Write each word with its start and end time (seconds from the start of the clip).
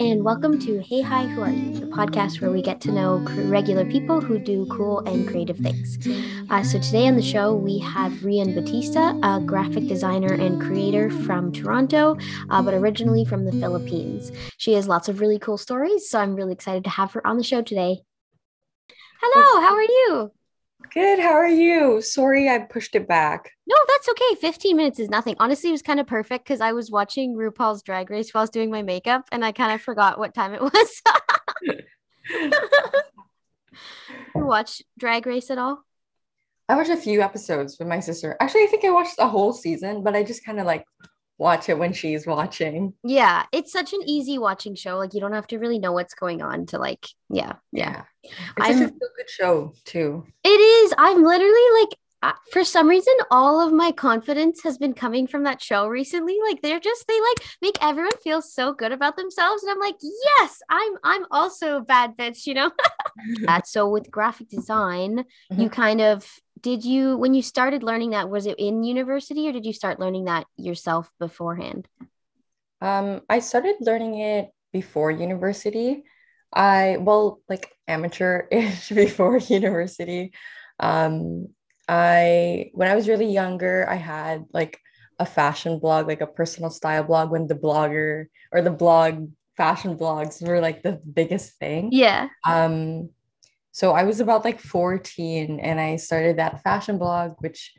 and 0.00 0.22
welcome 0.22 0.60
to 0.60 0.80
Hey 0.80 1.00
Hi 1.00 1.26
Who 1.26 1.42
Are 1.42 1.50
You, 1.50 1.72
the 1.72 1.86
podcast 1.86 2.40
where 2.40 2.52
we 2.52 2.62
get 2.62 2.80
to 2.82 2.92
know 2.92 3.18
regular 3.48 3.84
people 3.84 4.20
who 4.20 4.38
do 4.38 4.64
cool 4.66 5.00
and 5.00 5.26
creative 5.26 5.56
things. 5.56 5.98
Uh, 6.48 6.62
so, 6.62 6.78
today 6.78 7.08
on 7.08 7.16
the 7.16 7.22
show, 7.22 7.56
we 7.56 7.78
have 7.80 8.12
Rian 8.12 8.54
Bautista, 8.54 9.18
a 9.24 9.40
graphic 9.40 9.88
designer 9.88 10.32
and 10.32 10.60
creator 10.60 11.10
from 11.10 11.50
Toronto, 11.50 12.16
uh, 12.50 12.62
but 12.62 12.74
originally 12.74 13.24
from 13.24 13.44
the 13.44 13.52
Philippines. 13.52 14.30
She 14.56 14.74
has 14.74 14.86
lots 14.86 15.08
of 15.08 15.20
really 15.20 15.38
cool 15.38 15.58
stories, 15.58 16.08
so 16.08 16.20
I'm 16.20 16.36
really 16.36 16.52
excited 16.52 16.84
to 16.84 16.90
have 16.90 17.12
her 17.14 17.26
on 17.26 17.36
the 17.36 17.42
show 17.44 17.62
today. 17.62 18.02
Hello, 19.20 19.60
how 19.60 19.74
are 19.74 19.82
you? 19.82 20.32
Good. 20.92 21.18
How 21.18 21.32
are 21.32 21.48
you? 21.48 22.00
Sorry, 22.00 22.48
I 22.48 22.58
pushed 22.58 22.94
it 22.94 23.06
back. 23.06 23.50
No, 23.66 23.76
that's 23.88 24.08
okay. 24.08 24.34
15 24.40 24.76
minutes 24.76 24.98
is 24.98 25.08
nothing. 25.08 25.36
Honestly, 25.38 25.68
it 25.70 25.72
was 25.72 25.82
kind 25.82 26.00
of 26.00 26.06
perfect 26.06 26.44
because 26.44 26.60
I 26.60 26.72
was 26.72 26.90
watching 26.90 27.36
RuPaul's 27.36 27.82
Drag 27.82 28.10
Race 28.10 28.32
while 28.32 28.40
I 28.40 28.44
was 28.44 28.50
doing 28.50 28.70
my 28.70 28.82
makeup 28.82 29.28
and 29.30 29.44
I 29.44 29.52
kind 29.52 29.72
of 29.72 29.82
forgot 29.82 30.18
what 30.18 30.34
time 30.34 30.54
it 30.54 30.62
was. 30.62 31.02
you 32.30 32.50
watch 34.34 34.82
Drag 34.98 35.26
Race 35.26 35.50
at 35.50 35.58
all? 35.58 35.84
I 36.68 36.76
watched 36.76 36.90
a 36.90 36.96
few 36.96 37.22
episodes 37.22 37.78
with 37.78 37.88
my 37.88 38.00
sister. 38.00 38.36
Actually, 38.40 38.64
I 38.64 38.66
think 38.66 38.84
I 38.84 38.90
watched 38.90 39.18
a 39.18 39.28
whole 39.28 39.52
season, 39.52 40.02
but 40.02 40.14
I 40.14 40.22
just 40.22 40.44
kind 40.44 40.60
of 40.60 40.66
like 40.66 40.84
watch 41.38 41.68
it 41.68 41.78
when 41.78 41.92
she's 41.92 42.26
watching. 42.26 42.92
Yeah, 43.04 43.44
it's 43.52 43.72
such 43.72 43.92
an 43.92 44.00
easy 44.06 44.38
watching 44.38 44.74
show. 44.74 44.98
Like 44.98 45.14
you 45.14 45.20
don't 45.20 45.32
have 45.32 45.46
to 45.48 45.58
really 45.58 45.78
know 45.78 45.92
what's 45.92 46.14
going 46.14 46.42
on 46.42 46.66
to 46.66 46.78
like, 46.78 47.06
yeah, 47.30 47.54
yeah. 47.72 48.04
It's 48.22 48.78
such 48.78 48.88
a 48.88 48.92
good 48.92 49.28
show 49.28 49.72
too. 49.84 50.26
It 50.44 50.48
is. 50.48 50.94
I'm 50.98 51.24
literally 51.24 51.80
like 51.80 51.98
uh, 52.20 52.32
for 52.50 52.64
some 52.64 52.88
reason 52.88 53.14
all 53.30 53.64
of 53.64 53.72
my 53.72 53.92
confidence 53.92 54.60
has 54.64 54.76
been 54.76 54.92
coming 54.92 55.24
from 55.24 55.44
that 55.44 55.62
show 55.62 55.86
recently 55.86 56.36
like 56.48 56.60
they're 56.62 56.80
just 56.80 57.06
they 57.06 57.20
like 57.20 57.48
make 57.62 57.78
everyone 57.80 58.10
feel 58.24 58.42
so 58.42 58.72
good 58.72 58.90
about 58.90 59.16
themselves 59.16 59.62
and 59.62 59.70
i'm 59.70 59.78
like 59.78 59.94
yes 60.02 60.58
i'm 60.68 60.94
i'm 61.04 61.24
also 61.30 61.76
a 61.76 61.80
bad 61.80 62.16
bitch 62.16 62.44
you 62.44 62.54
know 62.54 62.72
that 63.42 63.66
so 63.68 63.88
with 63.88 64.10
graphic 64.10 64.48
design 64.48 65.18
mm-hmm. 65.18 65.60
you 65.60 65.70
kind 65.70 66.00
of 66.00 66.28
did 66.60 66.84
you 66.84 67.16
when 67.16 67.34
you 67.34 67.42
started 67.42 67.82
learning 67.82 68.10
that 68.10 68.30
was 68.30 68.46
it 68.46 68.58
in 68.58 68.82
university 68.82 69.48
or 69.48 69.52
did 69.52 69.66
you 69.66 69.72
start 69.72 70.00
learning 70.00 70.24
that 70.24 70.46
yourself 70.56 71.12
beforehand? 71.18 71.88
Um 72.80 73.22
i 73.28 73.38
started 73.40 73.76
learning 73.80 74.18
it 74.18 74.50
before 74.72 75.10
university. 75.10 76.04
I 76.52 76.96
well 77.00 77.40
like 77.48 77.70
amateur-ish 77.86 78.88
before 78.94 79.38
university. 79.48 80.32
Um 80.80 81.48
i 81.88 82.70
when 82.74 82.86
i 82.86 82.94
was 82.94 83.08
really 83.08 83.32
younger 83.32 83.88
i 83.88 83.94
had 83.94 84.44
like 84.52 84.78
a 85.18 85.24
fashion 85.24 85.78
blog 85.78 86.06
like 86.06 86.20
a 86.20 86.26
personal 86.26 86.68
style 86.68 87.02
blog 87.02 87.30
when 87.30 87.46
the 87.46 87.54
blogger 87.54 88.26
or 88.52 88.60
the 88.60 88.70
blog 88.70 89.28
fashion 89.56 89.96
blogs 89.98 90.46
were 90.46 90.60
like 90.60 90.82
the 90.82 91.00
biggest 91.12 91.58
thing. 91.58 91.90
Yeah. 91.92 92.28
Um 92.46 93.10
so 93.78 93.92
I 93.92 94.02
was 94.02 94.18
about 94.18 94.44
like 94.44 94.58
14 94.58 95.60
and 95.60 95.78
I 95.78 95.94
started 95.94 96.38
that 96.38 96.64
fashion 96.64 96.98
blog, 96.98 97.36
which 97.38 97.72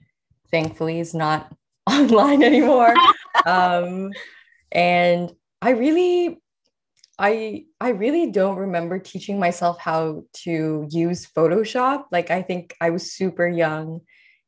thankfully 0.50 1.02
is 1.02 1.14
not 1.14 1.54
online 1.92 2.42
anymore. 2.42 2.96
um, 3.46 4.12
and 4.72 5.30
I 5.62 5.72
really, 5.72 6.40
I 7.18 7.66
I 7.82 7.90
really 7.90 8.32
don't 8.32 8.56
remember 8.56 8.98
teaching 8.98 9.42
myself 9.42 9.78
how 9.78 10.24
to 10.46 10.88
use 10.90 11.28
Photoshop. 11.28 12.06
Like 12.14 12.32
I 12.32 12.44
think 12.44 12.78
I 12.80 12.92
was 12.92 13.12
super 13.12 13.46
young 13.46 14.00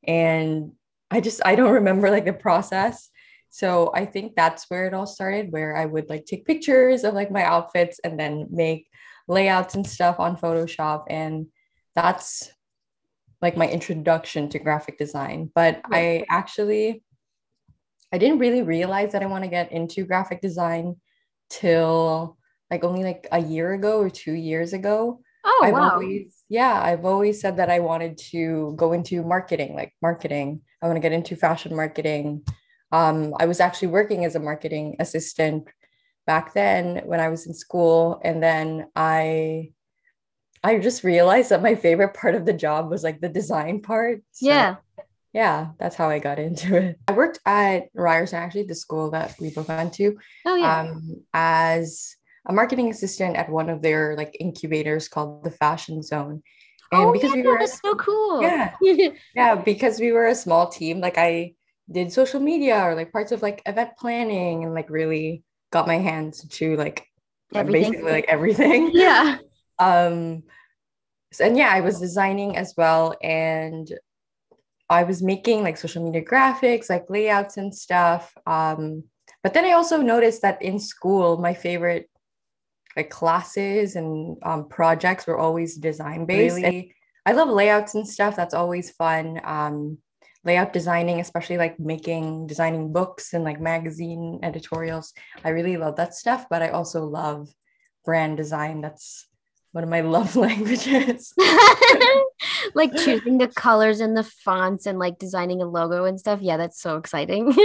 and 0.07 0.71
I 1.11 1.19
just 1.19 1.41
I 1.43 1.55
don't 1.55 1.73
remember 1.73 2.09
like 2.09 2.23
the 2.23 2.31
process. 2.31 3.09
So 3.49 3.91
I 3.93 4.05
think 4.05 4.35
that's 4.37 4.69
where 4.69 4.87
it 4.87 4.93
all 4.93 5.05
started, 5.05 5.51
where 5.51 5.75
I 5.75 5.85
would 5.85 6.07
like 6.07 6.23
take 6.23 6.45
pictures 6.45 7.03
of 7.03 7.13
like 7.13 7.29
my 7.29 7.43
outfits 7.43 7.99
and 8.05 8.17
then 8.17 8.47
make 8.49 8.87
layouts 9.27 9.75
and 9.75 9.85
stuff 9.85 10.19
on 10.19 10.37
Photoshop. 10.37 11.05
And 11.09 11.47
that's 11.95 12.51
like 13.41 13.57
my 13.57 13.67
introduction 13.67 14.49
to 14.49 14.59
graphic 14.59 14.97
design. 14.97 15.49
But 15.53 15.81
I 15.91 16.25
actually, 16.29 17.03
I 18.13 18.17
didn't 18.17 18.39
really 18.39 18.61
realize 18.61 19.13
that 19.13 19.23
I 19.23 19.27
want 19.27 19.43
to 19.43 19.49
get 19.49 19.71
into 19.71 20.05
graphic 20.05 20.41
design 20.41 20.97
till 21.49 22.37
like 22.69 22.83
only 22.83 23.03
like 23.03 23.27
a 23.31 23.39
year 23.39 23.73
ago 23.73 23.99
or 23.99 24.09
two 24.09 24.33
years 24.33 24.73
ago. 24.73 25.21
Oh, 25.43 25.61
I've 25.63 25.73
wow. 25.73 25.91
always, 25.93 26.43
yeah, 26.49 26.79
I've 26.81 27.03
always 27.03 27.41
said 27.41 27.57
that 27.57 27.69
I 27.69 27.79
wanted 27.79 28.17
to 28.29 28.73
go 28.77 28.93
into 28.93 29.23
marketing, 29.23 29.75
like 29.75 29.93
marketing. 30.01 30.61
I 30.81 30.85
want 30.85 30.97
to 30.97 31.01
get 31.01 31.13
into 31.13 31.35
fashion 31.35 31.75
marketing. 31.75 32.43
Um, 32.91 33.33
I 33.39 33.45
was 33.45 33.59
actually 33.59 33.87
working 33.89 34.23
as 34.23 34.35
a 34.35 34.39
marketing 34.39 34.97
assistant 34.99 35.67
back 36.25 36.53
then 36.53 37.01
when 37.05 37.19
I 37.19 37.29
was 37.29 37.47
in 37.47 37.53
school. 37.53 38.21
And 38.23 38.41
then 38.41 38.87
I 38.95 39.71
I 40.63 40.77
just 40.77 41.03
realized 41.03 41.49
that 41.49 41.63
my 41.63 41.75
favorite 41.75 42.13
part 42.13 42.35
of 42.35 42.45
the 42.45 42.53
job 42.53 42.89
was 42.89 43.03
like 43.03 43.19
the 43.19 43.29
design 43.29 43.81
part. 43.81 44.21
So, 44.31 44.47
yeah. 44.47 44.75
Yeah, 45.33 45.69
that's 45.79 45.95
how 45.95 46.09
I 46.09 46.19
got 46.19 46.39
into 46.39 46.75
it. 46.75 46.99
I 47.07 47.13
worked 47.13 47.39
at 47.45 47.85
Ryerson, 47.93 48.39
actually, 48.39 48.63
the 48.63 48.75
school 48.75 49.11
that 49.11 49.33
we 49.39 49.49
both 49.49 49.69
went 49.69 49.93
to. 49.93 50.17
Oh, 50.45 50.55
yeah. 50.55 50.81
Um, 50.81 51.23
as 51.33 52.15
a 52.47 52.53
marketing 52.53 52.89
assistant 52.89 53.37
at 53.37 53.49
one 53.49 53.69
of 53.69 53.81
their 53.81 54.15
like 54.17 54.35
incubators 54.39 55.07
called 55.07 55.43
the 55.43 55.51
Fashion 55.51 56.03
Zone. 56.03 56.43
And 56.91 57.01
oh, 57.01 57.13
because 57.13 57.29
yeah, 57.29 57.41
we 57.41 57.47
were 57.47 57.57
that's 57.59 57.79
so 57.79 57.95
cool. 57.95 58.41
Yeah. 58.41 58.75
yeah, 59.35 59.55
because 59.55 59.99
we 59.99 60.11
were 60.11 60.27
a 60.27 60.35
small 60.35 60.67
team, 60.67 60.99
like 60.99 61.17
I 61.17 61.53
did 61.89 62.11
social 62.11 62.39
media 62.39 62.83
or 62.83 62.95
like 62.95 63.11
parts 63.11 63.31
of 63.31 63.41
like 63.41 63.61
event 63.65 63.91
planning 63.97 64.63
and 64.65 64.73
like 64.73 64.89
really 64.89 65.43
got 65.71 65.87
my 65.87 65.97
hands 65.97 66.45
to 66.47 66.75
like 66.75 67.07
everything. 67.53 67.91
basically 67.91 68.11
like 68.11 68.25
everything. 68.27 68.91
Yeah. 68.93 69.37
um 69.79 70.43
and 71.39 71.57
yeah, 71.57 71.69
I 71.71 71.79
was 71.79 71.99
designing 71.99 72.57
as 72.57 72.73
well 72.77 73.15
and 73.23 73.91
I 74.89 75.03
was 75.03 75.23
making 75.23 75.63
like 75.63 75.77
social 75.77 76.03
media 76.03 76.21
graphics, 76.21 76.89
like 76.89 77.09
layouts 77.09 77.55
and 77.55 77.73
stuff. 77.73 78.33
Um, 78.45 79.05
but 79.41 79.53
then 79.53 79.63
I 79.63 79.71
also 79.71 80.01
noticed 80.01 80.41
that 80.41 80.61
in 80.61 80.77
school, 80.77 81.37
my 81.37 81.53
favorite 81.53 82.09
like 82.97 83.09
classes 83.09 83.95
and 83.95 84.37
um, 84.43 84.67
projects 84.67 85.25
were 85.25 85.37
always 85.37 85.77
design 85.77 86.25
based. 86.25 86.57
Really? 86.57 86.93
I 87.25 87.31
love 87.31 87.47
layouts 87.47 87.95
and 87.95 88.05
stuff. 88.05 88.35
That's 88.35 88.53
always 88.53 88.91
fun. 88.91 89.39
Um, 89.45 89.99
layout 90.43 90.73
designing, 90.73 91.19
especially 91.19 91.57
like 91.57 91.79
making 91.79 92.47
designing 92.47 92.91
books 92.91 93.33
and 93.33 93.43
like 93.43 93.61
magazine 93.61 94.39
editorials. 94.43 95.13
I 95.43 95.49
really 95.49 95.77
love 95.77 95.97
that 95.97 96.15
stuff, 96.15 96.47
but 96.49 96.61
I 96.61 96.69
also 96.69 97.05
love 97.05 97.53
brand 98.03 98.37
design. 98.37 98.81
That's 98.81 99.27
one 99.71 99.83
of 99.83 99.89
my 99.89 100.01
love 100.15 100.35
languages. 100.35 101.33
like 102.73 102.95
choosing 102.95 103.37
the 103.37 103.47
colors 103.47 103.99
and 103.99 104.17
the 104.17 104.23
fonts 104.23 104.85
and 104.85 104.97
like 104.97 105.19
designing 105.19 105.61
a 105.61 105.65
logo 105.65 106.05
and 106.05 106.19
stuff. 106.19 106.39
Yeah, 106.41 106.57
that's 106.57 106.81
so 106.81 106.97
exciting. 106.97 107.53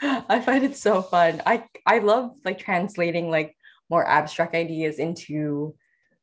I 0.00 0.40
find 0.40 0.64
it 0.64 0.76
so 0.76 1.02
fun. 1.02 1.42
I 1.44 1.64
I 1.84 1.98
love 1.98 2.30
like 2.44 2.58
translating 2.58 3.30
like 3.30 3.56
more 3.90 4.06
abstract 4.06 4.54
ideas 4.54 5.00
into 5.00 5.74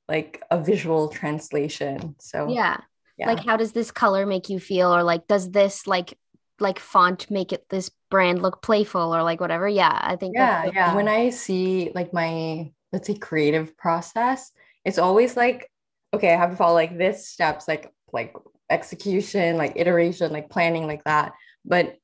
like 0.08 0.42
a 0.50 0.64
visual 0.64 1.10
translation. 1.10 2.16
So 2.20 2.48
yeah 2.48 2.78
yeah. 3.18 3.28
like 3.28 3.46
how 3.46 3.58
does 3.58 3.72
this 3.72 3.92
color 3.92 4.26
make 4.26 4.50
you 4.50 4.60
feel? 4.60 4.94
Or 4.94 5.04
like 5.04 5.28
does 5.28 5.52
this 5.52 5.88
like 5.88 6.18
like 6.60 6.80
font 6.80 7.30
make 7.30 7.52
it 7.52 7.68
this 7.70 7.92
brand 8.10 8.42
look 8.42 8.62
playful 8.62 9.16
or 9.16 9.24
like 9.24 9.42
whatever? 9.42 9.68
Yeah 9.68 10.00
i 10.02 10.16
think 10.16 10.36
yeah 10.36 10.66
yeah. 10.74 10.96
when 10.96 11.10
i 11.10 11.30
see 11.30 11.92
like 11.94 12.14
my 12.14 12.72
let's 12.94 13.08
say 13.08 13.14
creative 13.14 13.76
process 13.76 14.52
it's 14.86 14.98
always 14.98 15.36
like 15.36 15.70
okay 16.14 16.34
i 16.34 16.38
have 16.38 16.52
to 16.52 16.56
follow 16.56 16.74
like 16.74 16.98
this 16.98 17.28
steps 17.28 17.68
like 17.68 17.92
like 18.14 18.34
execution 18.70 19.58
like 19.58 19.74
iteration 19.76 20.32
like 20.32 20.50
planning 20.50 20.88
like 20.88 21.04
that. 21.04 21.34
But 21.64 21.98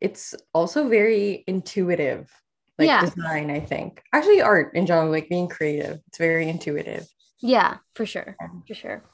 it's 0.00 0.34
also 0.52 0.88
very 0.88 1.44
intuitive 1.46 2.30
like 2.78 2.88
yeah. 2.88 3.00
design 3.00 3.50
i 3.50 3.60
think. 3.60 4.02
Actually 4.12 4.42
art 4.42 4.74
in 4.74 4.86
general 4.86 5.10
like 5.10 5.28
being 5.28 5.48
creative 5.48 6.00
it's 6.08 6.18
very 6.18 6.48
intuitive. 6.48 7.06
Yeah 7.40 7.78
for 7.94 8.06
sure. 8.06 8.36
For 8.66 8.74
sure 8.74 9.04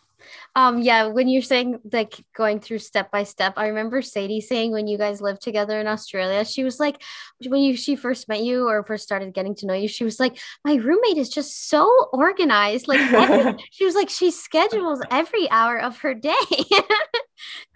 um, 0.54 0.80
yeah, 0.80 1.06
when 1.06 1.28
you're 1.28 1.42
saying 1.42 1.78
like 1.92 2.14
going 2.36 2.60
through 2.60 2.78
step 2.78 3.10
by 3.10 3.24
step, 3.24 3.54
I 3.56 3.68
remember 3.68 4.02
Sadie 4.02 4.40
saying 4.40 4.72
when 4.72 4.86
you 4.86 4.98
guys 4.98 5.20
lived 5.20 5.42
together 5.42 5.80
in 5.80 5.86
Australia, 5.86 6.44
she 6.44 6.64
was 6.64 6.80
like, 6.80 7.02
when 7.46 7.62
you 7.62 7.76
she 7.76 7.96
first 7.96 8.28
met 8.28 8.42
you 8.42 8.68
or 8.68 8.84
first 8.84 9.04
started 9.04 9.34
getting 9.34 9.54
to 9.56 9.66
know 9.66 9.74
you, 9.74 9.88
she 9.88 10.04
was 10.04 10.20
like, 10.20 10.38
my 10.64 10.74
roommate 10.74 11.18
is 11.18 11.28
just 11.28 11.68
so 11.68 11.90
organized. 12.12 12.88
Like 12.88 13.00
every, 13.00 13.62
she 13.70 13.84
was 13.84 13.94
like, 13.94 14.10
she 14.10 14.30
schedules 14.30 15.00
every 15.10 15.50
hour 15.50 15.78
of 15.78 15.98
her 15.98 16.14
day. 16.14 16.30
is 16.50 16.82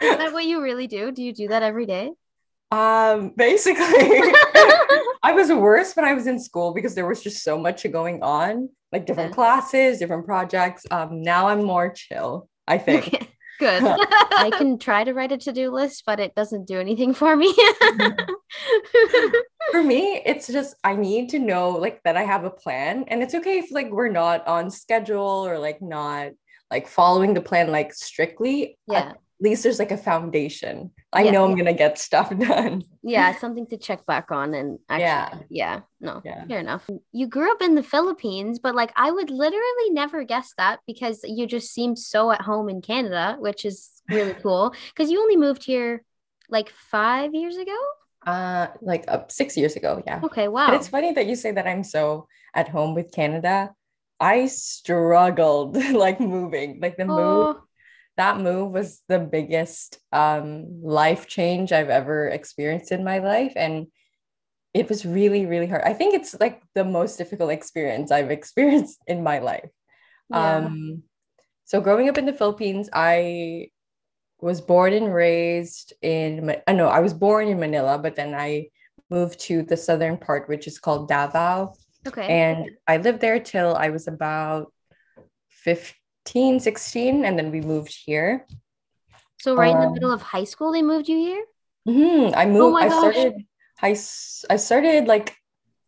that 0.01 0.33
what 0.33 0.45
you 0.45 0.63
really 0.63 0.87
do? 0.87 1.13
Do 1.13 1.23
you 1.23 1.33
do 1.33 1.49
that 1.49 1.63
every 1.63 1.87
day? 1.87 2.13
Um, 2.71 3.33
basically, 3.37 3.85
I 5.23 5.33
was 5.33 5.51
worse 5.51 5.95
when 5.95 6.05
I 6.05 6.15
was 6.15 6.27
in 6.27 6.39
school 6.39 6.75
because 6.75 6.95
there 6.95 7.07
was 7.07 7.23
just 7.23 7.43
so 7.43 7.59
much 7.59 7.91
going 7.91 8.23
on, 8.23 8.69
like 8.93 9.07
different 9.07 9.31
yeah. 9.31 9.35
classes, 9.35 9.99
different 9.99 10.27
projects. 10.27 10.85
Um, 10.91 11.23
now 11.23 11.49
I'm 11.49 11.63
more 11.63 11.91
chill, 11.91 12.49
I 12.67 12.79
think. 12.79 13.31
Good. 13.61 13.83
I 13.87 14.51
can 14.57 14.79
try 14.79 15.05
to 15.05 15.15
write 15.15 15.33
a 15.33 15.39
to-do 15.39 15.71
list, 15.71 16.03
but 16.07 16.19
it 16.19 16.35
doesn't 16.35 16.67
do 16.67 16.81
anything 16.81 17.15
for 17.15 17.37
me. 17.37 17.55
for 19.71 19.83
me, 19.83 20.23
it's 20.27 20.49
just 20.49 20.75
I 20.83 20.97
need 20.97 21.29
to 21.31 21.39
know 21.39 21.71
like 21.71 22.03
that 22.03 22.17
I 22.17 22.23
have 22.23 22.45
a 22.45 22.51
plan. 22.51 23.05
And 23.09 23.23
it's 23.23 23.35
okay 23.35 23.59
if 23.59 23.71
like 23.71 23.91
we're 23.91 24.11
not 24.11 24.47
on 24.49 24.71
schedule 24.71 25.47
or 25.47 25.59
like 25.59 25.81
not 25.81 26.33
like 26.71 26.89
following 26.89 27.35
the 27.35 27.41
plan 27.41 27.71
like 27.71 27.95
strictly. 27.95 28.77
Yeah. 28.89 29.11
At 29.11 29.19
least 29.41 29.63
there's 29.63 29.79
like 29.79 29.91
a 29.91 29.97
foundation. 29.97 30.91
I 31.13 31.23
Yeah. 31.25 31.33
know 31.33 31.45
I'm 31.45 31.57
gonna 31.57 31.75
get 31.75 31.99
stuff 31.99 32.31
done. 32.39 32.83
Yeah, 33.03 33.37
something 33.37 33.67
to 33.69 33.77
check 33.77 34.07
back 34.07 34.31
on 34.31 34.55
and 34.55 34.79
actually, 34.89 35.05
Yeah. 35.05 35.39
yeah, 35.51 35.81
no, 36.01 36.23
Yeah. 36.25 36.45
fair 36.47 36.61
enough. 36.61 36.89
You 37.13 37.27
grew 37.27 37.51
up 37.51 37.61
in 37.63 37.75
the 37.75 37.83
Philippines, 37.83 38.59
but 38.59 38.75
like 38.75 38.93
I 38.97 39.11
would 39.11 39.31
literally 39.31 39.91
never 39.91 40.25
guess 40.25 40.55
that 40.57 40.81
because 40.87 41.21
you 41.25 41.47
just 41.47 41.73
seem 41.73 41.97
so 41.97 42.31
at 42.31 42.43
home 42.43 42.69
in 42.69 42.81
Canada, 42.81 43.37
which 43.39 43.65
is 43.65 44.03
really 44.09 44.35
cool. 44.43 44.75
Because 44.95 45.11
you 45.11 45.21
only 45.21 45.37
moved 45.37 45.65
here 45.65 46.05
like 46.49 46.71
five 46.71 47.35
years 47.35 47.57
ago. 47.57 47.77
Uh 48.27 48.69
like 48.81 49.05
uh, 49.09 49.25
six 49.29 49.57
years 49.57 49.77
ago, 49.77 50.03
yeah. 50.07 50.21
Okay, 50.25 50.49
wow. 50.49 50.73
it's 50.73 50.89
funny 50.89 51.13
that 51.13 51.27
you 51.27 51.37
say 51.37 51.51
that 51.53 51.67
I'm 51.67 51.85
so 51.85 52.29
at 52.55 52.69
home 52.69 52.95
with 52.95 53.13
Canada. 53.13 53.75
I 54.21 54.47
struggled 54.47 55.77
like 55.93 56.21
moving. 56.21 56.79
Like 56.81 56.97
the 56.97 57.05
move 57.05 57.49
Oh, 57.49 57.61
that 58.17 58.39
move 58.39 58.73
was 58.73 59.03
the 59.09 59.19
biggest 59.19 59.99
um, 60.13 60.83
life 60.83 61.27
change 61.27 61.73
I've 61.73 61.91
ever 61.91 62.29
experienced 62.29 62.93
in 62.93 63.05
my 63.05 63.19
life. 63.19 63.53
And 63.57 63.89
it 64.73 64.89
was 64.89 65.05
really, 65.05 65.47
really 65.47 65.67
hard. 65.67 65.83
I 65.85 65.93
think 65.93 66.15
it's 66.15 66.39
like 66.39 66.63
the 66.75 66.85
most 66.85 67.17
difficult 67.17 67.51
experience 67.51 68.11
I've 68.11 68.31
experienced 68.39 68.99
in 69.07 69.23
my 69.23 69.39
life. 69.39 69.71
yeah. 70.31 70.57
Um, 70.57 71.03
so 71.65 71.81
growing 71.81 72.09
up 72.09 72.19
in 72.19 72.27
the 72.27 72.33
Philippines, 72.33 72.91
I 72.93 73.69
was 74.41 74.61
born 74.61 74.93
and 74.93 75.15
raised 75.15 75.95
in, 76.03 76.47
Ma- 76.47 76.63
uh, 76.67 76.73
no, 76.73 76.89
I 76.89 77.01
was 77.01 77.15
born 77.15 77.49
in 77.49 77.59
Manila, 77.59 77.99
but 77.99 78.17
then 78.17 78.35
I 78.35 78.69
moved 79.11 79.41
to 79.41 79.63
the 79.63 79.77
southern 79.77 80.19
part, 80.19 80.49
which 80.49 80.67
is 80.67 80.79
called 80.79 81.09
Davao. 81.09 81.75
okay. 82.07 82.27
And 82.29 82.71
I 82.87 82.99
lived 82.99 83.21
there 83.21 83.41
till 83.41 83.75
I 83.75 83.91
was 83.91 84.07
about 84.09 84.73
15, 85.49 85.95
16, 86.27 87.25
and 87.25 87.39
then 87.39 87.51
we 87.51 87.61
moved 87.61 87.95
here. 88.05 88.47
so 89.39 89.57
right 89.57 89.73
in 89.73 89.81
the 89.81 89.87
um, 89.87 89.93
middle 89.95 90.13
of 90.13 90.23
high 90.23 90.45
school, 90.45 90.73
they 90.73 90.83
moved 90.83 91.09
you 91.09 91.17
here. 91.17 91.45
Mhm, 91.89 92.33
I 92.37 92.47
moved, 92.47 92.61
Oh 92.61 92.77
I 92.77 92.89
started 92.89 93.35
high, 93.79 93.97
I 94.51 94.57
started 94.57 95.07
like 95.07 95.37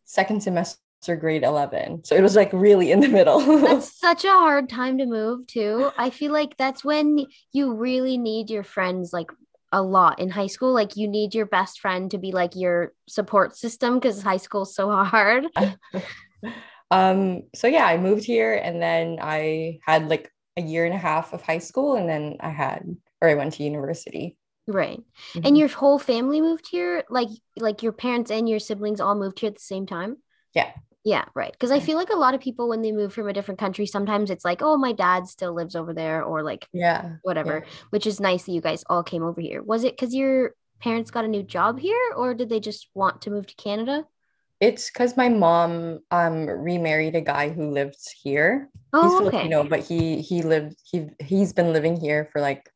second 0.05 0.43
semester 0.43 1.15
grade 1.19 1.43
11. 1.43 2.03
So 2.03 2.15
it 2.15 2.21
was 2.21 2.35
like 2.35 2.51
really 2.53 2.91
in 2.91 2.99
the 2.99 3.07
middle. 3.07 3.39
That's 3.61 3.99
such 3.99 4.25
a 4.25 4.29
hard 4.29 4.69
time 4.69 4.97
to 4.99 5.05
move 5.05 5.47
too. 5.47 5.89
I 5.97 6.09
feel 6.11 6.31
like 6.31 6.55
that's 6.57 6.83
when 6.85 7.25
you 7.51 7.73
really 7.73 8.17
need 8.17 8.49
your 8.49 8.63
friends 8.63 9.11
like 9.11 9.31
a 9.73 9.81
lot 9.81 10.19
in 10.19 10.29
high 10.29 10.47
school. 10.47 10.71
Like 10.73 10.95
you 10.95 11.07
need 11.07 11.33
your 11.35 11.45
best 11.45 11.79
friend 11.79 12.09
to 12.11 12.17
be 12.17 12.31
like 12.31 12.51
your 12.55 12.93
support 13.07 13.57
system 13.57 13.95
because 13.95 14.21
high 14.21 14.37
school's 14.37 14.75
so 14.75 14.89
hard. 15.03 15.47
um, 16.91 17.43
so 17.55 17.67
yeah, 17.67 17.85
I 17.85 17.97
moved 17.97 18.23
here 18.23 18.53
and 18.53 18.81
then 18.81 19.19
I 19.21 19.79
had 19.85 20.09
like 20.09 20.31
a 20.55 20.61
year 20.61 20.85
and 20.85 20.93
a 20.93 20.97
half 20.97 21.33
of 21.33 21.41
high 21.41 21.59
school 21.59 21.95
and 21.95 22.09
then 22.09 22.37
I 22.39 22.49
had, 22.49 22.83
or 23.21 23.29
I 23.29 23.35
went 23.35 23.53
to 23.53 23.63
university. 23.63 24.37
Right. 24.67 24.99
Mhm. 25.33 25.47
And 25.47 25.57
your 25.57 25.67
whole 25.69 25.99
family 25.99 26.41
moved 26.41 26.67
here? 26.69 27.03
Like 27.09 27.29
like 27.57 27.83
your 27.83 27.93
parents 27.93 28.31
and 28.31 28.49
your 28.49 28.59
siblings 28.59 28.99
all 28.99 29.15
moved 29.15 29.39
here 29.39 29.49
at 29.49 29.55
the 29.55 29.61
same 29.61 29.85
time? 29.85 30.17
Yeah. 30.53 30.71
Yeah, 31.03 31.23
right. 31.33 31.53
Because 31.53 31.71
I 31.71 31.79
feel 31.79 31.95
like 31.95 32.09
a 32.09 32.17
lot 32.17 32.33
of 32.33 32.41
people 32.41 32.67
when 32.67 32.81
they 32.81 32.91
move 32.91 33.13
from 33.13 33.29
a 33.29 33.33
different 33.33 33.61
country, 33.61 33.85
sometimes 33.85 34.29
it's 34.29 34.43
like, 34.43 34.61
oh, 34.61 34.75
my 34.75 34.91
dad 34.91 35.25
still 35.27 35.53
lives 35.53 35.73
over 35.73 35.93
there 35.93 36.21
or 36.21 36.43
like 36.43 36.67
Yeah. 36.73 37.15
whatever, 37.21 37.63
which 37.91 38.05
is 38.05 38.19
nice 38.19 38.43
that 38.43 38.51
you 38.51 38.59
guys 38.59 38.83
all 38.89 39.03
came 39.03 39.23
over 39.23 39.39
here. 39.39 39.63
Was 39.63 39.85
it 39.85 39.95
because 39.95 40.13
your 40.13 40.53
parents 40.81 41.09
got 41.11 41.23
a 41.23 41.29
new 41.29 41.43
job 41.43 41.79
here 41.79 42.11
or 42.17 42.33
did 42.33 42.49
they 42.49 42.59
just 42.59 42.89
want 42.93 43.21
to 43.21 43.29
move 43.31 43.47
to 43.47 43.55
Canada? 43.55 44.05
It's 44.59 44.89
because 44.89 45.15
my 45.15 45.29
mom 45.29 45.99
um 46.11 46.47
remarried 46.47 47.15
a 47.15 47.21
guy 47.21 47.49
who 47.49 47.69
lived 47.71 47.99
here. 48.21 48.69
He's 48.73 49.13
Oh, 49.13 49.27
okay. 49.27 49.29
Filipino, 49.29 49.63
but 49.63 49.81
he 49.81 50.21
he 50.21 50.41
lived 50.41 50.75
he 50.83 51.09
he's 51.19 51.53
been 51.53 51.73
living 51.73 51.99
here 51.99 52.29
for 52.31 52.41
like 52.41 52.69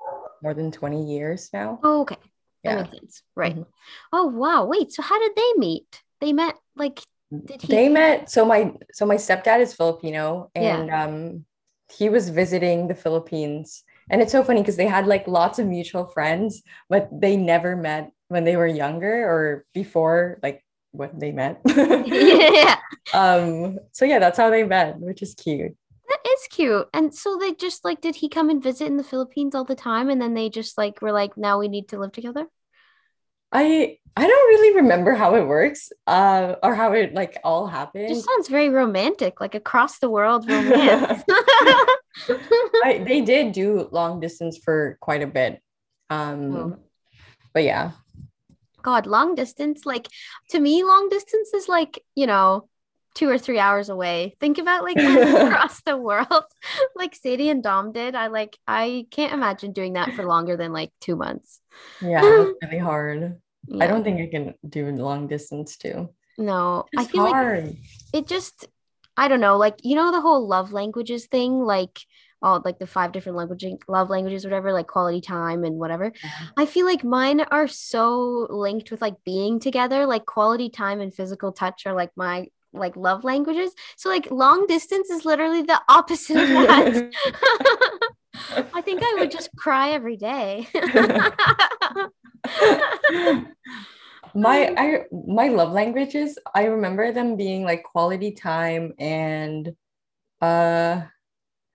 more 0.44 0.54
than 0.54 0.72
20 0.72 1.06
years 1.06 1.50
now. 1.54 1.80
Oh, 1.84 2.02
okay. 2.02 2.18
That 2.64 2.72
Yeah. 2.72 2.84
makes 2.84 2.92
sense. 2.92 3.24
Right. 3.36 3.56
Mhm. 3.58 3.66
Oh, 4.14 4.28
wow. 4.28 4.66
Wait, 4.66 4.92
so 4.92 5.02
how 5.02 5.18
did 5.20 5.36
they 5.36 5.54
meet? 5.58 6.02
They 6.20 6.34
met 6.34 6.56
like 6.76 7.02
did 7.46 7.62
he 7.62 7.74
They 7.74 7.90
met 7.90 8.30
so 8.30 8.46
my 8.46 8.74
so 8.94 9.06
my 9.06 9.16
stepdad 9.16 9.62
is 9.62 9.74
Filipino 9.74 10.52
Yeah. 10.54 10.82
and 10.82 10.92
um 10.92 11.46
he 11.92 12.10
was 12.10 12.30
visiting 12.30 12.88
the 12.88 12.96
Philippines. 12.96 13.84
And 14.10 14.22
it's 14.22 14.32
so 14.32 14.44
funny 14.44 14.62
because 14.62 14.76
they 14.78 14.88
had 14.88 15.08
like 15.08 15.28
lots 15.28 15.58
of 15.60 15.68
mutual 15.68 16.06
friends, 16.06 16.64
but 16.90 17.10
they 17.12 17.38
never 17.38 17.76
met 17.76 18.12
when 18.28 18.44
they 18.44 18.56
were 18.58 18.68
younger 18.68 19.24
or 19.28 19.66
before 19.74 20.40
like 20.44 20.64
when 20.92 21.18
they 21.20 21.32
met. 21.32 21.62
Yeah. 21.68 22.78
um 23.14 23.80
so 23.92 24.06
yeah, 24.06 24.20
that's 24.20 24.38
how 24.38 24.50
they 24.50 24.64
met, 24.64 25.00
which 25.00 25.22
is 25.22 25.34
cute. 25.36 25.76
That 26.10 26.20
is 26.34 26.48
cute. 26.50 26.88
And 26.94 27.16
so 27.16 27.38
they 27.38 27.54
just 27.54 27.86
like, 27.86 28.02
did 28.02 28.16
he 28.16 28.28
come 28.28 28.50
and 28.50 28.62
visit 28.62 28.88
in 28.88 28.98
the 28.98 29.04
Philippines 29.04 29.56
all 29.56 29.64
the 29.64 29.76
time? 29.76 30.10
And 30.10 30.22
then 30.22 30.34
they 30.34 30.50
just 30.50 30.78
like 30.78 31.02
were 31.02 31.14
like, 31.14 31.38
now 31.38 31.58
we 31.60 31.68
need 31.70 31.88
to 31.90 32.00
live 32.00 32.12
together? 32.12 32.46
I 33.52 33.98
I 34.18 34.28
don't 34.28 34.48
really 34.50 34.76
remember 34.82 35.14
how 35.14 35.36
it 35.36 35.48
works, 35.48 35.90
uh, 36.06 36.56
or 36.64 36.76
how 36.76 36.92
it 36.92 37.14
like 37.14 37.38
all 37.46 37.66
happened. 37.68 38.10
Just 38.10 38.26
sounds 38.28 38.50
very 38.50 38.68
romantic, 38.70 39.40
like 39.40 39.56
across 39.56 40.00
the 40.00 40.10
world 40.10 40.50
romance. 40.50 41.24
I, 42.84 43.04
they 43.08 43.22
did 43.22 43.54
do 43.54 43.88
long 43.92 44.20
distance 44.20 44.58
for 44.58 44.98
quite 45.00 45.22
a 45.22 45.28
bit. 45.28 45.62
Um, 46.10 46.56
Oh. 46.56 46.78
but 47.54 47.64
yeah, 47.64 47.92
God, 48.84 49.06
long 49.08 49.36
distance, 49.36 49.86
like 49.86 50.08
to 50.50 50.60
me, 50.60 50.84
long 50.84 51.10
distance 51.10 51.54
is 51.54 51.68
like, 51.70 52.04
you 52.16 52.28
know, 52.28 52.68
two 53.16 53.30
or 53.30 53.38
three 53.38 53.60
hours 53.60 53.90
away. 53.90 54.36
Think 54.40 54.58
about 54.58 54.84
like 54.84 54.98
across 54.98 55.82
the 55.86 55.98
world, 55.98 56.44
like 56.96 57.16
Sadie 57.16 57.50
and 57.50 57.64
Dom 57.64 57.92
did. 57.92 58.16
I 58.16 58.28
like, 58.28 58.58
I 58.68 59.06
can't 59.12 59.34
imagine 59.34 59.74
doing 59.74 59.94
that 59.94 60.14
for 60.14 60.26
longer 60.26 60.58
than 60.58 60.74
like 60.74 60.92
two 61.02 61.16
months. 61.16 61.60
yeah, 62.02 62.22
it's 62.44 62.58
really 62.64 62.80
hard. 62.80 63.42
I 63.80 63.88
don't 63.88 64.04
think 64.04 64.20
I 64.22 64.28
can 64.28 64.56
do 64.68 64.90
long 64.92 65.28
distance 65.28 65.78
too. 65.78 66.10
No, 66.38 66.90
I 66.96 67.04
It's 67.04 67.12
feel 67.12 67.24
like 67.24 67.36
it 68.14 68.28
just 68.28 68.68
I 69.18 69.28
don't 69.28 69.42
know, 69.42 69.58
like 69.58 69.80
you 69.84 69.96
know 69.96 70.12
the 70.12 70.22
whole 70.22 70.48
love 70.48 70.72
languages 70.72 71.28
thing, 71.28 71.60
like 71.60 72.00
all 72.42 72.62
like 72.64 72.80
the 72.80 72.88
five 72.88 73.12
different 73.12 73.38
language 73.38 73.66
love 73.88 74.10
languages, 74.10 74.44
whatever, 74.44 74.74
like 74.74 74.88
quality 74.88 75.22
time 75.22 75.64
and 75.64 75.78
whatever. 75.78 76.12
Yeah. 76.24 76.32
I 76.58 76.66
feel 76.66 76.86
like 76.86 77.04
mine 77.04 77.42
are 77.42 77.68
so 77.68 78.48
linked 78.50 78.92
with 78.92 79.02
like 79.02 79.24
being 79.24 79.60
together, 79.60 80.06
like 80.06 80.26
quality 80.26 80.70
time 80.70 81.02
and 81.02 81.14
physical 81.14 81.52
touch 81.52 81.86
are 81.86 81.94
like 81.94 82.12
my 82.16 82.48
like 82.74 82.96
love 82.96 83.24
languages. 83.24 83.74
So 83.98 84.10
like 84.10 84.32
long 84.32 84.66
distance 84.68 85.10
is 85.10 85.26
literally 85.26 85.62
the 85.62 85.80
opposite 85.90 86.38
of 86.38 86.48
that. 86.48 87.12
I 88.74 88.82
think 88.82 89.02
I 89.04 89.16
would 89.20 89.32
just 89.32 89.50
cry 89.56 89.92
every 89.92 90.18
day. 90.18 90.68
my 94.34 94.74
I 94.78 95.04
my 95.12 95.50
love 95.50 95.72
languages, 95.72 96.38
I 96.56 96.66
remember 96.66 97.12
them 97.12 97.36
being 97.36 97.64
like 97.64 97.84
quality 97.84 98.32
time 98.32 98.94
and 98.98 99.76
uh 100.42 101.02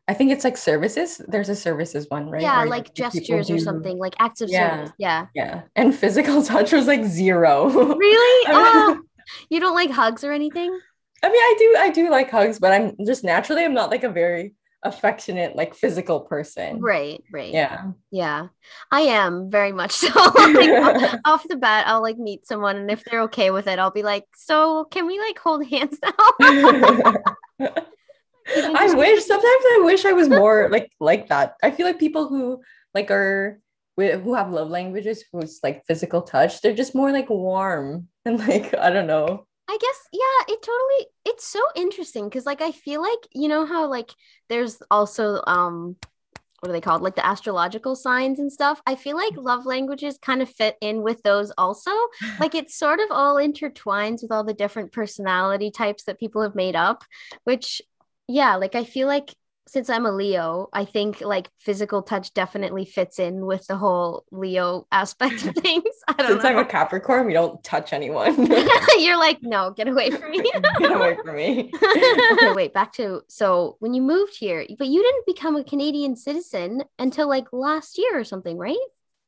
I 0.08 0.14
think 0.14 0.30
it's 0.30 0.44
like 0.44 0.56
services. 0.56 1.20
There's 1.26 1.48
a 1.48 1.56
services 1.56 2.06
one, 2.08 2.30
right? 2.30 2.40
yeah, 2.42 2.58
Where, 2.60 2.68
like 2.68 2.94
gestures 2.94 3.50
or 3.50 3.58
something, 3.58 3.98
like 3.98 4.14
acts 4.20 4.40
of 4.40 4.48
Yeah. 4.50 4.76
service. 4.76 4.92
Yeah. 4.98 5.26
Yeah. 5.34 5.62
And 5.74 5.94
physical 5.94 6.42
touch 6.52 6.72
was 6.72 6.86
like 6.86 7.04
zero. 7.04 7.68
Really? 7.68 8.46
I 8.48 8.52
mean- 8.52 8.98
Oh, 8.98 9.02
you 9.50 9.58
don't 9.58 9.74
like 9.74 9.90
hugs 9.90 10.22
or 10.22 10.30
anything? 10.32 10.78
I 11.22 11.28
mean, 11.28 11.40
I 11.40 11.54
do, 11.58 11.74
I 11.78 11.90
do 11.90 12.10
like 12.10 12.30
hugs, 12.30 12.60
but 12.60 12.72
I'm 12.72 12.94
just 13.04 13.24
naturally, 13.24 13.64
I'm 13.64 13.74
not 13.74 13.90
like 13.90 14.04
a 14.04 14.08
very 14.08 14.54
affectionate, 14.84 15.56
like 15.56 15.74
physical 15.74 16.20
person. 16.20 16.80
Right, 16.80 17.24
right. 17.32 17.52
Yeah. 17.52 17.90
Yeah. 18.12 18.48
I 18.92 19.00
am 19.00 19.50
very 19.50 19.72
much 19.72 19.90
so. 20.02 20.06
like, 20.14 21.18
off 21.24 21.44
the 21.48 21.56
bat, 21.56 21.88
I'll 21.88 22.02
like 22.02 22.18
meet 22.18 22.46
someone 22.46 22.76
and 22.76 22.88
if 22.92 23.02
they're 23.04 23.22
okay 23.22 23.50
with 23.50 23.66
it, 23.66 23.80
I'll 23.80 23.90
be 23.90 24.04
like, 24.04 24.24
"So, 24.36 24.84
can 24.84 25.06
we 25.08 25.18
like 25.18 25.36
hold 25.40 25.66
hands 25.66 25.98
now?" 27.58 27.72
I 28.48 28.94
wish 28.94 29.24
sometimes 29.24 29.44
I 29.46 29.82
wish 29.84 30.04
I 30.04 30.12
was 30.12 30.28
more 30.42 30.68
like 30.70 30.90
like 31.00 31.28
that. 31.28 31.56
I 31.62 31.70
feel 31.70 31.86
like 31.86 31.98
people 31.98 32.28
who 32.28 32.60
like 32.94 33.10
are 33.10 33.60
who 33.96 34.34
have 34.34 34.50
love 34.50 34.68
languages 34.68 35.24
who's 35.32 35.60
like 35.62 35.84
physical 35.86 36.22
touch, 36.22 36.60
they're 36.60 36.74
just 36.74 36.94
more 36.94 37.12
like 37.12 37.30
warm 37.30 38.08
and 38.24 38.38
like 38.38 38.74
I 38.74 38.90
don't 38.90 39.06
know. 39.06 39.46
I 39.68 39.78
guess 39.80 40.08
yeah, 40.12 40.54
it 40.54 40.62
totally 40.62 41.08
it's 41.24 41.46
so 41.46 41.60
interesting 41.74 42.30
cuz 42.30 42.46
like 42.46 42.60
I 42.60 42.72
feel 42.72 43.02
like 43.02 43.26
you 43.32 43.48
know 43.48 43.66
how 43.66 43.86
like 43.86 44.10
there's 44.48 44.80
also 44.90 45.42
um 45.46 45.96
what 46.60 46.70
are 46.70 46.72
they 46.72 46.80
called? 46.80 47.02
Like 47.02 47.14
the 47.14 47.26
astrological 47.26 47.94
signs 47.94 48.38
and 48.38 48.50
stuff. 48.50 48.80
I 48.86 48.94
feel 48.94 49.16
like 49.16 49.36
love 49.36 49.66
languages 49.66 50.18
kind 50.20 50.40
of 50.40 50.48
fit 50.48 50.76
in 50.80 51.02
with 51.02 51.22
those 51.22 51.52
also. 51.58 51.90
Like 52.40 52.54
it 52.54 52.70
sort 52.70 53.00
of 53.00 53.08
all 53.10 53.36
intertwines 53.36 54.22
with 54.22 54.30
all 54.30 54.44
the 54.44 54.54
different 54.54 54.92
personality 54.92 55.70
types 55.70 56.04
that 56.04 56.18
people 56.18 56.42
have 56.42 56.54
made 56.54 56.76
up, 56.76 57.04
which 57.44 57.80
yeah, 58.28 58.56
like 58.56 58.74
I 58.74 58.84
feel 58.84 59.06
like 59.06 59.34
since 59.68 59.90
I'm 59.90 60.06
a 60.06 60.12
Leo, 60.12 60.68
I 60.72 60.84
think 60.84 61.20
like 61.20 61.48
physical 61.58 62.02
touch 62.02 62.32
definitely 62.34 62.84
fits 62.84 63.18
in 63.18 63.44
with 63.44 63.66
the 63.66 63.76
whole 63.76 64.24
Leo 64.30 64.86
aspect 64.92 65.44
of 65.44 65.54
things. 65.56 65.82
I 66.08 66.12
don't 66.14 66.28
Since 66.28 66.44
know. 66.44 66.50
I'm 66.50 66.58
a 66.58 66.64
Capricorn, 66.64 67.26
we 67.26 67.32
don't 67.32 67.62
touch 67.64 67.92
anyone. 67.92 68.46
You're 68.98 69.18
like, 69.18 69.38
no, 69.42 69.72
get 69.72 69.88
away 69.88 70.10
from 70.10 70.30
me. 70.30 70.52
Get 70.78 70.92
away 70.92 71.16
from 71.16 71.34
me. 71.34 71.72
okay, 71.74 72.52
wait, 72.52 72.72
back 72.72 72.92
to 72.94 73.22
so 73.28 73.76
when 73.80 73.92
you 73.92 74.02
moved 74.02 74.36
here, 74.38 74.64
but 74.78 74.86
you 74.86 75.02
didn't 75.02 75.26
become 75.26 75.56
a 75.56 75.64
Canadian 75.64 76.14
citizen 76.14 76.84
until 76.98 77.28
like 77.28 77.46
last 77.52 77.98
year 77.98 78.18
or 78.18 78.24
something, 78.24 78.56
right? 78.56 78.76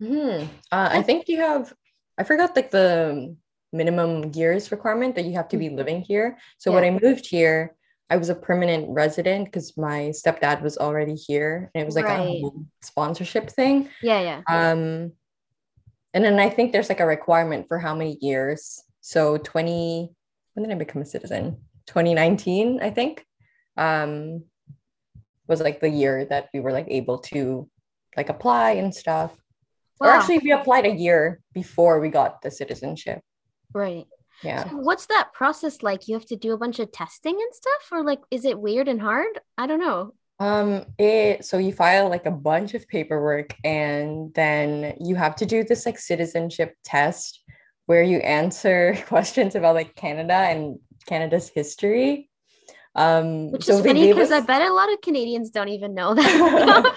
Hmm. 0.00 0.44
Uh, 0.70 0.88
I 0.92 1.02
think 1.02 1.28
you 1.28 1.38
have, 1.38 1.72
I 2.16 2.22
forgot 2.22 2.54
like 2.54 2.70
the 2.70 3.36
minimum 3.72 4.30
years 4.34 4.70
requirement 4.70 5.16
that 5.16 5.24
you 5.24 5.32
have 5.34 5.48
to 5.48 5.58
be 5.58 5.68
living 5.68 6.00
here. 6.00 6.38
So 6.58 6.70
when 6.70 6.84
I 6.84 6.90
moved 6.90 7.26
here, 7.26 7.74
I 8.10 8.16
was 8.16 8.30
a 8.30 8.34
permanent 8.34 8.86
resident 8.88 9.46
because 9.46 9.76
my 9.76 10.12
stepdad 10.14 10.62
was 10.62 10.78
already 10.78 11.14
here 11.14 11.70
and 11.74 11.82
it 11.82 11.84
was 11.84 11.94
like 11.94 12.06
Right. 12.06 12.42
a 12.42 12.50
sponsorship 12.82 13.50
thing. 13.50 13.88
Yeah, 14.02 14.20
yeah. 14.20 14.42
Um, 14.48 15.12
and 16.14 16.24
then 16.24 16.38
I 16.38 16.48
think 16.48 16.72
there's 16.72 16.88
like 16.88 17.00
a 17.00 17.06
requirement 17.06 17.68
for 17.68 17.78
how 17.78 17.94
many 17.94 18.16
years. 18.20 18.82
So 19.02 19.36
20, 19.36 20.10
when 20.54 20.66
did 20.66 20.74
I 20.74 20.78
become 20.78 21.02
a 21.02 21.06
citizen? 21.06 21.58
2019, 21.86 22.80
I 22.82 22.90
think, 22.90 23.24
um, 23.76 24.44
was 25.46 25.60
like 25.60 25.80
the 25.80 25.88
year 25.90 26.24
that 26.26 26.48
we 26.54 26.60
were 26.60 26.72
like 26.72 26.86
able 26.88 27.18
to 27.18 27.68
like 28.16 28.28
apply 28.30 28.72
and 28.72 28.94
stuff. 28.94 29.36
Or 30.00 30.08
actually, 30.08 30.38
we 30.38 30.52
applied 30.52 30.86
a 30.86 30.94
year 30.94 31.40
before 31.52 31.98
we 31.98 32.08
got 32.08 32.40
the 32.40 32.50
citizenship. 32.50 33.20
Right. 33.74 34.06
Yeah. 34.42 34.68
So 34.68 34.76
what's 34.76 35.06
that 35.06 35.32
process 35.32 35.82
like? 35.82 36.08
You 36.08 36.14
have 36.14 36.26
to 36.26 36.36
do 36.36 36.52
a 36.52 36.58
bunch 36.58 36.78
of 36.78 36.92
testing 36.92 37.34
and 37.34 37.54
stuff, 37.54 37.88
or 37.90 38.04
like, 38.04 38.20
is 38.30 38.44
it 38.44 38.58
weird 38.58 38.88
and 38.88 39.00
hard? 39.00 39.40
I 39.56 39.66
don't 39.66 39.80
know. 39.80 40.14
Um, 40.40 40.86
it 40.98 41.44
so 41.44 41.58
you 41.58 41.72
file 41.72 42.08
like 42.08 42.26
a 42.26 42.30
bunch 42.30 42.74
of 42.74 42.86
paperwork 42.86 43.56
and 43.64 44.32
then 44.34 44.96
you 45.00 45.16
have 45.16 45.34
to 45.36 45.46
do 45.46 45.64
this 45.64 45.84
like 45.84 45.98
citizenship 45.98 46.76
test 46.84 47.42
where 47.86 48.04
you 48.04 48.18
answer 48.18 48.96
questions 49.06 49.56
about 49.56 49.74
like 49.74 49.96
Canada 49.96 50.34
and 50.34 50.78
Canada's 51.06 51.48
history. 51.48 52.30
Um, 52.94 53.50
Which 53.50 53.64
so 53.64 53.78
is 53.78 53.84
funny 53.84 54.12
because 54.12 54.30
I 54.30 54.40
bet 54.40 54.62
a 54.62 54.72
lot 54.72 54.92
of 54.92 55.00
Canadians 55.00 55.50
don't 55.50 55.68
even 55.68 55.94
know 55.94 56.14
that. 56.16 56.96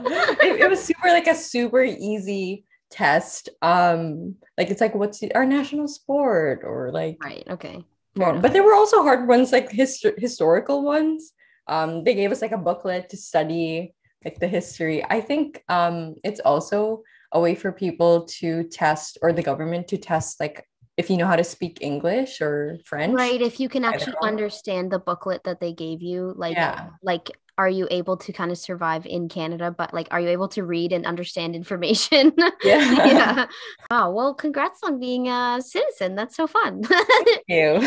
it, 0.00 0.60
it 0.62 0.70
was 0.70 0.82
super 0.82 1.08
like 1.08 1.26
a 1.28 1.34
super 1.34 1.82
easy 1.82 2.64
test. 2.90 3.48
Um, 3.62 4.36
like 4.58 4.70
it's 4.70 4.80
like 4.80 4.94
what's 4.94 5.22
our 5.34 5.46
national 5.46 5.88
sport 5.88 6.62
or 6.64 6.90
like 6.92 7.18
right. 7.22 7.46
Okay. 7.48 7.84
Well, 8.16 8.38
but 8.40 8.52
there 8.52 8.64
were 8.64 8.74
also 8.74 9.02
hard 9.02 9.28
ones 9.28 9.52
like 9.52 9.70
hist- 9.70 10.06
historical 10.18 10.82
ones. 10.82 11.32
Um, 11.68 12.02
they 12.02 12.14
gave 12.14 12.32
us 12.32 12.42
like 12.42 12.52
a 12.52 12.58
booklet 12.58 13.08
to 13.10 13.16
study 13.16 13.94
like 14.24 14.38
the 14.40 14.48
history. 14.48 15.04
I 15.08 15.20
think 15.20 15.62
um, 15.68 16.16
it's 16.24 16.40
also 16.40 17.02
a 17.32 17.40
way 17.40 17.54
for 17.54 17.70
people 17.70 18.26
to 18.40 18.64
test 18.64 19.18
or 19.22 19.32
the 19.32 19.42
government 19.42 19.88
to 19.88 19.96
test 19.96 20.40
like 20.40 20.66
if 21.00 21.10
you 21.10 21.16
know 21.16 21.26
how 21.26 21.36
to 21.36 21.42
speak 21.44 21.78
English 21.80 22.40
or 22.40 22.78
French. 22.84 23.14
Right. 23.16 23.40
If 23.40 23.58
you 23.58 23.68
can 23.68 23.84
actually 23.84 24.14
understand 24.22 24.92
the 24.92 24.98
booklet 25.00 25.42
that 25.44 25.58
they 25.58 25.72
gave 25.72 26.02
you, 26.02 26.32
like, 26.36 26.54
Yeah. 26.56 26.90
like, 27.02 27.30
are 27.58 27.68
you 27.68 27.88
able 27.90 28.16
to 28.16 28.32
kind 28.32 28.50
of 28.50 28.56
survive 28.56 29.04
in 29.04 29.28
Canada? 29.28 29.74
But 29.76 29.92
like, 29.92 30.08
are 30.10 30.20
you 30.20 30.28
able 30.28 30.48
to 30.56 30.64
read 30.64 30.92
and 30.92 31.04
understand 31.04 31.54
information? 31.54 32.32
Yeah. 32.64 32.92
yeah. 33.12 33.46
Wow. 33.90 34.12
Well, 34.12 34.32
congrats 34.34 34.80
on 34.82 35.00
being 35.00 35.28
a 35.28 35.60
citizen. 35.60 36.14
That's 36.14 36.36
so 36.36 36.46
fun. 36.46 36.82
Thank 36.84 37.42
you. 37.48 37.80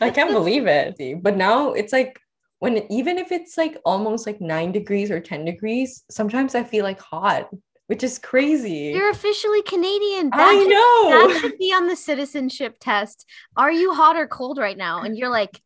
I 0.00 0.10
can't 0.10 0.32
believe 0.32 0.66
it. 0.66 1.22
But 1.22 1.36
now 1.36 1.72
it's 1.72 1.92
like 1.92 2.18
when 2.58 2.84
even 2.92 3.16
if 3.16 3.32
it's 3.32 3.56
like 3.56 3.78
almost 3.84 4.26
like 4.26 4.40
nine 4.40 4.72
degrees 4.72 5.10
or 5.10 5.20
10 5.20 5.44
degrees, 5.44 6.04
sometimes 6.10 6.54
I 6.54 6.62
feel 6.64 6.84
like 6.84 7.00
hot, 7.00 7.48
which 7.90 8.04
is 8.04 8.20
crazy. 8.20 8.92
You're 8.94 9.10
officially 9.10 9.62
Canadian. 9.62 10.30
That 10.30 10.38
I 10.38 10.54
should- 10.60 10.68
know. 10.70 11.10
That 11.28 11.40
should 11.40 11.58
be 11.58 11.72
on 11.72 11.88
the 11.88 11.96
citizenship 11.96 12.76
test. 12.78 13.26
Are 13.56 13.72
you 13.72 13.92
hot 13.92 14.14
or 14.16 14.28
cold 14.28 14.58
right 14.58 14.76
now? 14.76 15.02
And 15.02 15.18
you're 15.18 15.28
like, 15.28 15.60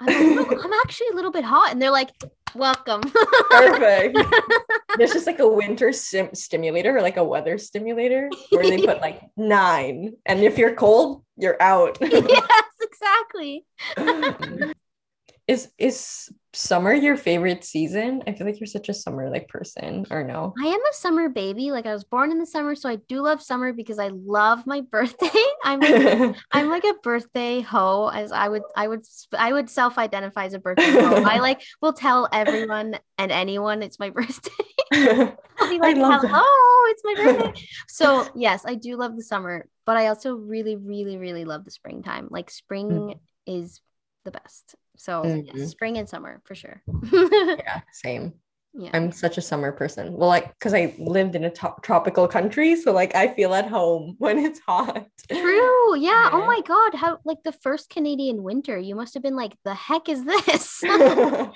I'm, 0.00 0.34
little- 0.34 0.60
I'm 0.64 0.72
actually 0.84 1.06
a 1.12 1.14
little 1.14 1.30
bit 1.30 1.44
hot. 1.44 1.70
And 1.70 1.80
they're 1.80 1.92
like, 1.92 2.10
welcome. 2.56 3.02
Perfect. 3.48 4.18
There's 4.98 5.12
just 5.12 5.28
like 5.28 5.38
a 5.38 5.46
winter 5.46 5.92
sim- 5.92 6.34
stimulator 6.34 6.96
or 6.96 7.00
like 7.00 7.16
a 7.16 7.22
weather 7.22 7.56
stimulator 7.58 8.28
where 8.50 8.64
they 8.68 8.78
put 8.84 9.00
like 9.00 9.22
nine. 9.36 10.14
And 10.26 10.40
if 10.40 10.58
you're 10.58 10.74
cold, 10.74 11.22
you're 11.36 11.62
out. 11.62 11.96
yes, 12.00 12.72
exactly. 12.80 13.64
is 15.46 15.68
is 15.78 16.28
summer 16.54 16.92
your 16.92 17.16
favorite 17.16 17.64
season? 17.64 18.22
I 18.26 18.32
feel 18.32 18.46
like 18.46 18.60
you're 18.60 18.66
such 18.66 18.88
a 18.88 18.94
summer 18.94 19.30
like 19.30 19.48
person, 19.48 20.06
or 20.10 20.22
no? 20.22 20.54
I 20.62 20.66
am 20.66 20.80
a 20.80 20.92
summer 20.92 21.28
baby. 21.28 21.70
Like 21.70 21.86
I 21.86 21.92
was 21.92 22.04
born 22.04 22.30
in 22.30 22.38
the 22.38 22.46
summer, 22.46 22.74
so 22.74 22.88
I 22.88 22.96
do 22.96 23.22
love 23.22 23.42
summer 23.42 23.72
because 23.72 23.98
I 23.98 24.08
love 24.08 24.66
my 24.66 24.80
birthday. 24.90 25.30
I'm 25.64 25.80
like, 25.80 26.36
I'm 26.52 26.68
like 26.68 26.84
a 26.84 26.94
birthday 27.02 27.60
hoe, 27.60 28.08
as 28.08 28.32
I 28.32 28.48
would 28.48 28.62
I 28.76 28.88
would 28.88 29.04
I 29.36 29.52
would 29.52 29.70
self-identify 29.70 30.44
as 30.44 30.54
a 30.54 30.58
birthday 30.58 30.90
hoe. 30.90 31.22
I 31.26 31.38
like 31.38 31.62
will 31.80 31.92
tell 31.92 32.28
everyone 32.32 32.98
and 33.18 33.32
anyone 33.32 33.82
it's 33.82 33.98
my 33.98 34.10
birthday. 34.10 34.50
I'll 34.92 35.70
be 35.70 35.78
like, 35.78 35.96
love 35.96 36.22
that. 36.22 36.30
hello, 36.30 36.90
it's 36.90 37.02
my 37.04 37.14
birthday. 37.14 37.62
so 37.88 38.26
yes, 38.34 38.64
I 38.66 38.74
do 38.74 38.96
love 38.96 39.16
the 39.16 39.22
summer, 39.22 39.66
but 39.86 39.96
I 39.96 40.08
also 40.08 40.34
really, 40.34 40.76
really, 40.76 41.16
really 41.16 41.44
love 41.44 41.64
the 41.64 41.70
springtime. 41.70 42.28
Like 42.30 42.50
spring 42.50 42.90
mm. 42.90 43.18
is 43.46 43.80
the 44.24 44.30
best. 44.30 44.74
So 44.96 45.22
Mhm. 45.22 45.66
spring 45.68 45.98
and 45.98 46.08
summer 46.08 46.40
for 46.44 46.54
sure. 46.54 46.82
yeah, 47.12 47.80
same. 47.92 48.34
yeah. 48.74 48.90
I'm 48.94 49.10
such 49.12 49.36
a 49.38 49.42
summer 49.42 49.72
person. 49.72 50.12
Well, 50.12 50.28
like 50.28 50.48
because 50.58 50.74
I 50.74 50.94
lived 50.98 51.34
in 51.34 51.44
a 51.44 51.50
to- 51.50 51.74
tropical 51.82 52.28
country, 52.28 52.76
so 52.76 52.92
like 52.92 53.14
I 53.14 53.28
feel 53.34 53.52
at 53.54 53.68
home 53.68 54.14
when 54.18 54.38
it's 54.38 54.60
hot. 54.60 55.06
True. 55.30 55.96
Yeah. 55.96 56.30
Oh 56.32 56.44
my 56.46 56.60
God. 56.66 56.94
How 56.94 57.18
like 57.24 57.42
the 57.44 57.52
first 57.52 57.90
Canadian 57.90 58.42
winter, 58.42 58.78
you 58.78 58.94
must 58.94 59.14
have 59.14 59.22
been 59.22 59.36
like, 59.36 59.56
the 59.64 59.74
heck 59.74 60.08
is 60.08 60.24
this? 60.24 60.82
and 60.84 61.50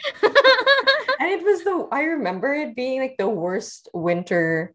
it 1.20 1.42
was 1.44 1.64
the 1.64 1.88
I 1.92 2.02
remember 2.02 2.52
it 2.54 2.74
being 2.76 3.00
like 3.00 3.16
the 3.18 3.28
worst 3.28 3.88
winter, 3.94 4.74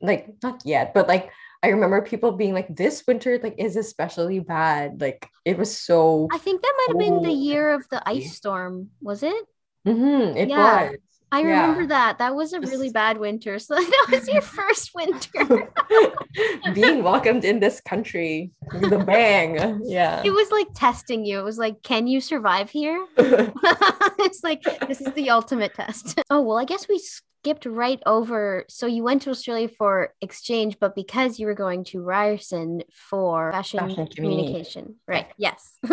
like 0.00 0.28
not 0.42 0.62
yet, 0.64 0.94
but 0.94 1.08
like 1.08 1.30
I 1.64 1.68
remember 1.68 2.02
people 2.02 2.32
being 2.32 2.52
like, 2.52 2.68
this 2.76 3.02
winter 3.06 3.40
like 3.42 3.54
is 3.56 3.76
especially 3.76 4.38
bad. 4.38 5.00
Like 5.00 5.26
it 5.46 5.56
was 5.56 5.74
so 5.74 6.28
I 6.30 6.36
think 6.36 6.60
that 6.60 6.74
might 6.76 6.88
have 6.92 6.98
been 6.98 7.22
the 7.22 7.32
year 7.32 7.72
of 7.72 7.88
the 7.88 8.06
ice 8.06 8.36
storm, 8.36 8.90
was 9.00 9.22
it? 9.22 9.44
Mm-hmm, 9.88 10.36
it 10.36 10.48
Yeah. 10.50 10.90
was. 10.90 10.98
I 11.32 11.40
Yeah. 11.40 11.46
remember 11.62 11.86
that. 11.86 12.18
That 12.18 12.34
was 12.36 12.52
a 12.52 12.60
really 12.60 12.90
bad 12.90 13.16
winter. 13.16 13.58
So 13.66 13.76
that 13.76 14.06
was 14.12 14.28
your 14.28 14.42
first 14.42 14.90
winter. 14.94 15.72
being 16.74 17.02
welcomed 17.02 17.46
in 17.46 17.60
this 17.60 17.80
country 17.80 18.50
with 18.74 18.92
a 18.92 18.98
bang. 18.98 19.80
Yeah. 19.84 20.20
it 20.22 20.32
was 20.32 20.50
like 20.50 20.68
testing 20.74 21.24
you. 21.24 21.38
It 21.40 21.44
was 21.44 21.56
like, 21.56 21.82
can 21.82 22.06
you 22.06 22.20
survive 22.20 22.68
here? 22.68 23.06
it's 23.16 24.44
like 24.44 24.62
this 24.86 25.00
is 25.00 25.14
the 25.14 25.30
ultimate 25.30 25.72
test. 25.72 26.20
Oh 26.28 26.42
well, 26.42 26.58
I 26.58 26.66
guess 26.66 26.88
we 26.88 26.98
skipped 27.44 27.66
right 27.66 28.02
over. 28.06 28.64
So 28.68 28.86
you 28.86 29.02
went 29.02 29.22
to 29.22 29.30
Australia 29.30 29.68
for 29.68 30.14
exchange, 30.22 30.78
but 30.80 30.94
because 30.94 31.38
you 31.38 31.46
were 31.46 31.54
going 31.54 31.84
to 31.84 32.00
Ryerson 32.00 32.82
for 32.90 33.52
fashion, 33.52 33.80
Fashion 33.80 34.06
communication, 34.06 34.96
right? 35.06 35.26
Yes. 35.36 35.78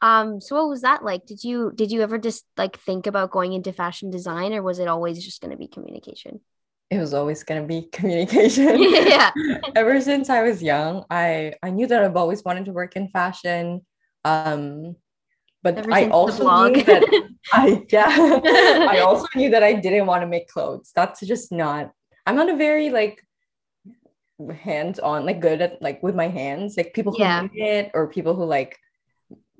um. 0.00 0.40
So 0.40 0.54
what 0.54 0.68
was 0.68 0.82
that 0.82 1.04
like? 1.04 1.26
Did 1.26 1.42
you 1.42 1.72
did 1.74 1.90
you 1.90 2.02
ever 2.02 2.16
just 2.16 2.44
like 2.56 2.78
think 2.78 3.08
about 3.08 3.32
going 3.32 3.52
into 3.54 3.72
fashion 3.72 4.10
design, 4.10 4.52
or 4.54 4.62
was 4.62 4.78
it 4.78 4.86
always 4.86 5.24
just 5.24 5.40
going 5.40 5.50
to 5.50 5.56
be 5.56 5.66
communication? 5.66 6.40
it 6.90 6.98
was 6.98 7.12
always 7.12 7.44
going 7.44 7.60
to 7.60 7.66
be 7.66 7.82
communication. 7.92 8.78
yeah. 8.78 9.30
Ever 9.74 10.00
since 10.00 10.30
I 10.30 10.42
was 10.42 10.62
young, 10.62 11.04
I 11.10 11.54
I 11.62 11.70
knew 11.70 11.86
that 11.88 12.04
I've 12.04 12.16
always 12.16 12.44
wanted 12.44 12.66
to 12.66 12.72
work 12.72 12.96
in 12.96 13.08
fashion. 13.08 13.84
Um, 14.24 14.96
but 15.62 15.78
Ever 15.78 15.92
I 15.92 16.08
also 16.08 16.44
knew 16.44 16.82
that 16.84 17.04
I 17.52 17.84
yeah, 17.90 18.06
I 18.88 19.00
also 19.06 19.26
knew 19.34 19.50
that 19.50 19.62
I 19.62 19.72
didn't 19.74 20.06
want 20.06 20.22
to 20.22 20.26
make 20.26 20.48
clothes. 20.48 20.92
That's 20.94 21.20
just 21.20 21.50
not. 21.52 21.92
I'm 22.26 22.36
not 22.36 22.50
a 22.50 22.56
very 22.56 22.90
like 22.90 23.24
hands-on, 24.62 25.26
like 25.26 25.40
good 25.40 25.60
at 25.60 25.82
like 25.82 26.02
with 26.02 26.14
my 26.14 26.28
hands. 26.28 26.76
Like 26.76 26.94
people 26.94 27.12
who 27.12 27.18
Yeah. 27.20 27.48
knit 27.52 27.90
or 27.94 28.08
people 28.08 28.34
who 28.34 28.44
like 28.44 28.78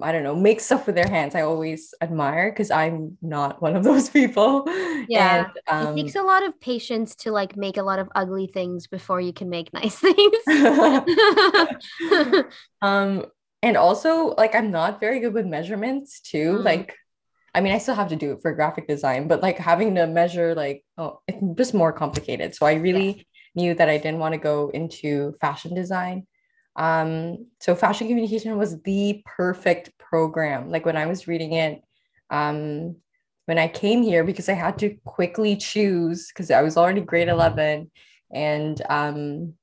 I 0.01 0.13
don't 0.13 0.23
know, 0.23 0.37
make 0.37 0.61
stuff 0.61 0.87
with 0.87 0.95
their 0.95 1.09
hands. 1.09 1.35
I 1.35 1.41
always 1.43 1.93
admire 2.01 2.53
because 2.53 2.71
I'm 2.71 3.19
not 3.21 3.61
one 3.61 3.75
of 3.75 3.83
those 3.89 4.09
people. 4.09 4.65
Yeah. 5.09 5.51
And, 5.67 5.89
um, 5.89 5.99
it 5.99 6.03
takes 6.03 6.15
a 6.15 6.23
lot 6.23 6.45
of 6.47 6.61
patience 6.61 7.17
to 7.17 7.33
like 7.33 7.57
make 7.57 7.77
a 7.79 7.83
lot 7.83 7.99
of 7.99 8.09
ugly 8.15 8.47
things 8.47 8.87
before 8.87 9.21
you 9.21 9.33
can 9.33 9.51
make 9.51 9.73
nice 9.73 9.97
things. 9.99 10.37
um 12.83 13.27
and 13.63 13.77
also 13.77 14.35
like 14.37 14.55
i'm 14.55 14.71
not 14.71 15.01
very 15.01 15.21
good 15.21 15.35
with 15.35 15.47
measurements 15.47 16.21
too 16.21 16.59
Mm. 16.59 16.65
like 16.65 16.95
i 17.55 17.61
mean 17.61 17.73
i 17.73 17.79
still 17.79 17.95
have 17.95 18.09
to 18.09 18.17
do 18.17 18.33
it 18.33 18.43
for 18.43 18.53
graphic 18.55 18.87
design 18.87 19.29
but 19.29 19.43
like 19.43 19.59
having 19.59 19.95
to 19.95 20.07
measure 20.07 20.55
like 20.55 20.85
oh 20.97 21.21
it's 21.29 21.43
just 21.57 21.75
more 21.75 21.93
complicated. 21.93 22.55
So 22.55 22.67
i 22.67 22.75
really 22.75 23.27
knew 23.55 23.75
that 23.75 23.89
i 23.89 23.97
didn't 23.99 24.21
want 24.21 24.35
to 24.35 24.39
go 24.39 24.71
into 24.71 25.35
fashion 25.41 25.75
design. 25.75 26.27
Um 26.77 27.47
so 27.61 27.75
fashion 27.75 28.07
communication 28.07 28.57
was 28.57 28.81
the 28.83 29.23
perfect 29.25 29.99
program 29.99 30.71
like 30.71 30.87
when 30.87 30.97
i 30.97 31.07
was 31.07 31.27
reading 31.27 31.53
it 31.55 31.83
um, 32.31 32.97
when 33.47 33.59
I 33.59 33.69
came 33.69 34.03
here 34.03 34.23
because 34.25 34.49
I 34.51 34.53
had 34.53 34.79
to 34.81 34.95
quickly 35.07 35.57
choose 35.57 36.29
because 36.29 36.51
I 36.51 36.61
was 36.61 36.77
already 36.77 37.01
grade 37.01 37.29
11 37.29 37.91
and 38.31 38.83
um, 38.91 39.55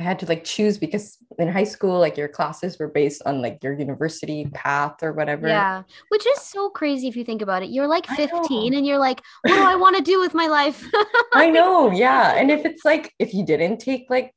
I 0.00 0.02
had 0.02 0.18
to 0.20 0.26
like 0.26 0.42
choose 0.42 0.76
because 0.76 1.18
in 1.38 1.48
high 1.48 1.64
school, 1.64 2.00
like 2.00 2.16
your 2.16 2.26
classes 2.26 2.78
were 2.80 2.88
based 2.88 3.22
on 3.26 3.40
like 3.40 3.62
your 3.62 3.78
university 3.78 4.44
path 4.52 5.02
or 5.02 5.12
whatever. 5.12 5.46
Yeah, 5.46 5.84
which 6.08 6.26
is 6.26 6.40
so 6.40 6.68
crazy 6.68 7.06
if 7.06 7.16
you 7.16 7.22
think 7.22 7.42
about 7.42 7.62
it. 7.62 7.70
You're 7.70 7.86
like 7.86 8.06
15 8.06 8.74
and 8.74 8.84
you're 8.84 8.98
like, 8.98 9.22
what 9.42 9.54
do 9.54 9.62
I 9.62 9.76
want 9.76 9.96
to 9.96 10.02
do 10.02 10.18
with 10.18 10.34
my 10.34 10.48
life? 10.48 10.84
I 11.32 11.48
know. 11.48 11.92
Yeah. 11.92 12.34
And 12.34 12.50
if 12.50 12.64
it's 12.64 12.84
like, 12.84 13.12
if 13.20 13.34
you 13.34 13.46
didn't 13.46 13.78
take 13.78 14.06
like 14.10 14.34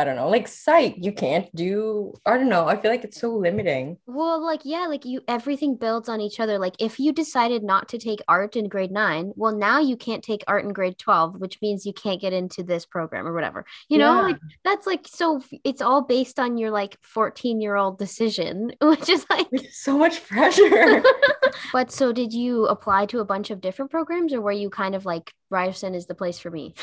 I 0.00 0.04
don't 0.04 0.16
know, 0.16 0.30
like 0.30 0.48
psych, 0.48 0.94
you 0.96 1.12
can't 1.12 1.54
do, 1.54 2.14
I 2.24 2.38
don't 2.38 2.48
know. 2.48 2.66
I 2.66 2.80
feel 2.80 2.90
like 2.90 3.04
it's 3.04 3.20
so 3.20 3.36
limiting. 3.36 3.98
Well, 4.06 4.42
like, 4.42 4.62
yeah, 4.64 4.86
like 4.86 5.04
you, 5.04 5.20
everything 5.28 5.76
builds 5.76 6.08
on 6.08 6.22
each 6.22 6.40
other. 6.40 6.58
Like, 6.58 6.74
if 6.78 6.98
you 6.98 7.12
decided 7.12 7.62
not 7.62 7.86
to 7.90 7.98
take 7.98 8.20
art 8.26 8.56
in 8.56 8.70
grade 8.70 8.92
nine, 8.92 9.34
well, 9.36 9.54
now 9.54 9.78
you 9.78 9.98
can't 9.98 10.24
take 10.24 10.42
art 10.48 10.64
in 10.64 10.72
grade 10.72 10.96
12, 10.96 11.38
which 11.38 11.60
means 11.60 11.84
you 11.84 11.92
can't 11.92 12.18
get 12.18 12.32
into 12.32 12.62
this 12.62 12.86
program 12.86 13.28
or 13.28 13.34
whatever. 13.34 13.66
You 13.90 13.98
know, 13.98 14.14
yeah. 14.14 14.22
like 14.22 14.38
that's 14.64 14.86
like, 14.86 15.06
so 15.06 15.42
it's 15.64 15.82
all 15.82 16.00
based 16.00 16.40
on 16.40 16.56
your 16.56 16.70
like 16.70 16.96
14 17.02 17.60
year 17.60 17.76
old 17.76 17.98
decision, 17.98 18.72
which 18.80 19.10
is 19.10 19.26
like 19.28 19.48
so 19.70 19.98
much 19.98 20.26
pressure. 20.26 21.02
but 21.74 21.92
so 21.92 22.10
did 22.10 22.32
you 22.32 22.64
apply 22.68 23.04
to 23.04 23.18
a 23.18 23.24
bunch 23.26 23.50
of 23.50 23.60
different 23.60 23.90
programs 23.90 24.32
or 24.32 24.40
were 24.40 24.50
you 24.50 24.70
kind 24.70 24.94
of 24.94 25.04
like, 25.04 25.34
Ryerson 25.50 25.94
is 25.94 26.06
the 26.06 26.14
place 26.14 26.38
for 26.38 26.50
me? 26.50 26.74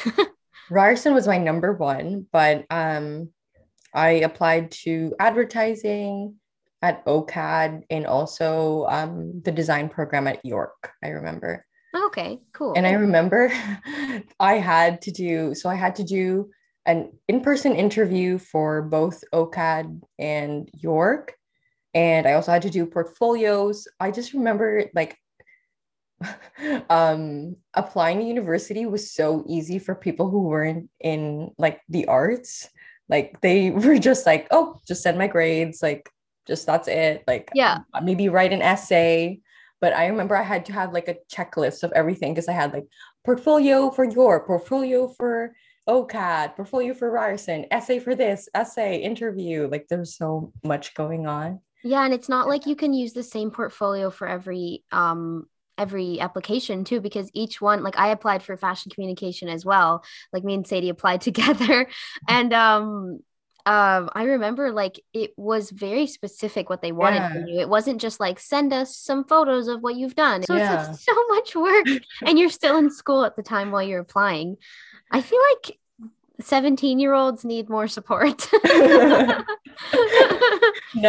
Ryerson 0.70 1.14
was 1.14 1.28
my 1.28 1.38
number 1.38 1.74
one, 1.74 2.28
but 2.32 2.66
um, 2.70 3.30
I 3.94 4.10
applied 4.10 4.72
to 4.84 5.16
advertising 5.20 6.36
at 6.82 7.06
OCAD 7.06 7.84
and 7.90 8.06
also 8.06 8.86
um, 8.90 9.42
the 9.44 9.52
design 9.52 9.90
program 9.90 10.28
at 10.28 10.44
York. 10.46 10.92
I 11.04 11.10
remember. 11.10 11.66
Okay, 11.96 12.40
cool. 12.54 12.74
And 12.76 12.86
I 12.86 12.94
remember 12.94 13.52
I 14.40 14.54
had 14.56 15.02
to 15.04 15.12
do 15.12 15.56
so 15.56 15.70
I 15.70 15.76
had 15.76 15.96
to 15.96 16.04
do 16.04 16.50
an 16.86 17.12
in-person 17.28 17.76
interview 17.76 18.38
for 18.38 18.82
both 18.82 19.24
OCAD 19.34 20.02
and 20.20 20.70
York. 20.74 21.34
And 21.94 22.28
I 22.28 22.34
also 22.34 22.52
had 22.52 22.62
to 22.62 22.70
do 22.70 22.86
portfolios. 22.86 23.88
I 24.00 24.12
just 24.12 24.34
remember 24.34 24.86
like 24.94 25.18
um 26.90 27.56
applying 27.74 28.20
to 28.20 28.26
university 28.26 28.86
was 28.86 29.12
so 29.12 29.44
easy 29.48 29.80
for 29.80 29.96
people 29.96 30.30
who 30.30 30.44
weren't 30.44 30.90
in 31.00 31.52
like 31.58 31.82
the 31.90 32.08
arts. 32.08 32.70
Like 33.10 33.40
they 33.42 33.72
were 33.72 33.98
just 33.98 34.26
like 34.26 34.48
oh 34.52 34.80
just 34.88 35.04
send 35.04 35.18
my 35.18 35.28
grades 35.28 35.82
like 35.82 36.10
just 36.48 36.66
that's 36.66 36.88
it. 36.88 37.24
Like 37.28 37.52
yeah. 37.54 37.80
Maybe 38.02 38.30
write 38.30 38.54
an 38.54 38.62
essay. 38.62 39.42
But 39.80 39.94
i 39.94 40.08
remember 40.08 40.36
i 40.36 40.42
had 40.42 40.66
to 40.66 40.74
have 40.74 40.92
like 40.92 41.08
a 41.08 41.18
checklist 41.32 41.84
of 41.84 41.92
everything 41.92 42.34
because 42.34 42.48
i 42.48 42.52
had 42.52 42.74
like 42.74 42.88
portfolio 43.24 43.92
for 43.92 44.06
your 44.06 44.44
portfolio 44.44 45.08
for 45.08 45.54
ocad 45.88 46.56
portfolio 46.56 46.96
for 46.96 47.12
ryerson 47.12 47.66
essay 47.72 48.00
for 48.00 48.16
this 48.16 48.50
essay 48.56 48.98
interview. 48.98 49.68
Like 49.72 49.88
there's 49.88 50.18
so 50.18 50.52
much 50.64 50.96
going 50.96 51.28
on. 51.28 51.62
Yeah 51.84 52.04
and 52.04 52.14
it's 52.14 52.28
not 52.28 52.48
like 52.48 52.66
you 52.66 52.76
can 52.76 52.94
use 52.94 53.14
the 53.14 53.24
same 53.24 53.52
portfolio 53.52 54.10
for 54.10 54.28
every 54.28 54.84
um 54.92 55.48
every 55.78 56.20
application 56.20 56.84
too 56.84 57.00
because 57.00 57.30
each 57.34 57.62
one 57.62 57.84
like 57.84 57.98
i 57.98 58.10
applied 58.10 58.44
for 58.44 58.56
fashion 58.58 58.92
communication 58.92 59.50
as 59.50 59.66
well 59.66 60.04
like 60.34 60.44
me 60.44 60.54
and 60.54 60.68
sadie 60.68 60.90
applied 60.90 61.22
together 61.30 61.88
and 62.28 62.54
um 62.54 63.20
um, 63.68 64.10
I 64.14 64.24
remember 64.24 64.72
like 64.72 64.98
it 65.14 65.34
was 65.36 65.72
very 65.72 66.08
specific 66.08 66.70
what 66.70 66.82
they 66.82 66.94
wanted 66.94 67.18
yeah. 67.18 67.34
from 67.34 67.48
you. 67.48 67.60
It 67.60 67.68
wasn't 67.68 68.00
just 68.00 68.18
like 68.18 68.40
send 68.40 68.72
us 68.72 68.96
some 68.96 69.26
photos 69.26 69.68
of 69.68 69.82
what 69.82 69.98
you've 69.98 70.16
done. 70.16 70.44
So 70.44 70.56
yeah. 70.56 70.80
it's 70.80 70.88
like 70.88 70.98
so 71.00 71.28
much 71.28 71.54
work, 71.54 71.86
and 72.26 72.40
you're 72.40 72.48
still 72.48 72.78
in 72.78 72.90
school 72.90 73.26
at 73.26 73.36
the 73.36 73.44
time 73.44 73.72
while 73.72 73.84
you're 73.84 74.00
applying. 74.00 74.56
I 75.12 75.20
feel 75.20 75.40
like 75.52 75.78
17 76.40 76.98
year 76.98 77.14
olds 77.14 77.44
need 77.44 77.70
more 77.70 77.90
support. 77.90 78.48
now 78.64 79.44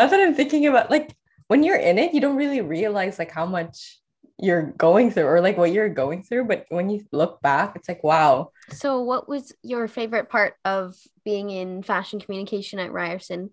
that 0.07 0.19
I'm 0.19 0.35
thinking 0.35 0.67
about 0.67 0.91
like 0.91 1.15
when 1.47 1.63
you're 1.63 1.77
in 1.77 1.97
it, 1.97 2.13
you 2.13 2.21
don't 2.21 2.37
really 2.37 2.61
realize 2.61 3.21
like 3.21 3.31
how 3.31 3.47
much 3.47 4.01
you're 4.38 4.73
going 4.78 5.11
through 5.11 5.25
or 5.25 5.40
like 5.40 5.57
what 5.57 5.73
you're 5.73 5.88
going 5.88 6.23
through 6.23 6.45
but 6.45 6.64
when 6.68 6.88
you 6.88 7.05
look 7.11 7.40
back 7.42 7.74
it's 7.74 7.88
like 7.88 8.05
wow. 8.05 8.51
So 8.70 9.01
what 9.03 9.29
was 9.29 9.53
your 9.62 9.88
favorite 9.88 10.29
part 10.29 10.55
of 10.64 10.94
being 11.24 11.51
in 11.51 11.83
fashion 11.83 12.20
communication 12.20 12.79
at 12.79 12.92
ryerson? 12.92 13.51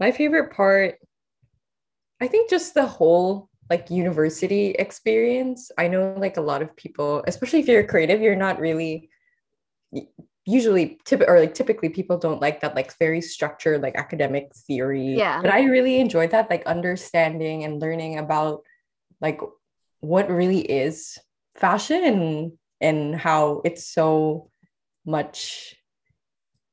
My 0.00 0.10
favorite 0.10 0.52
part 0.52 0.96
i 2.20 2.26
think 2.26 2.50
just 2.50 2.74
the 2.74 2.86
whole 2.86 3.48
like 3.70 3.90
university 3.90 4.70
experience. 4.70 5.70
I 5.76 5.88
know 5.88 6.14
like 6.16 6.38
a 6.38 6.40
lot 6.40 6.62
of 6.62 6.74
people 6.74 7.22
especially 7.26 7.60
if 7.60 7.68
you're 7.68 7.84
creative 7.84 8.20
you're 8.20 8.34
not 8.34 8.58
really 8.58 9.10
usually 10.46 10.98
tip 11.04 11.22
or 11.28 11.38
like 11.38 11.52
typically 11.52 11.90
people 11.90 12.16
don't 12.16 12.40
like 12.40 12.60
that 12.62 12.74
like 12.74 12.96
very 12.98 13.20
structured 13.20 13.82
like 13.82 13.94
academic 13.96 14.54
theory. 14.66 15.14
Yeah. 15.16 15.42
But 15.42 15.52
i 15.52 15.64
really 15.64 16.00
enjoyed 16.00 16.30
that 16.30 16.50
like 16.50 16.64
understanding 16.66 17.64
and 17.64 17.80
learning 17.80 18.18
about 18.18 18.62
like 19.20 19.40
what 20.00 20.30
really 20.30 20.60
is 20.60 21.18
fashion 21.56 22.58
and 22.80 23.16
how 23.16 23.60
it's 23.64 23.86
so 23.86 24.50
much 25.04 25.74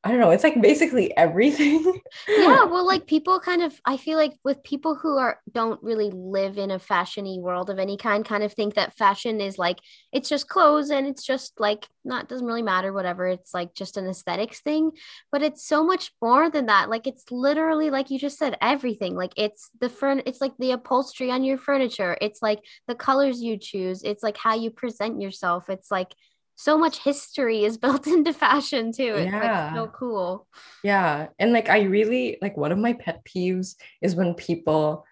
I 0.05 0.09
don't 0.09 0.19
know, 0.19 0.29
it's 0.29 0.43
like 0.43 0.61
basically 0.61 1.17
everything. 1.17 1.83
yeah, 2.27 2.63
well 2.65 2.85
like 2.85 3.07
people 3.07 3.39
kind 3.39 3.63
of 3.63 3.73
I 3.85 3.97
feel 3.97 4.19
like 4.19 4.33
with 4.43 4.63
people 4.63 4.93
who 4.93 5.17
are 5.17 5.39
don't 5.51 5.81
really 5.81 6.11
live 6.13 6.59
in 6.59 6.69
a 6.69 6.77
fashiony 6.77 7.41
world 7.41 7.71
of 7.71 7.79
any 7.79 7.97
kind 7.97 8.23
kind 8.23 8.43
of 8.43 8.53
think 8.53 8.75
that 8.75 8.95
fashion 8.95 9.41
is 9.41 9.57
like 9.57 9.79
it's 10.11 10.29
just 10.29 10.47
clothes 10.47 10.91
and 10.91 11.07
it's 11.07 11.25
just 11.25 11.59
like 11.59 11.87
not 12.03 12.29
doesn't 12.29 12.45
really 12.45 12.61
matter 12.61 12.93
whatever, 12.93 13.27
it's 13.27 13.51
like 13.51 13.73
just 13.73 13.97
an 13.97 14.07
aesthetics 14.07 14.61
thing, 14.61 14.91
but 15.31 15.41
it's 15.41 15.65
so 15.65 15.83
much 15.83 16.11
more 16.21 16.51
than 16.51 16.67
that. 16.67 16.87
Like 16.87 17.07
it's 17.07 17.31
literally 17.31 17.89
like 17.89 18.11
you 18.11 18.19
just 18.19 18.37
said 18.37 18.57
everything. 18.61 19.15
Like 19.15 19.33
it's 19.37 19.71
the 19.81 19.89
furn 19.89 20.21
it's 20.27 20.39
like 20.39 20.53
the 20.59 20.73
upholstery 20.73 21.31
on 21.31 21.43
your 21.43 21.57
furniture. 21.57 22.15
It's 22.21 22.43
like 22.43 22.59
the 22.87 22.93
colors 22.93 23.41
you 23.41 23.57
choose. 23.57 24.03
It's 24.03 24.21
like 24.21 24.37
how 24.37 24.53
you 24.53 24.69
present 24.69 25.19
yourself. 25.19 25.67
It's 25.67 25.89
like 25.89 26.13
so 26.55 26.77
much 26.77 26.99
history 26.99 27.63
is 27.63 27.77
built 27.85 28.07
into 28.07 28.33
fashion 28.33 28.91
too. 28.91 29.15
It's 29.15 29.31
yeah. 29.31 29.39
like 29.39 29.75
so 29.75 29.87
cool. 29.87 30.47
Yeah. 30.83 31.27
And 31.39 31.53
like 31.53 31.69
I 31.69 31.83
really 31.83 32.37
like 32.41 32.57
one 32.57 32.71
of 32.71 32.77
my 32.77 32.93
pet 32.93 33.23
peeves 33.25 33.75
is 34.01 34.15
when 34.15 34.33
people 34.33 35.05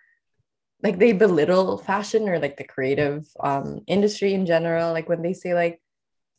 like 0.82 1.00
they 1.00 1.14
belittle 1.14 1.78
fashion 1.78 2.28
or 2.28 2.40
like 2.40 2.58
the 2.58 2.64
creative 2.66 3.26
um 3.40 3.82
industry 3.88 4.34
in 4.34 4.46
general. 4.46 4.92
Like 4.92 5.10
when 5.10 5.22
they 5.22 5.34
say 5.34 5.54
like 5.54 5.80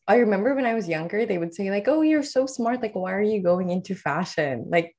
I 0.07 0.17
remember 0.17 0.55
when 0.55 0.67
I 0.67 0.75
was 0.75 0.89
younger, 0.89 1.25
they 1.25 1.39
would 1.39 1.55
say 1.55 1.71
like, 1.71 1.89
"Oh, 1.89 2.03
you're 2.03 2.23
so 2.23 2.45
smart. 2.47 2.83
Like, 2.83 2.95
why 2.95 3.15
are 3.15 3.23
you 3.23 3.43
going 3.43 3.71
into 3.71 3.95
fashion?" 3.95 4.67
Like, 4.69 4.95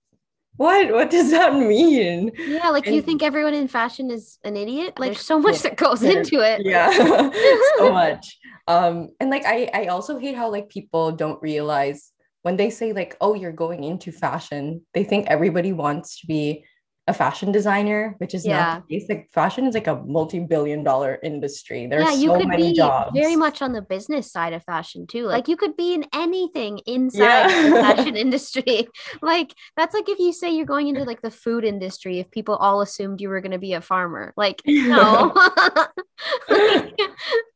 what? 0.57 0.91
What 0.91 1.09
does 1.09 1.31
that 1.31 1.53
mean? 1.55 2.31
Yeah, 2.37 2.69
like 2.69 2.87
and, 2.87 2.95
you 2.95 3.01
think 3.01 3.23
everyone 3.23 3.53
in 3.53 3.67
fashion 3.67 4.09
is 4.11 4.39
an 4.43 4.55
idiot? 4.55 4.99
Like, 4.99 5.17
so 5.17 5.39
much 5.39 5.61
that 5.63 5.75
goes 5.75 6.03
into 6.03 6.39
it. 6.39 6.65
Yeah, 6.65 6.89
so 7.77 7.91
much 7.91 8.37
um 8.67 9.09
and 9.19 9.29
like 9.29 9.45
i 9.45 9.69
i 9.73 9.85
also 9.87 10.17
hate 10.17 10.35
how 10.35 10.49
like 10.49 10.69
people 10.69 11.11
don't 11.11 11.41
realize 11.41 12.11
when 12.41 12.57
they 12.57 12.69
say 12.69 12.93
like 12.93 13.15
oh 13.21 13.33
you're 13.33 13.51
going 13.51 13.83
into 13.83 14.11
fashion 14.11 14.81
they 14.93 15.03
think 15.03 15.27
everybody 15.27 15.71
wants 15.71 16.19
to 16.19 16.27
be 16.27 16.65
a 17.07 17.13
fashion 17.13 17.51
designer, 17.51 18.15
which 18.17 18.33
is 18.33 18.45
yeah. 18.45 18.57
not 18.57 18.87
the 18.87 18.95
case. 18.99 19.07
Like 19.07 19.29
fashion 19.31 19.67
is 19.67 19.75
like 19.75 19.85
a 19.85 20.01
multi-billion 20.07 20.83
dollar 20.83 21.19
industry. 21.21 21.85
There's 21.85 22.03
yeah, 22.03 22.13
you 22.13 22.29
so 22.29 22.39
could 22.39 22.47
many 22.47 22.71
be 22.71 22.73
jobs. 22.73 23.11
Very 23.13 23.35
much 23.35 23.61
on 23.61 23.73
the 23.73 23.81
business 23.83 24.31
side 24.31 24.53
of 24.53 24.63
fashion 24.63 25.05
too. 25.05 25.25
Like 25.25 25.47
you 25.47 25.55
could 25.55 25.77
be 25.77 25.93
in 25.93 26.05
anything 26.13 26.79
inside 26.87 27.21
yeah. 27.21 27.69
the 27.69 27.75
fashion 27.95 28.15
industry. 28.15 28.87
Like 29.21 29.53
that's 29.77 29.93
like 29.93 30.09
if 30.09 30.19
you 30.19 30.33
say 30.33 30.51
you're 30.51 30.65
going 30.65 30.87
into 30.87 31.03
like 31.03 31.21
the 31.21 31.31
food 31.31 31.63
industry, 31.63 32.19
if 32.19 32.29
people 32.31 32.55
all 32.55 32.81
assumed 32.81 33.21
you 33.21 33.29
were 33.29 33.41
going 33.41 33.51
to 33.51 33.59
be 33.59 33.73
a 33.73 33.81
farmer. 33.81 34.33
Like 34.35 34.61
no. 34.67 35.31
like, 36.49 36.99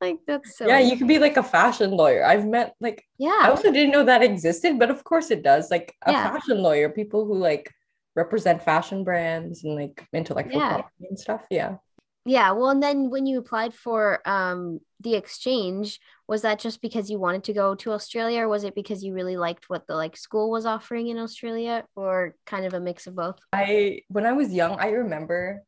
like, 0.02 0.18
that's 0.26 0.58
so 0.58 0.68
Yeah, 0.68 0.80
you 0.80 0.98
could 0.98 1.08
be 1.08 1.20
like 1.20 1.38
a 1.38 1.44
fashion 1.44 1.92
lawyer. 1.92 2.24
I've 2.26 2.46
met 2.46 2.76
like 2.80 3.04
yeah. 3.18 3.40
I 3.42 3.50
also 3.50 3.72
didn't 3.72 3.92
know 3.92 4.06
that 4.06 4.24
existed, 4.24 4.80
but 4.80 4.90
of 4.90 5.04
course 5.04 5.32
it 5.32 5.44
does. 5.44 5.70
Like 5.70 5.96
a 6.06 6.12
yeah. 6.12 6.32
fashion 6.32 6.62
lawyer, 6.62 6.90
people 6.90 7.26
who 7.26 7.36
like 7.36 7.74
represent 8.20 8.64
fashion 8.64 9.04
brands 9.04 9.64
and 9.64 9.76
like 9.76 9.96
intellectual 10.14 10.62
yeah. 10.62 10.74
property 10.74 11.08
and 11.10 11.20
stuff. 11.20 11.42
Yeah. 11.50 11.78
Yeah. 12.26 12.52
Well, 12.52 12.70
and 12.70 12.84
then 12.84 13.10
when 13.10 13.26
you 13.26 13.40
applied 13.40 13.74
for 13.74 14.22
um, 14.28 14.82
the 15.00 15.16
exchange, 15.16 16.00
was 16.28 16.42
that 16.44 16.60
just 16.60 16.82
because 16.82 17.10
you 17.10 17.18
wanted 17.18 17.44
to 17.46 17.54
go 17.54 17.76
to 17.76 17.94
Australia, 17.94 18.42
or 18.42 18.50
was 18.50 18.64
it 18.64 18.76
because 18.76 19.04
you 19.04 19.14
really 19.14 19.38
liked 19.38 19.70
what 19.70 19.88
the 19.88 19.96
like 19.96 20.16
school 20.18 20.52
was 20.52 20.66
offering 20.66 21.08
in 21.08 21.18
Australia, 21.18 21.86
or 21.96 22.36
kind 22.46 22.66
of 22.66 22.74
a 22.74 22.80
mix 22.80 23.08
of 23.08 23.16
both? 23.16 23.40
I 23.54 24.02
when 24.10 24.26
I 24.26 24.34
was 24.34 24.54
young, 24.54 24.78
I 24.80 24.90
remember 25.04 25.64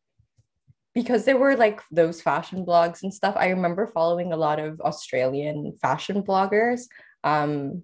because 0.94 1.24
there 1.24 1.38
were 1.38 1.56
like 1.56 1.80
those 1.90 2.22
fashion 2.22 2.66
blogs 2.66 3.04
and 3.04 3.14
stuff. 3.14 3.36
I 3.38 3.48
remember 3.50 3.88
following 3.88 4.34
a 4.34 4.38
lot 4.38 4.60
of 4.60 4.82
Australian 4.82 5.74
fashion 5.82 6.22
bloggers. 6.22 6.82
Um, 7.24 7.84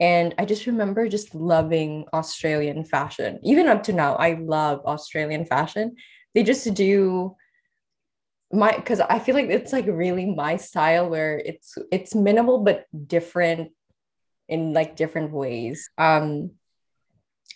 and 0.00 0.34
I 0.38 0.44
just 0.44 0.66
remember 0.66 1.08
just 1.08 1.34
loving 1.34 2.04
Australian 2.12 2.84
fashion. 2.84 3.40
Even 3.42 3.66
up 3.66 3.82
to 3.84 3.92
now, 3.92 4.14
I 4.14 4.34
love 4.34 4.84
Australian 4.86 5.44
fashion. 5.44 5.96
They 6.34 6.44
just 6.44 6.72
do 6.74 7.36
my 8.52 8.74
because 8.76 9.00
I 9.00 9.18
feel 9.18 9.34
like 9.34 9.50
it's 9.50 9.72
like 9.72 9.86
really 9.86 10.26
my 10.26 10.56
style 10.56 11.08
where 11.08 11.38
it's 11.38 11.76
it's 11.90 12.14
minimal 12.14 12.60
but 12.60 12.86
different 13.06 13.72
in 14.48 14.72
like 14.72 14.96
different 14.96 15.32
ways. 15.32 15.90
Um 15.98 16.52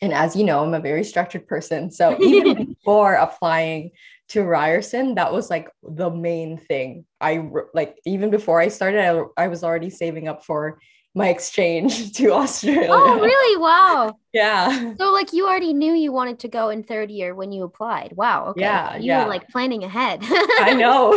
and 0.03 0.13
as 0.13 0.35
you 0.35 0.43
know, 0.43 0.65
I'm 0.65 0.75
a 0.75 0.81
very 0.81 1.05
structured 1.05 1.47
person. 1.47 1.93
So 1.93 2.19
even 2.21 2.75
before 2.75 3.15
applying 3.15 3.93
to 4.31 4.43
Ryerson, 4.43 5.15
that 5.15 5.33
was 5.33 5.49
like 5.49 5.71
the 5.83 6.11
main 6.11 6.59
thing. 6.59 7.07
I 7.21 7.49
like 7.73 7.99
even 8.05 8.31
before 8.31 8.61
I 8.61 8.69
started, 8.69 9.01
I, 9.01 9.45
I 9.45 9.49
was 9.49 9.63
already 9.63 9.91
saving 9.91 10.27
up 10.27 10.45
for 10.45 10.81
my 11.15 11.29
exchange 11.29 12.13
to 12.19 12.33
Australia. 12.33 12.89
Oh, 12.91 13.21
really? 13.21 13.59
Wow. 13.61 14.19
Yeah. 14.35 14.95
So 14.97 15.13
like 15.13 15.35
you 15.35 15.47
already 15.47 15.75
knew 15.75 15.93
you 15.93 16.11
wanted 16.11 16.39
to 16.39 16.49
go 16.49 16.71
in 16.71 16.83
third 16.85 17.11
year 17.11 17.35
when 17.35 17.53
you 17.53 17.65
applied. 17.65 18.15
Wow. 18.17 18.47
Okay. 18.47 18.63
Yeah. 18.63 18.97
You 18.97 19.05
yeah. 19.09 19.25
were 19.25 19.29
like 19.29 19.47
planning 19.49 19.85
ahead. 19.85 20.21
I 20.23 20.73
know. 20.79 21.13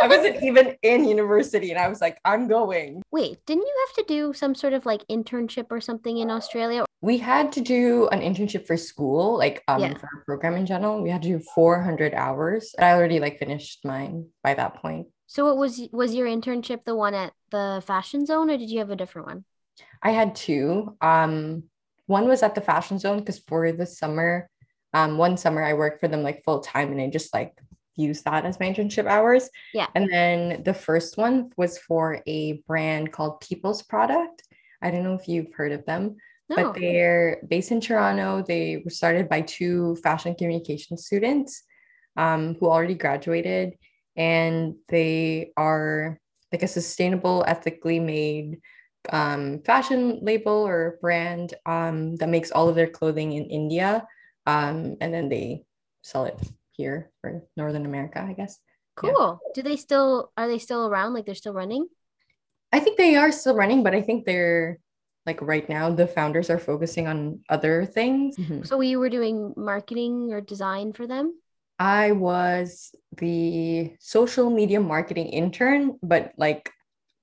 I 0.00 0.06
wasn't 0.06 0.40
even 0.40 0.76
in 0.82 1.04
university 1.04 1.72
and 1.72 1.80
I 1.80 1.88
was 1.88 2.00
like, 2.00 2.20
I'm 2.24 2.46
going. 2.46 3.02
Wait, 3.10 3.44
didn't 3.44 3.64
you 3.64 3.86
have 3.88 3.96
to 3.96 4.04
do 4.14 4.32
some 4.34 4.54
sort 4.54 4.72
of 4.72 4.86
like 4.86 5.04
internship 5.10 5.66
or 5.70 5.80
something 5.80 6.18
in 6.18 6.30
Australia? 6.30 6.84
We 7.00 7.18
had 7.18 7.50
to 7.54 7.60
do 7.60 8.06
an 8.12 8.20
internship 8.20 8.68
for 8.68 8.76
school, 8.76 9.36
like 9.36 9.64
um 9.66 9.80
Yeah. 9.80 9.94
for 9.98 10.06
our 10.14 10.22
program 10.24 10.54
in 10.54 10.64
general. 10.64 11.02
We 11.02 11.10
had 11.10 11.22
to 11.22 11.28
do 11.28 11.40
400 11.56 12.14
hours. 12.14 12.72
And 12.78 12.84
I 12.84 12.92
already 12.92 13.18
like 13.18 13.40
finished 13.40 13.84
mine 13.84 14.26
by 14.44 14.54
that 14.54 14.76
point. 14.76 15.08
So 15.34 15.44
what 15.44 15.56
was 15.56 15.80
was 15.90 16.14
your 16.14 16.28
internship 16.28 16.84
the 16.84 16.94
one 16.94 17.12
at 17.12 17.32
the 17.50 17.82
fashion 17.84 18.24
zone 18.24 18.50
or 18.50 18.56
did 18.56 18.70
you 18.70 18.78
have 18.78 18.90
a 18.90 18.96
different 18.96 19.26
one? 19.26 19.44
I 20.00 20.10
had 20.10 20.36
two. 20.36 20.96
Um, 21.00 21.64
one 22.06 22.28
was 22.28 22.44
at 22.44 22.54
the 22.54 22.60
fashion 22.60 23.00
zone 23.00 23.18
because 23.18 23.40
for 23.40 23.72
the 23.72 23.84
summer, 23.84 24.48
um, 24.92 25.18
one 25.18 25.36
summer 25.36 25.60
I 25.60 25.74
worked 25.74 25.98
for 25.98 26.06
them 26.06 26.22
like 26.22 26.44
full 26.44 26.60
time 26.60 26.92
and 26.92 27.00
I 27.00 27.10
just 27.10 27.34
like 27.34 27.52
used 27.96 28.24
that 28.26 28.44
as 28.44 28.60
my 28.60 28.66
internship 28.66 29.06
hours. 29.06 29.50
Yeah. 29.72 29.88
And 29.96 30.08
then 30.08 30.62
the 30.62 30.74
first 30.74 31.18
one 31.18 31.50
was 31.56 31.78
for 31.78 32.22
a 32.28 32.62
brand 32.68 33.10
called 33.10 33.40
People's 33.40 33.82
Product. 33.82 34.40
I 34.82 34.92
don't 34.92 35.02
know 35.02 35.14
if 35.14 35.26
you've 35.26 35.52
heard 35.52 35.72
of 35.72 35.84
them, 35.84 36.14
No. 36.48 36.56
but 36.56 36.74
they're 36.78 37.42
based 37.48 37.72
in 37.72 37.80
Toronto. 37.80 38.44
They 38.46 38.82
were 38.84 38.90
started 38.90 39.28
by 39.28 39.40
two 39.40 39.96
fashion 39.96 40.36
communication 40.36 40.96
students 40.96 41.64
um, 42.16 42.54
who 42.60 42.70
already 42.70 42.94
graduated, 42.94 43.74
and 44.16 44.74
they 44.88 45.52
are 45.56 46.18
like 46.52 46.62
a 46.62 46.68
sustainable, 46.68 47.44
ethically 47.46 47.98
made 47.98 48.60
um, 49.10 49.60
fashion 49.62 50.20
label 50.22 50.52
or 50.52 50.98
brand 51.00 51.54
um, 51.66 52.16
that 52.16 52.28
makes 52.28 52.50
all 52.50 52.68
of 52.68 52.74
their 52.74 52.86
clothing 52.86 53.32
in 53.32 53.44
India, 53.46 54.06
um, 54.46 54.96
and 55.00 55.12
then 55.12 55.28
they 55.28 55.64
sell 56.02 56.24
it 56.24 56.38
here 56.72 57.10
for 57.20 57.42
Northern 57.56 57.86
America, 57.86 58.22
I 58.22 58.32
guess. 58.32 58.58
yeah. 59.02 59.12
cool. 59.12 59.40
Do 59.54 59.62
they 59.62 59.76
still 59.76 60.32
are 60.36 60.48
they 60.48 60.58
still 60.58 60.86
around? 60.86 61.14
Like 61.14 61.26
they're 61.26 61.34
still 61.34 61.54
running? 61.54 61.86
I 62.72 62.80
think 62.80 62.98
they 62.98 63.16
are 63.16 63.32
still 63.32 63.54
running, 63.54 63.82
but 63.82 63.94
I 63.94 64.02
think 64.02 64.24
they're 64.24 64.78
like 65.26 65.40
right 65.40 65.68
now 65.68 65.90
the 65.90 66.06
founders 66.06 66.50
are 66.50 66.58
focusing 66.58 67.06
on 67.06 67.40
other 67.48 67.84
things. 67.84 68.36
So 68.64 68.80
you 68.80 68.98
were 68.98 69.08
doing 69.08 69.54
marketing 69.56 70.32
or 70.32 70.40
design 70.40 70.92
for 70.92 71.06
them? 71.06 71.34
I 71.78 72.12
was 72.12 72.94
the 73.16 73.92
social 74.00 74.50
media 74.50 74.80
marketing 74.80 75.26
intern, 75.28 75.98
but 76.02 76.32
like 76.36 76.70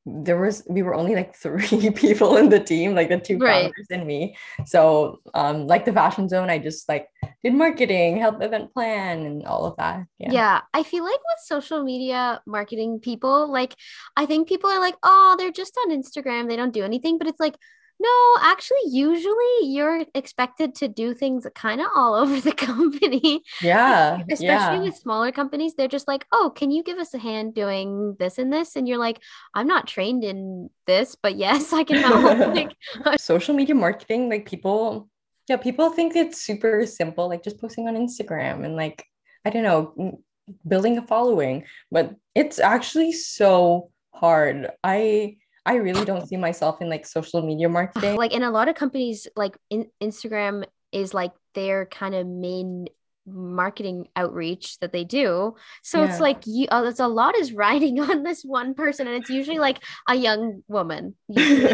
there 0.06 0.40
was 0.42 0.64
we 0.68 0.82
were 0.82 0.96
only 0.96 1.14
like 1.16 1.36
three 1.44 1.92
people 1.92 2.38
in 2.38 2.50
the 2.50 2.60
team, 2.60 2.96
like 2.96 3.10
the 3.10 3.20
two 3.20 3.38
Right. 3.38 3.66
founders 3.66 3.88
and 3.92 4.06
me. 4.06 4.36
So 4.66 5.20
um 5.34 5.68
like 5.68 5.86
the 5.86 5.94
fashion 5.94 6.28
zone, 6.28 6.50
I 6.50 6.58
just 6.58 6.90
like 6.90 7.08
did 7.44 7.54
marketing, 7.54 8.18
helped 8.18 8.44
event 8.44 8.74
plan 8.74 9.26
and 9.26 9.46
all 9.46 9.66
of 9.66 9.76
that. 9.78 10.06
Yeah. 10.18 10.32
Yeah. 10.32 10.62
I 10.74 10.84
feel 10.84 11.04
like 11.04 11.20
with 11.20 11.40
social 11.46 11.84
media 11.84 12.42
marketing 12.46 13.00
people, 13.00 13.52
like 13.52 13.76
I 14.18 14.26
think 14.26 14.48
people 14.50 14.70
are 14.70 14.80
like, 14.80 14.96
oh, 15.04 15.36
they're 15.38 15.52
just 15.52 15.78
on 15.86 15.92
Instagram, 15.92 16.50
they 16.50 16.56
don't 16.56 16.74
do 16.74 16.84
anything. 16.84 17.18
But 17.18 17.28
it's 17.28 17.40
like, 17.40 17.56
no, 18.02 18.42
actually, 18.42 18.86
usually 18.90 19.58
you're 19.62 20.04
expected 20.16 20.74
to 20.76 20.88
do 20.88 21.14
things 21.14 21.46
kind 21.54 21.80
of 21.82 21.88
all 21.96 22.16
over 22.22 22.40
the 22.40 22.52
company. 22.52 23.44
Yeah. 23.62 24.20
Especially 24.30 24.46
yeah. 24.46 24.82
with 24.82 24.96
smaller 24.96 25.32
companies, 25.32 25.76
they're 25.76 25.88
just 25.88 26.08
like, 26.08 26.26
oh, 26.32 26.52
can 26.56 26.72
you 26.72 26.84
give 26.84 26.98
us 26.98 27.14
a 27.14 27.20
hand 27.20 27.54
doing 27.54 28.16
this 28.20 28.38
and 28.38 28.52
this? 28.52 28.76
And 28.76 28.88
you're 28.88 28.98
like, 28.98 29.20
I'm 29.54 29.68
not 29.68 29.88
trained 29.88 30.24
in 30.24 30.70
this, 30.88 31.16
but 31.16 31.36
yes, 31.36 31.74
I 31.74 31.84
can 31.84 31.98
help. 31.98 32.56
like, 32.56 32.76
social 33.20 33.54
media 33.54 33.76
marketing, 33.76 34.30
like 34.30 34.46
people, 34.46 35.10
yeah, 35.48 35.58
people 35.58 35.92
think 35.92 36.16
it's 36.16 36.42
super 36.42 36.86
simple, 36.86 37.30
like 37.30 37.44
just 37.44 37.60
posting 37.60 37.88
on 37.88 37.96
Instagram 37.96 38.66
and 38.66 38.76
like, 38.76 39.06
I 39.46 39.50
don't 39.50 39.64
know, 39.64 40.22
building 40.68 40.98
a 40.98 41.02
following, 41.02 41.66
but 41.92 42.16
it's 42.36 42.60
actually 42.60 43.12
so 43.12 43.92
hard. 44.14 44.70
I 44.84 45.38
I 45.66 45.76
really 45.76 46.06
don't 46.06 46.28
see 46.28 46.38
myself 46.38 46.82
in 46.82 46.90
like 46.90 47.06
social 47.06 47.42
media 47.42 47.70
marketing. 47.80 48.16
like 48.16 48.34
in 48.34 48.44
a 48.44 48.52
lot 48.52 48.68
of 48.68 48.76
companies 48.76 49.28
like 49.36 49.56
in, 49.70 49.88
instagram 50.02 50.66
is 50.92 51.14
like 51.14 51.32
their 51.54 51.86
kind 51.86 52.16
of 52.16 52.26
main 52.28 52.88
marketing 53.28 54.08
outreach 54.16 54.80
that 54.80 54.92
they 54.92 55.04
do 55.04 55.54
so 55.84 56.04
it's 56.04 56.20
like 56.20 56.42
you 56.48 56.68
uh, 56.72 56.84
it's 56.86 57.00
a 57.00 57.08
lot 57.08 57.38
is 57.38 57.54
riding 57.54 58.00
on 58.10 58.24
this 58.24 58.42
one 58.44 58.74
person 58.74 59.06
and 59.08 59.16
it's 59.16 59.30
usually 59.30 59.60
like 59.60 59.78
a 60.10 60.16
young 60.16 60.64
woman 60.68 61.14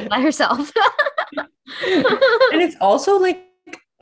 by 0.09 0.19
herself 0.21 0.71
and 1.81 2.61
it's 2.61 2.75
also 2.81 3.17
like 3.17 3.43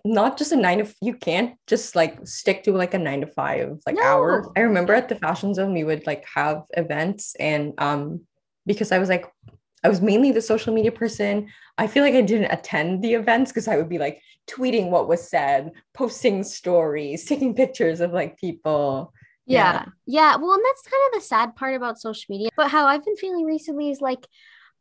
not 0.04 0.38
just 0.38 0.52
a 0.52 0.56
nine 0.56 0.80
to 0.80 0.94
you 1.02 1.14
can't 1.14 1.56
just 1.68 1.96
like 1.96 2.18
stick 2.28 2.64
to 2.64 2.72
like 2.72 2.94
a 2.94 2.98
nine 3.00 3.22
to 3.22 3.28
five 3.28 3.78
like 3.88 3.96
No. 3.96 4.04
hours. 4.04 4.48
I 4.56 4.62
remember 4.62 4.94
at 4.94 5.10
the 5.10 5.16
fashion 5.16 5.54
zone 5.54 5.74
we 5.74 5.84
would 5.84 6.06
like 6.06 6.26
have 6.34 6.64
events 6.78 7.36
and 7.40 7.74
um 7.80 8.22
because 8.68 8.92
I 8.92 9.00
was 9.00 9.10
like 9.10 9.26
I 9.86 9.88
was 9.88 10.02
mainly 10.02 10.32
the 10.32 10.42
social 10.42 10.74
media 10.74 10.92
person. 10.92 11.48
I 11.78 11.86
feel 11.86 12.04
like 12.04 12.16
I 12.16 12.22
didn't 12.22 12.52
attend 12.52 13.04
the 13.04 13.14
events 13.14 13.52
because 13.52 13.68
I 13.68 13.78
would 13.78 13.88
be 13.88 14.00
like 14.00 14.20
tweeting 14.48 14.90
what 14.90 15.08
was 15.08 15.30
said, 15.30 15.74
posting 15.94 16.44
stories, 16.44 17.26
taking 17.26 17.54
pictures 17.54 18.02
of 18.02 18.12
like 18.12 18.40
people. 18.40 19.14
Yeah. 19.46 19.86
Yeah. 20.08 20.38
Well, 20.38 20.54
and 20.54 20.64
that's 20.66 20.82
kind 20.82 21.04
of 21.08 21.22
the 21.22 21.28
sad 21.28 21.56
part 21.56 21.76
about 21.76 22.00
social 22.00 22.26
media. 22.30 22.50
But 22.58 22.72
how 22.72 22.88
I've 22.88 23.06
been 23.06 23.16
feeling 23.16 23.46
recently 23.46 23.92
is 23.92 24.02
like, 24.02 24.26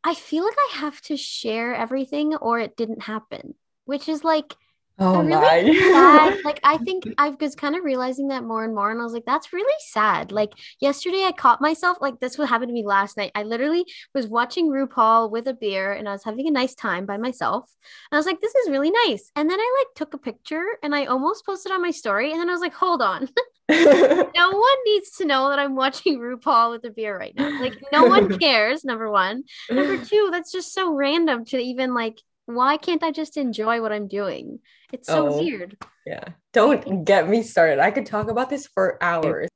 I 0.03 0.15
feel 0.15 0.43
like 0.43 0.57
I 0.57 0.77
have 0.77 0.99
to 1.01 1.17
share 1.17 1.75
everything 1.75 2.35
or 2.35 2.59
it 2.59 2.75
didn't 2.75 3.03
happen, 3.03 3.53
which 3.85 4.09
is 4.09 4.23
like 4.23 4.55
Oh 4.97 5.19
a 5.19 5.23
my. 5.23 5.77
sad. 5.91 6.39
Like, 6.45 6.59
I 6.63 6.77
think 6.77 7.03
I 7.17 7.29
was 7.29 7.55
kind 7.55 7.75
of 7.75 7.83
realizing 7.83 8.29
that 8.29 8.43
more 8.43 8.63
and 8.63 8.73
more. 8.73 8.91
And 8.91 9.01
I 9.01 9.03
was 9.03 9.13
like, 9.13 9.25
that's 9.25 9.51
really 9.51 9.73
sad. 9.89 10.31
Like, 10.31 10.51
yesterday 10.79 11.23
I 11.23 11.33
caught 11.33 11.59
myself, 11.59 11.97
like, 11.99 12.19
this 12.19 12.37
what 12.37 12.47
happened 12.47 12.69
to 12.69 12.73
me 12.73 12.85
last 12.85 13.17
night. 13.17 13.31
I 13.35 13.43
literally 13.43 13.85
was 14.13 14.27
watching 14.27 14.69
RuPaul 14.69 15.31
with 15.31 15.47
a 15.47 15.53
beer 15.53 15.91
and 15.91 16.07
I 16.07 16.13
was 16.13 16.23
having 16.23 16.47
a 16.47 16.51
nice 16.51 16.75
time 16.75 17.05
by 17.05 17.17
myself. 17.17 17.69
And 18.09 18.15
I 18.15 18.19
was 18.19 18.25
like, 18.25 18.39
this 18.39 18.55
is 18.55 18.69
really 18.69 18.91
nice. 18.91 19.31
And 19.35 19.49
then 19.49 19.59
I 19.59 19.75
like 19.79 19.95
took 19.95 20.13
a 20.13 20.17
picture 20.17 20.63
and 20.81 20.95
I 20.95 21.05
almost 21.05 21.45
posted 21.45 21.73
on 21.73 21.81
my 21.81 21.91
story. 21.91 22.31
And 22.31 22.39
then 22.39 22.49
I 22.49 22.53
was 22.53 22.61
like, 22.61 22.73
hold 22.73 23.01
on. 23.01 23.27
no 23.69 24.51
one 24.51 24.77
needs 24.85 25.17
to 25.17 25.25
know 25.25 25.49
that 25.49 25.59
I'm 25.59 25.75
watching 25.75 26.19
RuPaul 26.19 26.71
with 26.71 26.85
a 26.85 26.91
beer 26.91 27.17
right 27.17 27.35
now. 27.35 27.59
Like, 27.59 27.73
no 27.91 28.05
one 28.05 28.37
cares, 28.39 28.85
number 28.85 29.09
one. 29.11 29.43
Number 29.69 30.03
two, 30.05 30.29
that's 30.31 30.51
just 30.51 30.73
so 30.73 30.93
random 30.93 31.43
to 31.45 31.57
even 31.57 31.93
like, 31.93 32.19
why 32.45 32.77
can't 32.77 33.03
I 33.03 33.11
just 33.11 33.37
enjoy 33.37 33.81
what 33.81 33.91
I'm 33.91 34.07
doing? 34.07 34.59
It's 34.95 35.07
so 35.07 35.27
Oh. 35.29 35.37
weird. 35.39 35.77
Yeah. 36.05 36.23
Don't 36.53 37.03
get 37.05 37.27
me 37.29 37.43
started. 37.43 37.79
I 37.79 37.91
could 37.91 38.05
talk 38.05 38.29
about 38.29 38.49
this 38.49 38.67
for 38.67 38.97
hours. 39.03 39.49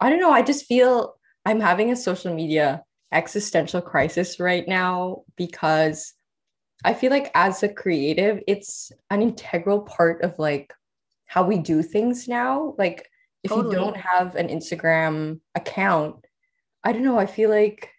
I 0.00 0.10
don't 0.10 0.20
know. 0.20 0.30
I 0.30 0.42
just 0.42 0.66
feel 0.66 1.16
I'm 1.44 1.60
having 1.60 1.90
a 1.92 1.96
social 1.96 2.32
media 2.34 2.82
existential 3.12 3.80
crisis 3.80 4.38
right 4.40 4.66
now 4.68 5.22
because 5.36 6.14
I 6.84 6.94
feel 6.94 7.10
like 7.10 7.30
as 7.34 7.62
a 7.62 7.68
creative, 7.68 8.40
it's 8.46 8.92
an 9.10 9.22
integral 9.22 9.80
part 9.82 10.22
of 10.22 10.38
like 10.38 10.72
how 11.26 11.42
we 11.44 11.58
do 11.58 11.82
things 11.82 12.28
now. 12.28 12.74
Like 12.78 13.08
if 13.42 13.50
Totally. 13.50 13.74
you 13.74 13.80
don't 13.80 13.96
have 13.96 14.34
an 14.36 14.48
Instagram 14.48 15.40
account, 15.54 16.24
I 16.84 16.92
don't 16.92 17.02
know. 17.04 17.18
I 17.18 17.26
feel 17.26 17.50
like 17.50 17.90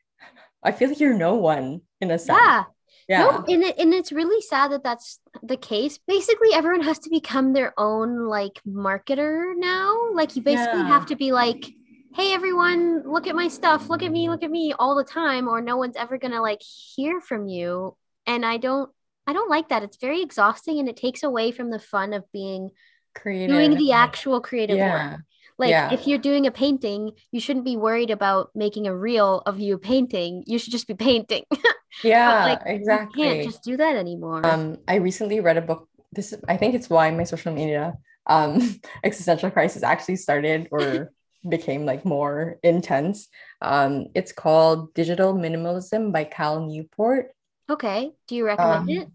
I 0.63 0.71
feel 0.71 0.89
like 0.89 0.99
you're 0.99 1.13
no 1.13 1.35
one 1.35 1.81
in 2.01 2.12
a 2.12 2.19
sense. 2.19 2.39
Yeah. 2.41 2.63
Yeah. 3.09 3.23
No, 3.23 3.43
and 3.47 3.63
it, 3.63 3.77
and 3.79 3.91
it's 3.91 4.11
really 4.11 4.39
sad 4.39 4.71
that 4.71 4.83
that's 4.83 5.19
the 5.41 5.57
case. 5.57 5.97
Basically, 6.07 6.53
everyone 6.53 6.81
has 6.81 6.99
to 6.99 7.09
become 7.09 7.53
their 7.53 7.73
own 7.77 8.27
like 8.27 8.61
marketer 8.67 9.53
now. 9.57 10.11
Like 10.13 10.35
you 10.35 10.43
basically 10.43 10.81
Yeah. 10.81 10.87
have 10.87 11.07
to 11.07 11.15
be 11.15 11.31
like, 11.31 11.65
"Hey 12.13 12.33
everyone, 12.33 13.01
look 13.11 13.25
at 13.25 13.35
my 13.35 13.47
stuff. 13.47 13.89
Look 13.89 14.03
at 14.03 14.11
me, 14.11 14.29
look 14.29 14.43
at 14.43 14.51
me" 14.51 14.73
all 14.77 14.95
the 14.95 15.03
time 15.03 15.47
or 15.47 15.59
no 15.59 15.75
one's 15.75 15.95
ever 15.97 16.19
going 16.19 16.33
to 16.33 16.41
like 16.41 16.61
hear 16.61 17.19
from 17.19 17.47
you. 17.47 17.97
And 18.27 18.45
I 18.45 18.57
don't 18.57 18.91
I 19.25 19.33
don't 19.33 19.49
like 19.49 19.69
that. 19.69 19.81
It's 19.83 19.97
very 19.97 20.21
exhausting 20.21 20.79
and 20.79 20.87
it 20.87 20.95
takes 20.97 21.23
away 21.23 21.51
from 21.51 21.71
the 21.71 21.79
fun 21.79 22.13
of 22.13 22.31
being 22.31 22.69
creative. 23.15 23.55
doing 23.55 23.75
the 23.75 23.91
actual 23.91 24.39
creative 24.39 24.77
yeah. 24.77 25.13
work. 25.13 25.21
Like 25.57 25.69
Yeah. 25.71 25.91
if 25.93 26.05
you're 26.07 26.19
doing 26.19 26.45
a 26.47 26.51
painting, 26.51 27.11
you 27.31 27.39
shouldn't 27.39 27.65
be 27.65 27.75
worried 27.75 28.11
about 28.11 28.51
making 28.55 28.85
a 28.87 28.95
reel 28.95 29.41
of 29.45 29.59
you 29.59 29.77
painting. 29.79 30.43
You 30.45 30.59
should 30.59 30.71
just 30.71 30.87
be 30.87 30.93
painting. 30.93 31.43
Yeah, 32.04 32.45
like, 32.45 32.62
exactly. 32.65 33.23
You 33.23 33.30
can't 33.34 33.43
just 33.43 33.63
do 33.63 33.78
that 33.78 33.95
anymore. 33.95 34.45
Um, 34.45 34.78
I 34.88 34.95
recently 34.95 35.39
read 35.39 35.58
a 35.58 35.62
book. 35.62 35.88
This 36.12 36.34
I 36.47 36.58
think 36.58 36.73
it's 36.73 36.89
why 36.89 37.12
my 37.12 37.23
social 37.23 37.54
media 37.54 37.93
um 38.25 38.62
existential 39.04 39.52
crisis 39.52 39.84
actually 39.84 40.17
started 40.17 40.67
or 40.71 41.12
became 41.49 41.86
like 41.86 42.06
more 42.06 42.58
intense. 42.63 43.28
Um, 43.62 44.08
it's 44.15 44.32
called 44.32 44.93
Digital 44.93 45.34
Minimalism 45.34 46.12
by 46.12 46.23
Cal 46.25 46.65
Newport. 46.65 47.32
Okay. 47.69 48.12
Do 48.28 48.36
you 48.36 48.45
recommend 48.45 48.89
Um, 48.89 48.89
it? 48.89 49.08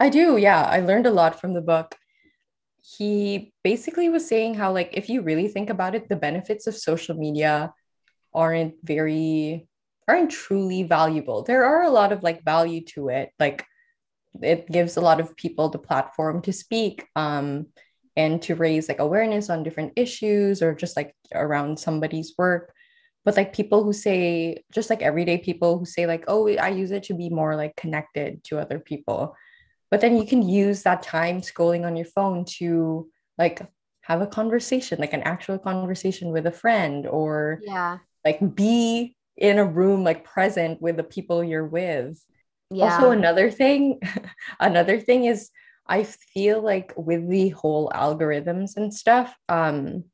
I 0.00 0.08
do, 0.08 0.36
yeah. 0.36 0.62
I 0.62 0.80
learned 0.80 1.06
a 1.06 1.10
lot 1.12 1.40
from 1.40 1.52
the 1.52 1.60
book. 1.60 1.94
He 2.82 3.52
basically 3.62 4.08
was 4.08 4.26
saying 4.26 4.54
how, 4.54 4.72
like, 4.72 4.90
if 4.94 5.08
you 5.08 5.20
really 5.20 5.48
think 5.48 5.68
about 5.70 5.94
it, 5.94 6.08
the 6.08 6.16
benefits 6.16 6.66
of 6.66 6.74
social 6.74 7.14
media 7.14 7.72
aren't 8.32 8.74
very, 8.82 9.68
aren't 10.10 10.30
truly 10.30 10.82
valuable. 10.82 11.42
There 11.42 11.64
are 11.64 11.82
a 11.84 11.90
lot 11.90 12.12
of 12.12 12.22
like 12.22 12.44
value 12.44 12.82
to 12.94 13.08
it. 13.08 13.30
Like, 13.38 13.64
it 14.42 14.68
gives 14.70 14.96
a 14.96 15.00
lot 15.00 15.20
of 15.20 15.36
people 15.36 15.68
the 15.68 15.78
platform 15.78 16.40
to 16.42 16.52
speak 16.52 17.06
um, 17.16 17.66
and 18.16 18.40
to 18.42 18.54
raise 18.54 18.88
like 18.88 19.00
awareness 19.00 19.50
on 19.50 19.62
different 19.64 19.92
issues 19.96 20.62
or 20.62 20.74
just 20.74 20.96
like 20.96 21.14
around 21.34 21.78
somebody's 21.78 22.34
work. 22.38 22.72
But 23.24 23.36
like 23.36 23.52
people 23.52 23.82
who 23.84 23.92
say, 23.92 24.62
just 24.72 24.88
like 24.88 25.02
everyday 25.02 25.38
people 25.38 25.78
who 25.78 25.84
say, 25.84 26.06
like, 26.06 26.24
oh, 26.28 26.48
I 26.48 26.68
use 26.68 26.90
it 26.90 27.02
to 27.04 27.14
be 27.14 27.28
more 27.28 27.56
like 27.56 27.74
connected 27.76 28.44
to 28.44 28.58
other 28.58 28.78
people 28.78 29.36
but 29.90 30.00
then 30.00 30.16
you 30.16 30.24
can 30.24 30.48
use 30.48 30.84
that 30.84 31.02
time 31.02 31.40
scrolling 31.40 31.84
on 31.84 31.96
your 31.96 32.06
phone 32.06 32.44
to 32.44 33.08
like 33.38 33.60
have 34.02 34.22
a 34.22 34.26
conversation 34.26 34.98
like 35.00 35.12
an 35.12 35.22
actual 35.22 35.58
conversation 35.58 36.30
with 36.30 36.46
a 36.46 36.52
friend 36.52 37.06
or 37.06 37.60
Yeah. 37.64 37.98
like 38.24 38.38
be 38.54 39.16
in 39.40 39.58
a 39.58 39.64
room 39.64 40.04
like 40.04 40.24
present 40.24 40.80
with 40.80 40.96
the 40.96 41.02
people 41.02 41.42
you're 41.42 41.66
with. 41.66 42.22
Yeah. 42.72 42.84
also 42.84 43.10
another 43.10 43.50
thing 43.50 43.98
another 44.60 45.00
thing 45.00 45.24
is 45.24 45.50
i 45.88 46.04
feel 46.04 46.62
like 46.62 46.92
with 46.96 47.28
the 47.28 47.48
whole 47.48 47.90
algorithms 47.92 48.76
and 48.76 48.94
stuff 48.94 49.34
um 49.48 50.04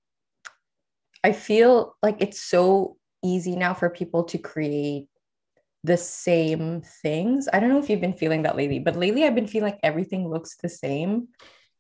i 1.23 1.33
feel 1.33 1.95
like 2.03 2.17
it's 2.21 2.41
so 2.41 2.97
easy 3.23 3.57
now 3.57 3.75
for 3.75 3.91
people 3.91 4.25
to 4.25 4.39
create 4.39 5.09
the 5.85 5.97
same 5.97 6.83
things. 7.03 7.49
I 7.53 7.61
don't 7.61 7.69
know 7.69 7.79
if 7.79 7.89
you've 7.89 8.01
been 8.01 8.17
feeling 8.23 8.43
that 8.45 8.57
lately 8.57 8.79
but 8.79 8.97
lately 8.97 9.25
i've 9.25 9.35
been 9.35 9.47
feeling 9.47 9.73
like 9.73 9.81
everything 9.83 10.27
looks 10.27 10.57
the 10.57 10.71
same 10.71 11.29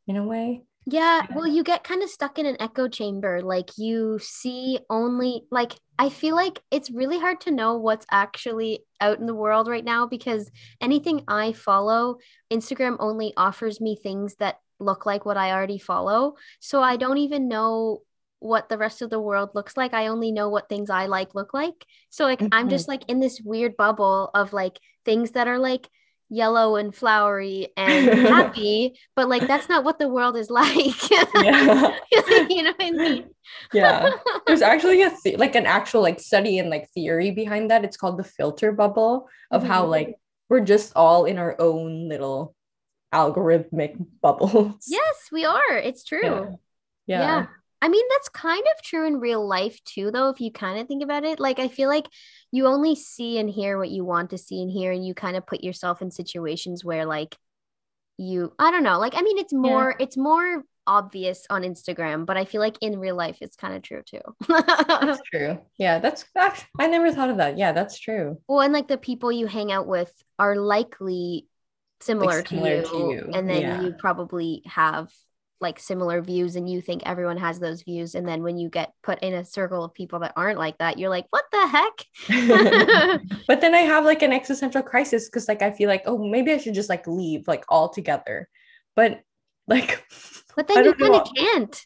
in 0.07 0.17
a 0.17 0.25
way 0.25 0.63
Yeah, 0.89 1.27
well, 1.35 1.49
you 1.49 1.65
get 1.65 1.83
kind 1.83 2.05
of 2.05 2.09
stuck 2.09 2.39
in 2.39 2.47
an 2.47 2.57
echo 2.61 2.87
chamber. 2.87 3.43
Like 3.43 3.71
you 3.77 4.21
see 4.21 4.79
only 4.89 5.43
like 5.51 5.73
I 5.99 6.11
feel 6.11 6.37
like 6.37 6.61
it's 6.71 6.93
really 6.93 7.19
hard 7.19 7.41
to 7.43 7.51
know 7.51 7.77
what's 7.77 8.07
actually 8.11 8.85
out 9.01 9.19
in 9.19 9.27
the 9.27 9.35
world 9.35 9.67
right 9.67 9.85
now 9.85 10.07
because 10.07 10.49
anything 10.81 11.23
I 11.27 11.53
follow, 11.53 12.19
Instagram 12.53 12.97
only 13.01 13.33
offers 13.37 13.81
me 13.81 13.97
things 13.97 14.37
that 14.37 14.61
look 14.79 15.07
like 15.07 15.25
what 15.25 15.37
I 15.37 15.53
already 15.53 15.79
follow. 15.79 16.35
So 16.61 16.83
I 16.83 16.97
don't 16.97 17.19
even 17.19 17.49
know 17.49 18.03
what 18.39 18.69
the 18.69 18.79
rest 18.79 19.03
of 19.03 19.11
the 19.11 19.21
world 19.21 19.51
looks 19.55 19.77
like. 19.77 19.93
I 19.93 20.07
only 20.07 20.31
know 20.31 20.51
what 20.51 20.69
things 20.69 20.89
I 20.89 21.07
like 21.07 21.35
look 21.35 21.53
like. 21.53 21.85
So 22.11 22.27
like 22.27 22.43
I'm 22.43 22.51
mm-hmm. 22.51 22.69
just 22.69 22.87
like 22.87 23.03
in 23.09 23.19
this 23.19 23.41
weird 23.45 23.77
bubble 23.77 24.31
of 24.35 24.53
like 24.53 24.79
things 25.05 25.33
that 25.33 25.49
are 25.49 25.59
like 25.59 25.89
yellow 26.29 26.77
and 26.77 26.95
flowery 26.95 27.69
and 27.77 28.09
happy, 28.29 28.99
but 29.15 29.29
like 29.29 29.47
that's 29.47 29.69
not 29.69 29.85
what 29.85 29.99
the 29.99 30.09
world 30.09 30.37
is 30.37 30.51
like. 30.61 31.11
yeah 31.11 31.25
you 32.49 32.63
know 32.63 32.73
what 32.73 32.77
I 32.81 32.91
mean? 32.91 33.31
yeah 33.73 34.11
there's 34.47 34.61
actually 34.63 35.03
a 35.03 35.11
the- 35.25 35.37
like 35.37 35.55
an 35.55 35.67
actual 35.67 36.03
like 36.03 36.19
study 36.19 36.59
and 36.59 36.69
like 36.69 36.89
theory 36.91 37.31
behind 37.31 37.71
that 37.71 37.85
it's 37.85 37.97
called 37.97 38.19
the 38.19 38.25
filter 38.25 38.73
bubble 38.73 39.29
of 39.53 39.63
how 39.63 39.85
Mhm. 39.85 39.91
like 39.91 40.15
we're 40.49 40.61
just 40.61 40.93
all 40.97 41.25
in 41.27 41.39
our 41.39 41.55
own 41.61 42.09
little 42.09 42.55
algorithmic 43.15 43.97
bubbles 44.21 44.85
Yes, 44.89 45.29
we 45.33 45.45
are. 45.45 45.77
It's 45.79 46.05
true. 46.05 46.59
yeah 47.07 47.21
Yeah. 47.21 47.47
I 47.83 47.89
mean, 47.89 48.05
that's 48.11 48.29
kind 48.31 48.65
of 48.75 48.83
true 48.83 49.07
in 49.07 49.21
real 49.21 49.47
life 49.47 49.83
too, 49.85 50.11
though, 50.11 50.29
if 50.31 50.41
you 50.41 50.51
kind 50.51 50.79
of 50.79 50.89
think 50.89 51.03
about 51.03 51.25
it. 51.25 51.39
Like, 51.39 51.59
I 51.59 51.69
feel 51.69 51.89
like 51.89 52.07
you 52.51 52.67
only 52.67 52.95
see 52.95 53.39
and 53.39 53.51
hear 53.51 53.79
what 53.79 53.91
you 53.91 54.05
want 54.05 54.31
to 54.31 54.39
see 54.39 54.63
and 54.63 54.71
hear, 54.71 54.93
and 54.93 55.07
you 55.07 55.15
kind 55.15 55.37
of 55.37 55.47
put 55.47 55.63
yourself 55.63 56.01
in 56.03 56.11
situations 56.11 56.85
where, 56.85 57.05
like, 57.05 57.37
you, 58.19 58.53
I 58.59 58.71
don't 58.71 58.83
know, 58.83 58.99
like, 58.99 59.15
I 59.15 59.23
mean, 59.23 59.39
it's 59.39 59.53
more, 59.53 59.95
it's 59.99 60.17
more 60.17 60.65
obvious 60.87 61.47
on 61.51 61.63
Instagram, 61.63 62.25
but 62.25 62.37
I 62.37 62.45
feel 62.45 62.61
like 62.61 62.77
in 62.81 62.99
real 62.99 63.17
life, 63.17 63.39
it's 63.41 63.57
kind 63.57 63.75
of 63.75 63.83
true 63.83 64.03
too. 64.07 64.21
that's 64.49 65.21
true 65.31 65.59
yeah 65.79 65.99
that's 65.99 66.25
act- 66.37 66.67
i 66.79 66.87
never 66.87 67.11
thought 67.13 67.29
of 67.29 67.39
that 67.39 67.59
yeah 67.59 67.73
that's 67.73 67.99
true 67.99 68.41
well, 68.49 68.61
and 68.61 68.73
like 68.73 68.89
the 68.89 68.97
people 68.97 69.33
you 69.33 69.47
hang 69.47 69.73
out 69.73 69.87
with 69.87 70.13
are 70.39 70.57
likely 70.57 71.47
similar, 72.01 72.45
similar 72.45 72.83
to, 72.83 72.89
to 72.89 72.97
you, 72.97 73.11
you, 73.11 73.31
and 73.35 73.49
then 73.49 73.61
yeah. 73.61 73.83
you 73.83 73.93
probably 73.99 74.63
have 74.67 75.11
like 75.61 75.79
similar 75.79 76.21
views 76.21 76.57
and 76.57 76.69
you 76.69 76.81
think 76.81 77.03
everyone 77.07 77.39
has 77.39 77.59
those 77.59 77.83
views 77.83 78.15
and 78.15 78.29
then 78.29 78.43
when 78.43 78.59
you 78.59 78.69
get 78.69 78.93
put 79.03 79.19
in 79.21 79.33
a 79.35 79.45
circle 79.45 79.83
of 79.83 79.95
people 79.95 80.19
that 80.19 80.35
aren't 80.37 80.59
like 80.59 80.77
that 80.79 80.99
you're 80.99 81.11
like 81.11 81.27
what 81.31 81.45
the 81.51 81.67
heck? 81.67 83.21
But 83.49 83.61
then 83.61 83.75
I 83.75 83.81
have 83.81 84.05
like 84.05 84.23
an 84.23 84.33
existential 84.33 84.83
crisis 84.83 85.29
because 85.29 85.49
like 85.49 85.63
I 85.63 85.71
feel 85.71 85.89
like 85.89 86.03
oh 86.07 86.19
maybe 86.19 86.53
I 86.53 86.59
should 86.59 86.75
just 86.75 86.91
like 86.91 87.07
leave 87.07 87.49
like 87.49 87.65
altogether, 87.69 88.49
but 88.95 89.21
like 89.67 90.05
but 90.57 90.69
then 90.69 90.85
you 90.85 90.95
kind 90.95 91.15
of 91.15 91.29
can't. 91.35 91.83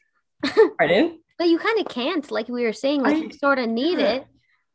Pardon? 0.78 1.20
But 1.38 1.48
you 1.48 1.58
kind 1.58 1.80
of 1.80 1.88
can't 1.88 2.30
like 2.30 2.48
we 2.48 2.64
were 2.64 2.72
saying 2.72 3.02
like 3.02 3.16
I- 3.16 3.18
you 3.18 3.32
sort 3.32 3.58
of 3.58 3.68
need 3.68 3.98
yeah. 3.98 4.12
it 4.12 4.26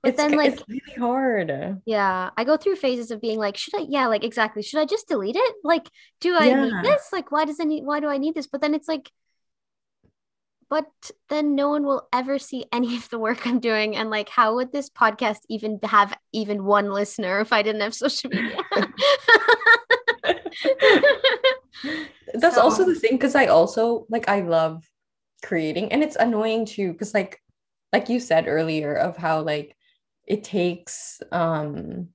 but 0.06 0.14
it's, 0.14 0.18
then 0.18 0.38
like 0.38 0.54
it's 0.54 0.64
really 0.70 0.96
hard. 0.98 1.82
yeah 1.86 2.30
i 2.38 2.44
go 2.44 2.58
through 2.58 2.76
phases 2.76 3.12
of 3.12 3.20
being 3.20 3.38
like 3.38 3.58
should 3.58 3.76
i 3.76 3.86
yeah 3.90 4.08
like 4.08 4.24
exactly 4.24 4.62
should 4.62 4.80
i 4.80 4.86
just 4.86 5.08
delete 5.08 5.36
it 5.36 5.56
like 5.64 5.90
do 6.22 6.36
i 6.36 6.48
Yeah. 6.48 6.64
need 6.64 6.74
this 6.84 7.10
like 7.12 7.32
why 7.32 7.46
does 7.46 7.60
I 7.60 7.66
need 7.66 7.84
why 7.84 8.00
do 8.00 8.08
i 8.08 8.18
need 8.18 8.36
this 8.36 8.48
but 8.48 8.62
then 8.62 8.74
it's 8.74 8.88
like 8.88 9.12
but 10.70 10.86
then 11.30 11.56
no 11.56 11.70
one 11.70 11.84
will 11.84 12.08
ever 12.14 12.40
see 12.40 12.66
any 12.72 12.96
of 12.96 13.10
the 13.10 13.20
work 13.20 13.46
i'm 13.46 13.60
doing 13.60 13.96
and 13.96 14.10
like 14.10 14.30
how 14.30 14.56
would 14.56 14.72
this 14.72 14.90
podcast 14.90 15.40
even 15.50 15.80
have 15.84 16.18
even 16.32 16.64
one 16.64 16.92
listener 16.92 17.42
if 17.42 17.52
i 17.52 17.62
didn't 17.62 17.82
have 17.82 17.94
social 17.94 18.30
media 18.30 18.58
That's 22.34 22.58
also 22.58 22.86
the 22.86 22.96
thing 22.96 23.12
because 23.12 23.36
I 23.36 23.48
also 23.48 24.06
like 24.10 24.28
I 24.28 24.42
love 24.42 24.84
creating 25.44 25.92
and 25.92 26.04
it's 26.04 26.16
annoying 26.16 26.66
too 26.66 26.92
because 26.92 27.14
like 27.14 27.40
like 27.94 28.10
you 28.10 28.20
said 28.20 28.48
earlier 28.48 28.96
of 28.96 29.16
how 29.18 29.42
like 29.42 29.76
it 30.28 30.44
takes 30.44 31.22
um 31.32 32.10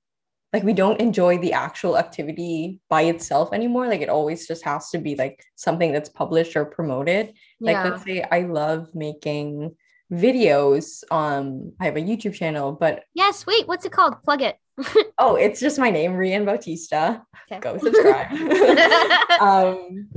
like 0.52 0.64
we 0.64 0.72
don't 0.72 1.00
enjoy 1.00 1.38
the 1.38 1.52
actual 1.52 1.96
activity 1.96 2.80
by 2.88 3.02
itself 3.02 3.52
anymore. 3.52 3.86
Like 3.86 4.00
it 4.00 4.08
always 4.08 4.48
just 4.48 4.64
has 4.64 4.90
to 4.90 4.98
be 4.98 5.14
like 5.14 5.44
something 5.54 5.92
that's 5.92 6.08
published 6.08 6.56
or 6.56 6.64
promoted. 6.64 7.34
Like 7.60 7.74
yeah. 7.74 7.84
let's 7.84 8.02
say 8.02 8.22
I 8.22 8.42
love 8.42 8.88
making 8.94 9.76
videos 10.12 11.04
um 11.12 11.72
I 11.80 11.84
have 11.84 11.96
a 11.96 12.00
YouTube 12.00 12.34
channel 12.34 12.72
but 12.72 13.04
yes 13.14 13.46
wait 13.46 13.68
what's 13.68 13.84
it 13.84 13.92
called? 13.92 14.22
Plug 14.24 14.42
it. 14.42 14.56
Oh 15.18 15.36
it's 15.36 15.60
just 15.60 15.78
my 15.78 15.90
name 15.90 16.12
Rian 16.12 16.44
Bautista. 16.44 17.22
Okay. 17.50 17.60
go 17.60 17.78
subscribe. 17.78 18.32
Um 19.40 20.08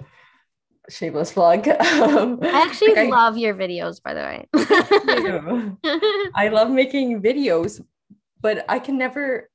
shameless 0.90 1.32
plug 1.32 1.68
um 2.02 2.40
i 2.42 2.62
actually 2.68 2.90
like, 2.94 3.08
I- 3.08 3.10
love 3.10 3.38
your 3.38 3.54
videos 3.56 4.02
by 4.04 4.14
the 4.14 4.22
way. 4.22 4.48
I 6.36 6.50
love 6.50 6.70
making 6.72 7.22
videos, 7.22 7.82
but 8.42 8.66
I 8.68 8.80
can 8.80 8.98
never, 8.98 9.50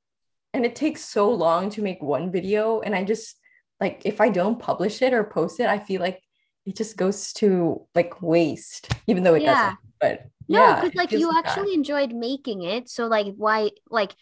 and 0.53 0.65
it 0.65 0.75
takes 0.75 1.03
so 1.05 1.29
long 1.31 1.69
to 1.71 1.81
make 1.81 2.01
one 2.01 2.31
video. 2.31 2.79
And 2.81 2.95
I 2.95 3.03
just 3.03 3.35
like, 3.79 4.01
if 4.05 4.19
I 4.21 4.29
don't 4.29 4.59
publish 4.59 5.01
it 5.01 5.13
or 5.13 5.23
post 5.23 5.59
it, 5.59 5.67
I 5.67 5.77
feel 5.79 6.01
like 6.01 6.21
it 6.65 6.75
just 6.75 6.97
goes 6.97 7.33
to 7.33 7.85
like 7.95 8.21
waste, 8.21 8.89
even 9.07 9.23
though 9.23 9.35
it 9.35 9.43
Yeah. 9.43 9.53
doesn't. 9.55 9.77
But 10.01 10.25
No, 10.47 10.59
yeah, 10.59 10.75
because 10.75 10.91
it 10.91 10.95
like 10.97 11.11
you 11.11 11.31
that. 11.31 11.45
actually 11.45 11.73
enjoyed 11.73 12.13
making 12.13 12.63
it. 12.63 12.89
So 12.89 13.07
like 13.07 13.35
why 13.37 13.71
like 13.89 14.15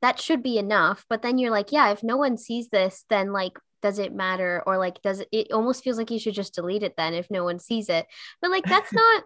that 0.00 0.18
should 0.20 0.42
be 0.42 0.56
enough. 0.58 1.04
But 1.08 1.22
then 1.22 1.36
you're 1.38 1.50
like, 1.50 1.72
yeah, 1.72 1.90
if 1.92 2.02
no 2.02 2.16
one 2.16 2.36
sees 2.36 2.68
this, 2.70 3.04
then 3.10 3.32
like 3.32 3.58
does 3.82 3.98
it 3.98 4.14
matter? 4.14 4.62
Or 4.66 4.78
like 4.78 5.00
does 5.02 5.20
it 5.20 5.28
it 5.32 5.52
almost 5.52 5.82
feels 5.84 5.96
like 5.98 6.10
you 6.10 6.18
should 6.18 6.34
just 6.34 6.54
delete 6.54 6.82
it 6.82 6.94
then 6.96 7.14
if 7.14 7.30
no 7.30 7.44
one 7.44 7.58
sees 7.58 7.88
it. 7.88 8.06
But 8.42 8.50
like 8.50 8.64
that's 8.64 8.92
not 9.02 9.24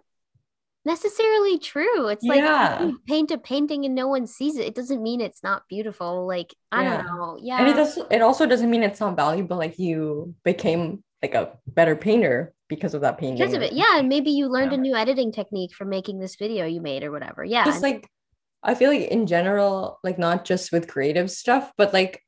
necessarily 0.85 1.57
true. 1.57 2.07
It's 2.07 2.23
like 2.23 2.39
Yeah. 2.39 2.83
you 2.83 2.99
paint 3.07 3.31
a 3.31 3.37
painting 3.37 3.85
and 3.85 3.95
no 3.95 4.07
one 4.07 4.27
sees 4.27 4.55
it, 4.57 4.67
it 4.67 4.75
doesn't 4.75 5.01
mean 5.01 5.19
it's 5.19 5.41
not 5.43 5.63
beautiful. 5.67 6.27
Like 6.27 6.53
I 6.71 6.83
Yeah. 6.83 6.97
don't 6.97 7.05
know. 7.05 7.37
Yeah. 7.41 7.57
And 7.59 7.67
it 7.69 7.73
does. 7.75 7.97
It 8.11 8.21
also 8.21 8.45
doesn't 8.45 8.69
mean 8.69 8.83
it's 8.83 8.99
not 8.99 9.15
valuable. 9.15 9.57
Like 9.57 9.79
you 9.79 10.35
became 10.43 11.03
like 11.23 11.33
a 11.33 11.57
better 11.65 11.95
painter 11.95 12.53
because 12.67 12.93
of 12.93 13.01
that 13.01 13.17
painting. 13.17 13.37
because 13.37 13.53
of 13.53 13.61
it. 13.63 13.73
Yeah. 13.73 13.97
And 13.97 14.09
maybe 14.09 14.31
you 14.31 14.47
learned 14.47 14.71
Yeah. 14.73 14.77
a 14.77 14.81
new 14.81 14.95
editing 14.95 15.31
technique 15.31 15.73
from 15.73 15.89
making 15.89 16.19
this 16.19 16.35
video 16.35 16.65
you 16.65 16.81
made 16.81 17.03
or 17.03 17.11
whatever. 17.11 17.43
Yeah. 17.43 17.65
just 17.65 17.81
like 17.81 18.07
I 18.61 18.73
feel 18.73 18.89
like 18.89 19.09
in 19.09 19.27
general, 19.27 19.99
like 20.03 20.17
not 20.17 20.43
just 20.45 20.71
with 20.71 20.87
creative 20.87 21.29
stuff, 21.29 21.71
but 21.77 21.93
like 21.93 22.21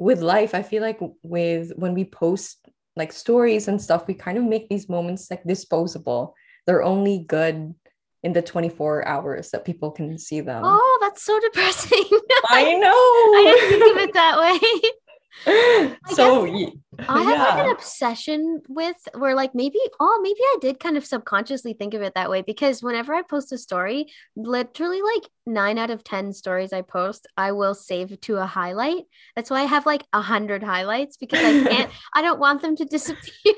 with 0.00 0.20
life, 0.22 0.54
I 0.54 0.62
feel 0.62 0.82
like 0.82 0.98
with 1.22 1.72
when 1.76 1.94
we 1.94 2.04
post 2.04 2.66
like 2.96 3.12
stories 3.12 3.68
and 3.68 3.80
stuff, 3.80 4.06
we 4.08 4.14
kind 4.14 4.38
of 4.38 4.44
make 4.44 4.68
these 4.68 4.88
moments 4.88 5.30
like 5.30 5.44
disposable. 5.44 6.34
They're 6.66 6.82
only 6.82 7.24
good 7.28 7.74
in 8.22 8.32
the 8.32 8.42
24 8.42 9.06
hours 9.06 9.50
that 9.50 9.64
people 9.64 9.90
can 9.90 10.18
see 10.18 10.40
them. 10.40 10.62
oh, 10.64 10.98
that's 11.00 11.22
so 11.22 11.38
depressing. 11.40 12.04
I 12.48 12.74
know 12.74 12.90
I 12.90 13.56
didn't 13.58 13.70
think 13.80 13.96
of 13.96 14.02
it 14.02 14.14
that 14.14 14.38
way. 14.40 15.96
so 16.14 16.44
y- 16.44 16.72
I 17.08 17.22
have 17.22 17.56
like 17.56 17.64
an 17.66 17.70
obsession 17.72 18.62
with 18.68 18.96
where 19.14 19.34
like 19.34 19.54
maybe 19.54 19.78
oh 19.98 20.20
maybe 20.22 20.40
I 20.40 20.56
did 20.60 20.80
kind 20.80 20.96
of 20.96 21.04
subconsciously 21.04 21.72
think 21.72 21.94
of 21.94 22.02
it 22.02 22.14
that 22.14 22.30
way 22.30 22.42
because 22.42 22.82
whenever 22.82 23.14
I 23.14 23.22
post 23.22 23.52
a 23.52 23.58
story, 23.58 24.06
literally 24.36 25.02
like 25.02 25.28
nine 25.46 25.78
out 25.78 25.90
of 25.90 26.04
ten 26.04 26.32
stories 26.32 26.72
I 26.72 26.82
post, 26.82 27.26
I 27.36 27.52
will 27.52 27.74
save 27.74 28.20
to 28.22 28.36
a 28.36 28.46
highlight. 28.46 29.04
That's 29.36 29.50
why 29.50 29.60
I 29.60 29.64
have 29.64 29.86
like 29.86 30.04
a 30.12 30.20
hundred 30.20 30.62
highlights 30.62 31.16
because 31.16 31.40
I 31.40 31.68
can't 31.68 31.90
I 32.14 32.22
don't 32.22 32.40
want 32.40 32.62
them 32.62 32.76
to 32.76 32.84
disappear. 32.84 33.54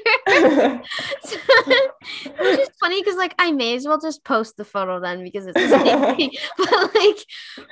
so, 1.23 1.37
which 2.39 2.59
is 2.59 2.71
funny 2.81 3.01
because 3.01 3.17
like 3.17 3.35
I 3.39 3.53
may 3.53 3.77
as 3.77 3.87
well 3.87 4.01
just 4.01 4.25
post 4.25 4.57
the 4.57 4.65
photo 4.65 5.01
then 5.01 5.23
because 5.23 5.47
it's 5.47 5.59
the. 5.59 6.39
But 6.59 6.95
like 6.95 7.19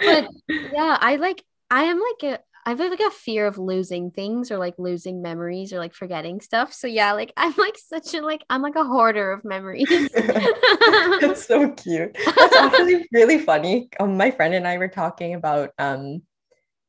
but 0.00 0.28
yeah, 0.72 0.98
I 1.00 1.16
like 1.16 1.44
I 1.70 1.85
am 1.85 2.00
like 2.00 2.35
a 2.35 2.40
I 2.66 2.70
have 2.70 2.80
like 2.80 3.00
a 3.00 3.10
fear 3.10 3.46
of 3.46 3.58
losing 3.58 4.10
things 4.10 4.50
or 4.50 4.58
like 4.58 4.74
losing 4.78 5.22
memories 5.22 5.72
or 5.72 5.78
like 5.78 5.94
forgetting 5.94 6.40
stuff. 6.40 6.72
So 6.72 6.86
yeah, 6.86 7.12
like 7.12 7.32
I'm 7.36 7.54
like 7.56 7.78
such 7.78 8.14
a 8.14 8.20
like 8.20 8.44
I'm 8.50 8.60
like 8.60 8.76
a 8.76 8.84
hoarder 8.84 9.32
of 9.32 9.44
memories. 9.44 9.88
It's 11.22 11.46
so 11.46 11.70
cute. 11.72 12.16
That's 12.24 12.56
actually 12.56 13.06
really 13.12 13.38
funny. 13.38 13.88
Um, 13.98 14.16
my 14.16 14.30
friend 14.30 14.54
and 14.54 14.66
I 14.66 14.76
were 14.76 14.88
talking 14.88 15.34
about 15.34 15.70
um 15.78 16.22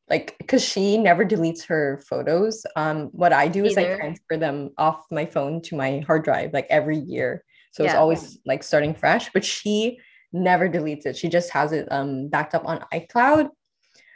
like 0.09 0.35
because 0.39 0.63
she 0.63 0.97
never 0.97 1.23
deletes 1.25 1.65
her 1.67 2.01
photos. 2.07 2.65
Um, 2.75 3.05
what 3.13 3.31
I 3.31 3.47
do 3.47 3.63
is 3.63 3.77
I 3.77 3.95
transfer 3.95 4.37
them 4.37 4.71
off 4.77 5.05
my 5.09 5.25
phone 5.25 5.61
to 5.63 5.75
my 5.75 5.99
hard 5.99 6.23
drive 6.23 6.51
like 6.53 6.67
every 6.69 6.97
year. 6.97 7.45
So 7.71 7.83
yeah. 7.83 7.91
it's 7.91 7.97
always 7.97 8.39
like 8.45 8.63
starting 8.63 8.93
fresh, 8.93 9.31
but 9.31 9.45
she 9.45 9.99
never 10.33 10.67
deletes 10.67 11.05
it. 11.05 11.15
She 11.15 11.29
just 11.29 11.49
has 11.51 11.71
it 11.71 11.87
um 11.91 12.27
backed 12.27 12.55
up 12.55 12.65
on 12.65 12.83
iCloud 12.93 13.49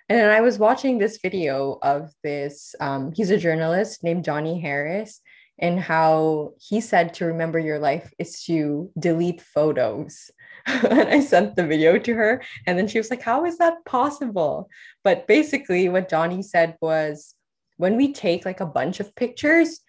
and 0.09 0.31
I 0.31 0.41
was 0.41 0.59
watching 0.59 0.97
this 0.97 1.19
video 1.21 1.79
of 1.81 2.11
this, 2.23 2.75
um, 2.79 3.11
he's 3.11 3.31
a 3.31 3.37
journalist 3.37 4.03
named 4.03 4.23
Johnny 4.23 4.59
Harris, 4.59 5.19
and 5.57 5.79
how 5.79 6.51
he 6.59 6.81
said 6.81 7.13
to 7.15 7.25
remember 7.25 7.57
your 7.57 7.79
life 7.79 8.13
is 8.19 8.43
to 8.43 8.91
delete 8.99 9.41
photos. 9.41 10.29
and 10.65 11.09
I 11.09 11.21
sent 11.21 11.55
the 11.55 11.65
video 11.65 11.97
to 11.97 12.13
her, 12.13 12.43
and 12.67 12.77
then 12.77 12.87
she 12.87 12.97
was 12.97 13.09
like, 13.09 13.21
How 13.21 13.45
is 13.45 13.57
that 13.57 13.85
possible? 13.85 14.69
But 15.03 15.27
basically, 15.27 15.89
what 15.89 16.09
Johnny 16.09 16.43
said 16.43 16.75
was 16.81 17.33
when 17.77 17.97
we 17.97 18.13
take 18.13 18.45
like 18.45 18.59
a 18.59 18.65
bunch 18.65 18.99
of 18.99 19.15
pictures, 19.15 19.79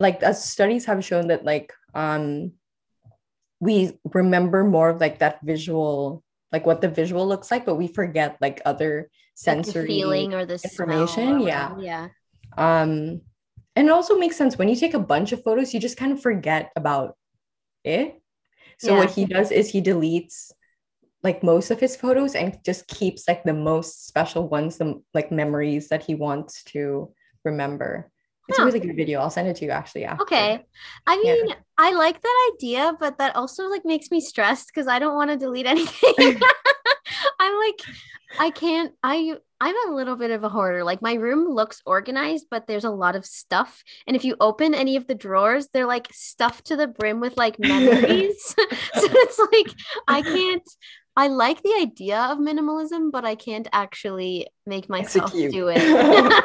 like 0.00 0.22
as 0.22 0.44
studies 0.44 0.86
have 0.86 1.04
shown 1.04 1.28
that, 1.28 1.44
like, 1.44 1.72
um, 1.94 2.52
we 3.60 3.98
remember 4.04 4.64
more 4.64 4.90
of 4.90 5.00
like 5.00 5.18
that 5.18 5.40
visual 5.42 6.22
like 6.52 6.66
what 6.66 6.80
the 6.80 6.88
visual 6.88 7.26
looks 7.26 7.50
like, 7.50 7.66
but 7.66 7.76
we 7.76 7.88
forget 7.88 8.38
like 8.40 8.60
other 8.64 9.10
sensory 9.34 9.82
like 9.82 9.88
feeling 9.88 10.34
or 10.34 10.44
the 10.46 10.54
information. 10.54 11.40
yeah. 11.40 11.76
Yeah. 11.78 12.08
Um, 12.56 13.20
and 13.76 13.86
it 13.86 13.90
also 13.90 14.18
makes 14.18 14.36
sense 14.36 14.58
when 14.58 14.68
you 14.68 14.76
take 14.76 14.94
a 14.94 14.98
bunch 14.98 15.32
of 15.32 15.44
photos, 15.44 15.72
you 15.72 15.80
just 15.80 15.96
kind 15.96 16.12
of 16.12 16.20
forget 16.20 16.70
about 16.74 17.16
it. 17.84 18.20
So 18.78 18.92
yeah. 18.92 18.98
what 18.98 19.10
he 19.10 19.24
does 19.24 19.50
is 19.50 19.70
he 19.70 19.82
deletes 19.82 20.50
like 21.22 21.42
most 21.42 21.70
of 21.70 21.80
his 21.80 21.96
photos 21.96 22.34
and 22.34 22.58
just 22.64 22.86
keeps 22.86 23.26
like 23.26 23.44
the 23.44 23.54
most 23.54 24.06
special 24.06 24.48
ones, 24.48 24.78
the 24.78 25.00
like 25.14 25.30
memories 25.30 25.88
that 25.88 26.04
he 26.04 26.14
wants 26.14 26.62
to 26.64 27.12
remember. 27.44 28.10
It's 28.48 28.56
huh. 28.56 28.64
a 28.64 28.66
really 28.66 28.80
good 28.80 28.96
video. 28.96 29.20
I'll 29.20 29.30
send 29.30 29.48
it 29.48 29.56
to 29.56 29.64
you 29.64 29.70
actually 29.70 30.04
after. 30.04 30.22
Okay. 30.22 30.64
I 31.06 31.16
mean, 31.16 31.48
yeah. 31.48 31.54
I 31.76 31.92
like 31.92 32.20
that 32.20 32.50
idea, 32.54 32.94
but 32.98 33.18
that 33.18 33.36
also 33.36 33.68
like 33.68 33.84
makes 33.84 34.10
me 34.10 34.20
stressed 34.20 34.68
because 34.68 34.88
I 34.88 34.98
don't 34.98 35.14
want 35.14 35.30
to 35.30 35.36
delete 35.36 35.66
anything. 35.66 36.14
I'm 37.40 37.58
like, 37.58 37.80
I 38.38 38.50
can't, 38.50 38.92
I 39.02 39.36
I'm 39.60 39.74
a 39.88 39.94
little 39.94 40.16
bit 40.16 40.30
of 40.30 40.44
a 40.44 40.48
hoarder. 40.48 40.84
Like 40.84 41.02
my 41.02 41.14
room 41.14 41.48
looks 41.48 41.82
organized, 41.84 42.46
but 42.50 42.66
there's 42.66 42.84
a 42.84 42.90
lot 42.90 43.16
of 43.16 43.26
stuff. 43.26 43.82
And 44.06 44.14
if 44.14 44.24
you 44.24 44.36
open 44.40 44.74
any 44.74 44.96
of 44.96 45.06
the 45.06 45.14
drawers, 45.14 45.68
they're 45.72 45.86
like 45.86 46.08
stuffed 46.12 46.66
to 46.66 46.76
the 46.76 46.86
brim 46.86 47.20
with 47.20 47.36
like 47.36 47.58
memories. 47.58 48.42
so 48.46 48.64
it's 48.94 49.38
like 49.52 49.74
I 50.06 50.22
can't 50.22 50.68
I 51.16 51.26
like 51.26 51.62
the 51.64 51.74
idea 51.80 52.20
of 52.30 52.38
minimalism, 52.38 53.10
but 53.10 53.24
I 53.24 53.34
can't 53.34 53.66
actually 53.72 54.46
make 54.64 54.88
myself 54.88 55.32
do 55.32 55.68
it. 55.68 56.44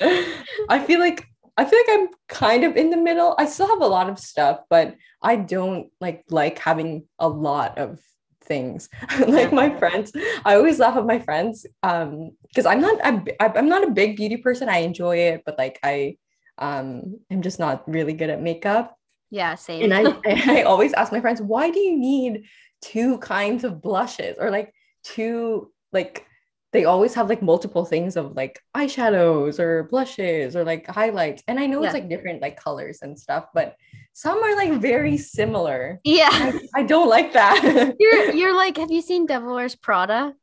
I 0.00 0.82
feel 0.86 1.00
like 1.00 1.26
I 1.56 1.64
feel 1.64 1.78
like 1.78 2.00
I'm 2.00 2.08
kind 2.28 2.64
of 2.64 2.76
in 2.76 2.90
the 2.90 2.96
middle. 2.96 3.34
I 3.38 3.46
still 3.46 3.68
have 3.68 3.82
a 3.82 3.86
lot 3.86 4.08
of 4.08 4.18
stuff, 4.18 4.60
but 4.70 4.96
I 5.22 5.36
don't 5.36 5.90
like 6.00 6.24
like 6.30 6.58
having 6.58 7.04
a 7.18 7.28
lot 7.28 7.78
of 7.78 8.00
things. 8.42 8.88
like 9.26 9.52
my 9.52 9.76
friends, 9.78 10.12
I 10.44 10.54
always 10.54 10.78
laugh 10.78 10.96
at 10.96 11.06
my 11.06 11.18
friends 11.18 11.66
um 11.82 12.30
because 12.48 12.66
I'm 12.66 12.80
not 12.80 12.98
I'm, 13.04 13.24
I'm 13.40 13.68
not 13.68 13.84
a 13.84 13.90
big 13.90 14.16
beauty 14.16 14.38
person. 14.38 14.68
I 14.68 14.78
enjoy 14.78 15.16
it, 15.18 15.42
but 15.44 15.58
like 15.58 15.78
I 15.82 16.16
um 16.58 17.18
I'm 17.30 17.42
just 17.42 17.58
not 17.58 17.86
really 17.88 18.12
good 18.14 18.30
at 18.30 18.42
makeup. 18.42 18.96
Yeah, 19.30 19.54
same. 19.54 19.84
And 19.84 19.94
I 19.94 20.14
I 20.60 20.62
always 20.62 20.92
ask 20.94 21.12
my 21.12 21.20
friends, 21.20 21.42
why 21.42 21.70
do 21.70 21.78
you 21.78 21.98
need 21.98 22.44
two 22.80 23.18
kinds 23.18 23.64
of 23.64 23.82
blushes 23.82 24.36
or 24.40 24.50
like 24.50 24.72
two 25.04 25.70
like 25.92 26.26
they 26.72 26.84
always 26.84 27.14
have 27.14 27.28
like 27.28 27.42
multiple 27.42 27.84
things 27.84 28.16
of 28.16 28.36
like 28.36 28.60
eyeshadows 28.76 29.58
or 29.58 29.84
blushes 29.84 30.54
or 30.54 30.64
like 30.64 30.86
highlights. 30.86 31.42
And 31.48 31.58
i 31.58 31.66
know 31.66 31.80
yeah. 31.80 31.86
it's 31.86 31.94
like 31.94 32.08
different 32.08 32.40
like 32.40 32.56
colors 32.56 33.00
and 33.02 33.18
stuff 33.18 33.46
but 33.54 33.76
some 34.12 34.42
are 34.42 34.56
like 34.56 34.80
very 34.80 35.16
similar. 35.16 36.00
Yeah. 36.04 36.28
I, 36.30 36.60
I 36.76 36.82
don't 36.82 37.08
like 37.08 37.32
that. 37.32 37.94
You're 37.98 38.30
you're 38.34 38.56
like 38.56 38.76
have 38.76 38.90
you 38.90 39.02
seen 39.02 39.26
devil 39.26 39.54
wears 39.54 39.76
prada? 39.76 40.34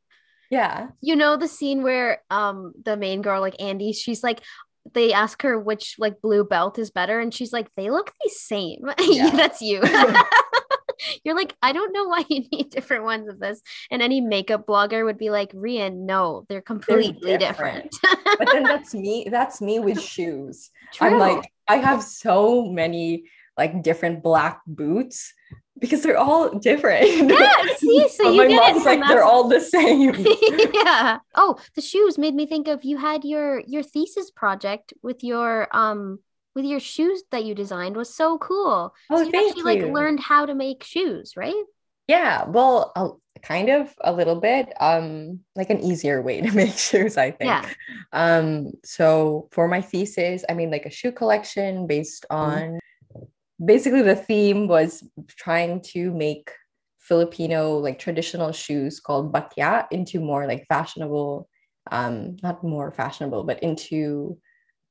Yeah. 0.50 0.88
You 1.00 1.16
know 1.16 1.36
the 1.36 1.48
scene 1.48 1.82
where 1.82 2.22
um 2.30 2.72
the 2.84 2.96
main 2.96 3.22
girl 3.22 3.40
like 3.40 3.60
andy 3.60 3.92
she's 3.92 4.22
like 4.22 4.40
they 4.94 5.12
ask 5.12 5.42
her 5.42 5.58
which 5.58 5.96
like 5.98 6.22
blue 6.22 6.44
belt 6.44 6.78
is 6.78 6.90
better 6.90 7.20
and 7.20 7.32
she's 7.32 7.52
like 7.52 7.68
they 7.76 7.90
look 7.90 8.12
the 8.24 8.30
same. 8.30 8.80
Yeah. 9.00 9.30
that's 9.30 9.60
you 9.60 9.80
you're 11.24 11.36
like, 11.36 11.54
I 11.62 11.72
don't 11.72 11.92
know 11.92 12.04
why 12.04 12.24
you 12.28 12.44
need 12.52 12.70
different 12.70 13.04
ones 13.04 13.28
of 13.28 13.38
this. 13.38 13.60
And 13.90 14.02
any 14.02 14.20
makeup 14.20 14.66
blogger 14.66 15.04
would 15.04 15.18
be 15.18 15.30
like, 15.30 15.52
Rian, 15.52 16.06
no, 16.06 16.44
they're 16.48 16.62
completely 16.62 17.18
they're 17.20 17.38
different. 17.38 17.90
different. 17.90 18.38
but 18.38 18.48
then 18.52 18.62
that's 18.64 18.94
me. 18.94 19.26
That's 19.30 19.60
me 19.60 19.78
with 19.78 20.00
shoes. 20.00 20.70
True. 20.92 21.08
I'm 21.08 21.18
like, 21.18 21.52
I 21.68 21.76
have 21.76 22.02
so 22.02 22.66
many 22.66 23.24
like 23.56 23.82
different 23.82 24.22
black 24.22 24.60
boots 24.66 25.34
because 25.78 26.02
they're 26.02 26.18
all 26.18 26.58
different. 26.58 27.06
Yeah, 27.06 27.62
see, 27.76 28.08
so 28.08 28.30
you 28.30 28.48
my 28.48 28.72
mom's 28.72 28.84
like 28.84 29.00
they're 29.06 29.24
all 29.24 29.48
the 29.48 29.60
same. 29.60 30.14
yeah. 30.74 31.18
Oh, 31.34 31.58
the 31.74 31.82
shoes 31.82 32.18
made 32.18 32.34
me 32.34 32.46
think 32.46 32.68
of 32.68 32.84
you 32.84 32.96
had 32.96 33.24
your 33.24 33.60
your 33.66 33.82
thesis 33.82 34.30
project 34.30 34.92
with 35.02 35.22
your 35.22 35.68
um 35.76 36.20
with 36.58 36.66
your 36.66 36.80
shoes 36.80 37.22
that 37.30 37.44
you 37.44 37.54
designed 37.54 37.96
was 37.96 38.12
so 38.12 38.36
cool. 38.38 38.92
Oh, 39.08 39.16
so 39.16 39.22
you 39.22 39.30
thank 39.30 39.56
actually, 39.56 39.76
you. 39.76 39.84
like 39.84 39.94
learned 39.94 40.18
how 40.18 40.44
to 40.44 40.54
make 40.54 40.82
shoes, 40.82 41.34
right? 41.36 41.64
Yeah, 42.08 42.46
well, 42.48 42.90
a, 42.96 43.10
kind 43.40 43.68
of 43.68 43.94
a 44.02 44.12
little 44.12 44.40
bit. 44.40 44.72
Um, 44.80 45.40
like 45.54 45.70
an 45.70 45.80
easier 45.80 46.20
way 46.20 46.40
to 46.40 46.50
make 46.62 46.76
shoes, 46.76 47.16
I 47.16 47.30
think. 47.30 47.48
Yeah. 47.48 47.70
Um, 48.12 48.72
so 48.84 49.48
for 49.52 49.68
my 49.68 49.80
thesis, 49.80 50.44
I 50.48 50.54
made 50.54 50.70
like 50.70 50.86
a 50.86 50.90
shoe 50.90 51.12
collection 51.12 51.86
based 51.86 52.26
mm-hmm. 52.28 52.50
on 52.50 52.62
mm-hmm. 53.14 53.64
basically 53.64 54.02
the 54.02 54.16
theme 54.16 54.66
was 54.66 55.04
trying 55.36 55.80
to 55.92 56.10
make 56.12 56.50
Filipino 56.98 57.78
like 57.78 57.98
traditional 58.00 58.52
shoes 58.52 59.00
called 59.00 59.32
bakya 59.32 59.86
into 59.92 60.18
more 60.20 60.46
like 60.46 60.66
fashionable, 60.68 61.48
um, 61.92 62.36
not 62.42 62.64
more 62.64 62.90
fashionable, 62.90 63.44
but 63.44 63.62
into 63.62 64.36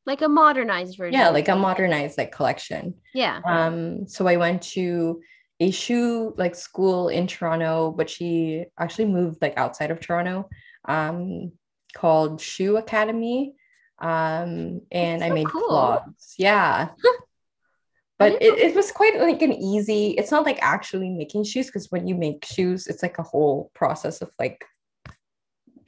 like 0.07 0.23
a 0.23 0.29
modernized 0.29 0.97
version. 0.97 1.13
Yeah, 1.13 1.29
like 1.29 1.49
a 1.49 1.55
modernized 1.55 2.17
like 2.17 2.31
collection. 2.31 2.95
Yeah. 3.13 3.41
Um. 3.45 4.07
So 4.07 4.25
I 4.27 4.37
went 4.37 4.63
to 4.73 5.21
a 5.59 5.69
shoe 5.69 6.33
like 6.37 6.55
school 6.55 7.09
in 7.09 7.27
Toronto, 7.27 7.91
but 7.91 8.09
she 8.09 8.65
actually 8.79 9.05
moved 9.05 9.41
like 9.41 9.57
outside 9.57 9.91
of 9.91 9.99
Toronto. 9.99 10.49
Um, 10.85 11.51
called 11.93 12.41
Shoe 12.41 12.77
Academy. 12.77 13.53
Um, 13.99 14.81
and 14.91 15.21
so 15.21 15.25
I 15.27 15.31
made 15.31 15.47
cool. 15.47 15.67
clogs. 15.67 16.35
Yeah. 16.37 16.89
but 18.19 18.33
it, 18.41 18.57
it 18.57 18.75
was 18.75 18.91
quite 18.91 19.19
like 19.19 19.41
an 19.41 19.53
easy 19.53 20.11
it's 20.17 20.31
not 20.31 20.45
like 20.45 20.57
actually 20.61 21.09
making 21.09 21.43
shoes 21.43 21.67
because 21.67 21.91
when 21.91 22.07
you 22.07 22.15
make 22.15 22.43
shoes 22.43 22.87
it's 22.87 23.03
like 23.03 23.19
a 23.19 23.23
whole 23.23 23.69
process 23.75 24.21
of 24.21 24.31
like 24.39 24.65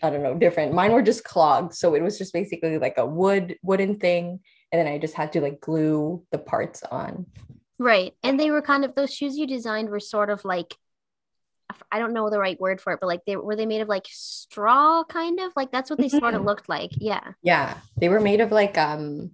I 0.03 0.09
don't 0.09 0.23
know, 0.23 0.35
different. 0.35 0.73
Mine 0.73 0.91
were 0.91 1.01
just 1.01 1.23
clogged. 1.23 1.73
So 1.73 1.93
it 1.95 2.03
was 2.03 2.17
just 2.17 2.33
basically 2.33 2.77
like 2.77 2.97
a 2.97 3.05
wood, 3.05 3.57
wooden 3.61 3.99
thing. 3.99 4.39
And 4.71 4.79
then 4.79 4.87
I 4.87 4.97
just 4.97 5.13
had 5.13 5.33
to 5.33 5.41
like 5.41 5.59
glue 5.59 6.23
the 6.31 6.37
parts 6.37 6.83
on. 6.83 7.25
Right. 7.77 8.13
And 8.23 8.39
they 8.39 8.51
were 8.51 8.61
kind 8.61 8.85
of 8.85 8.95
those 8.95 9.13
shoes 9.13 9.37
you 9.37 9.47
designed 9.47 9.89
were 9.89 9.99
sort 9.99 10.29
of 10.29 10.43
like 10.45 10.75
I 11.91 11.99
don't 11.99 12.13
know 12.13 12.29
the 12.29 12.39
right 12.39 12.59
word 12.59 12.81
for 12.81 12.93
it, 12.93 12.99
but 12.99 13.07
like 13.07 13.25
they 13.25 13.35
were 13.35 13.55
they 13.55 13.65
made 13.65 13.81
of 13.81 13.87
like 13.87 14.07
straw 14.09 15.03
kind 15.03 15.39
of 15.39 15.53
like 15.55 15.71
that's 15.71 15.89
what 15.89 15.99
they 15.99 16.09
sort 16.09 16.33
of 16.33 16.39
mm-hmm. 16.39 16.47
looked 16.47 16.69
like. 16.69 16.91
Yeah. 16.97 17.33
Yeah. 17.41 17.77
They 17.97 18.09
were 18.09 18.19
made 18.19 18.41
of 18.41 18.51
like 18.51 18.77
um 18.77 19.31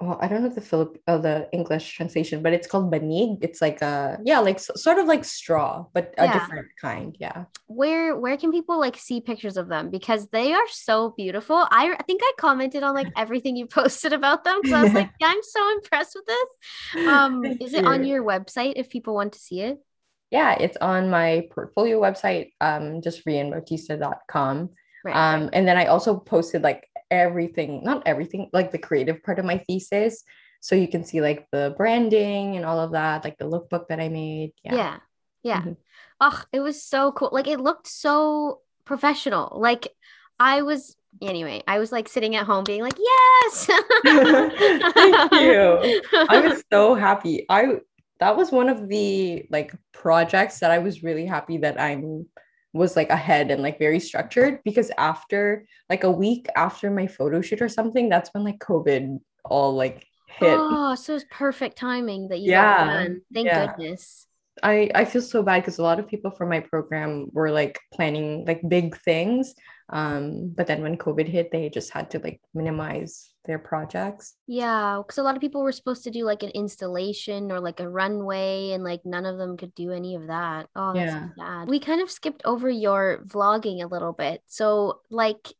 oh, 0.00 0.18
I 0.20 0.28
don't 0.28 0.42
know 0.42 0.48
the 0.48 0.60
Philip 0.60 0.98
uh, 1.06 1.18
the 1.18 1.48
English 1.52 1.92
translation, 1.94 2.42
but 2.42 2.52
it's 2.52 2.66
called 2.66 2.90
banig. 2.92 3.38
It's 3.42 3.60
like 3.60 3.82
a 3.82 4.18
yeah, 4.24 4.38
like 4.40 4.56
s- 4.56 4.70
sort 4.76 4.98
of 4.98 5.06
like 5.06 5.24
straw, 5.24 5.86
but 5.92 6.14
a 6.18 6.24
Yeah. 6.24 6.32
different 6.32 6.68
kind. 6.80 7.16
Yeah. 7.18 7.44
Where 7.66 8.16
where 8.16 8.36
can 8.38 8.50
people 8.50 8.78
like 8.80 8.96
see 8.96 9.20
pictures 9.20 9.56
of 9.58 9.68
them 9.68 9.90
because 9.90 10.28
they 10.28 10.54
are 10.54 10.68
so 10.68 11.10
beautiful. 11.10 11.56
I, 11.70 11.94
I 11.98 12.02
think 12.04 12.22
I 12.24 12.32
commented 12.38 12.82
on 12.82 12.94
like 12.94 13.10
everything 13.16 13.56
you 13.56 13.66
posted 13.80 14.12
about 14.12 14.44
them 14.44 14.58
because 14.60 14.72
I 14.72 14.82
was 14.82 14.94
like, 14.94 15.10
yeah, 15.20 15.28
I'm 15.28 15.42
so 15.42 15.70
impressed 15.72 16.14
with 16.14 16.24
this. 16.26 16.48
Um, 17.06 17.52
is 17.60 17.74
it 17.74 17.84
on 17.86 18.04
your 18.04 18.22
website 18.24 18.74
if 18.76 18.88
people 18.88 19.14
want 19.14 19.34
to 19.34 19.38
see 19.38 19.60
it? 19.60 19.78
Yeah, 20.30 20.56
it's 20.60 20.76
on 20.78 21.08
my 21.10 21.48
portfolio 21.54 22.00
website, 22.00 22.50
um, 22.60 23.00
just 23.00 23.24
rianbautista.com. 23.24 24.70
Right. 25.04 25.16
Um, 25.16 25.48
and 25.52 25.66
then 25.66 25.76
I 25.78 25.86
also 25.86 26.18
posted 26.18 26.62
like 26.62 26.86
everything, 27.10 27.82
not 27.84 28.02
everything, 28.06 28.50
like 28.52 28.72
the 28.72 28.78
creative 28.78 29.22
part 29.22 29.38
of 29.38 29.44
my 29.44 29.58
thesis. 29.58 30.24
So 30.60 30.74
you 30.74 30.88
can 30.88 31.04
see 31.04 31.20
like 31.20 31.46
the 31.52 31.74
branding 31.76 32.56
and 32.56 32.64
all 32.64 32.80
of 32.80 32.92
that, 32.92 33.24
like 33.24 33.38
the 33.38 33.48
lookbook 33.48 33.88
that 33.88 34.00
I 34.00 34.08
made. 34.08 34.52
Yeah. 34.64 34.74
yeah. 34.74 34.96
Yeah. 35.42 35.62
Mhm. 35.62 35.76
Oh, 36.20 36.42
it 36.52 36.60
was 36.60 36.82
so 36.82 37.12
cool. 37.12 37.30
Like 37.32 37.46
it 37.46 37.60
looked 37.60 37.86
so 37.86 38.60
professional. 38.84 39.52
Like 39.54 39.88
I 40.40 40.62
was 40.62 40.96
anyway, 41.22 41.62
I 41.66 41.78
was 41.78 41.92
like 41.92 42.08
sitting 42.08 42.36
at 42.36 42.46
home 42.46 42.64
being 42.64 42.82
like, 42.82 42.98
yes. 42.98 43.66
Thank 44.04 45.32
you. 45.32 46.02
I 46.28 46.40
was 46.40 46.62
so 46.72 46.94
happy. 46.94 47.46
I 47.48 47.78
that 48.20 48.36
was 48.36 48.50
one 48.50 48.68
of 48.68 48.88
the 48.88 49.46
like 49.50 49.72
projects 49.92 50.58
that 50.58 50.70
I 50.70 50.78
was 50.78 51.02
really 51.04 51.26
happy 51.26 51.58
that 51.58 51.80
I'm 51.80 52.26
was 52.78 52.96
like 52.96 53.10
ahead 53.10 53.50
and 53.50 53.62
like 53.62 53.78
very 53.78 54.00
structured 54.00 54.60
because 54.64 54.90
after 54.96 55.66
like 55.90 56.04
a 56.04 56.10
week 56.10 56.46
after 56.56 56.90
my 56.90 57.06
photo 57.06 57.40
shoot 57.40 57.60
or 57.60 57.68
something, 57.68 58.08
that's 58.08 58.30
when 58.32 58.44
like 58.44 58.58
COVID 58.58 59.18
all 59.44 59.74
like 59.74 60.06
hit. 60.28 60.58
Oh, 60.58 60.94
so 60.94 61.14
it's 61.14 61.24
perfect 61.30 61.76
timing 61.76 62.28
that 62.28 62.38
you 62.38 62.52
Yeah, 62.52 62.84
it 62.84 63.04
done. 63.04 63.20
Thank 63.34 63.46
yeah. 63.46 63.66
goodness. 63.66 64.26
I 64.62 64.90
I 64.94 65.04
feel 65.04 65.22
so 65.22 65.42
bad 65.42 65.62
because 65.62 65.78
a 65.78 65.82
lot 65.82 65.98
of 65.98 66.08
people 66.08 66.30
from 66.30 66.48
my 66.48 66.60
program 66.60 67.28
were 67.32 67.50
like 67.50 67.78
planning 67.92 68.44
like 68.46 68.62
big 68.68 68.96
things. 69.02 69.54
Um, 69.90 70.52
but 70.54 70.66
then 70.66 70.82
when 70.82 70.98
COVID 70.98 71.28
hit, 71.28 71.50
they 71.50 71.68
just 71.70 71.90
had 71.90 72.10
to 72.10 72.18
like 72.18 72.40
minimize 72.54 73.30
their 73.48 73.58
projects. 73.58 74.36
Yeah, 74.50 75.02
because 75.02 75.18
a 75.18 75.22
lot 75.22 75.34
of 75.36 75.42
people 75.42 75.62
were 75.62 75.72
supposed 75.72 76.04
to 76.04 76.10
do 76.10 76.24
like 76.24 76.42
an 76.42 76.50
installation 76.50 77.52
or 77.52 77.60
like 77.60 77.80
a 77.80 77.88
runway, 77.88 78.70
and 78.72 78.82
like 78.82 79.04
none 79.04 79.26
of 79.26 79.36
them 79.38 79.56
could 79.58 79.74
do 79.74 79.92
any 79.92 80.14
of 80.16 80.28
that. 80.28 80.70
Oh, 80.74 80.94
that's 80.94 81.16
Yeah. 81.16 81.28
sad. 81.38 81.68
We 81.68 81.80
kind 81.80 82.00
of 82.00 82.10
skipped 82.10 82.42
over 82.46 82.70
your 82.70 83.24
vlogging 83.26 83.82
a 83.82 83.86
little 83.86 84.12
bit. 84.14 84.42
So, 84.46 85.02
like, 85.10 85.52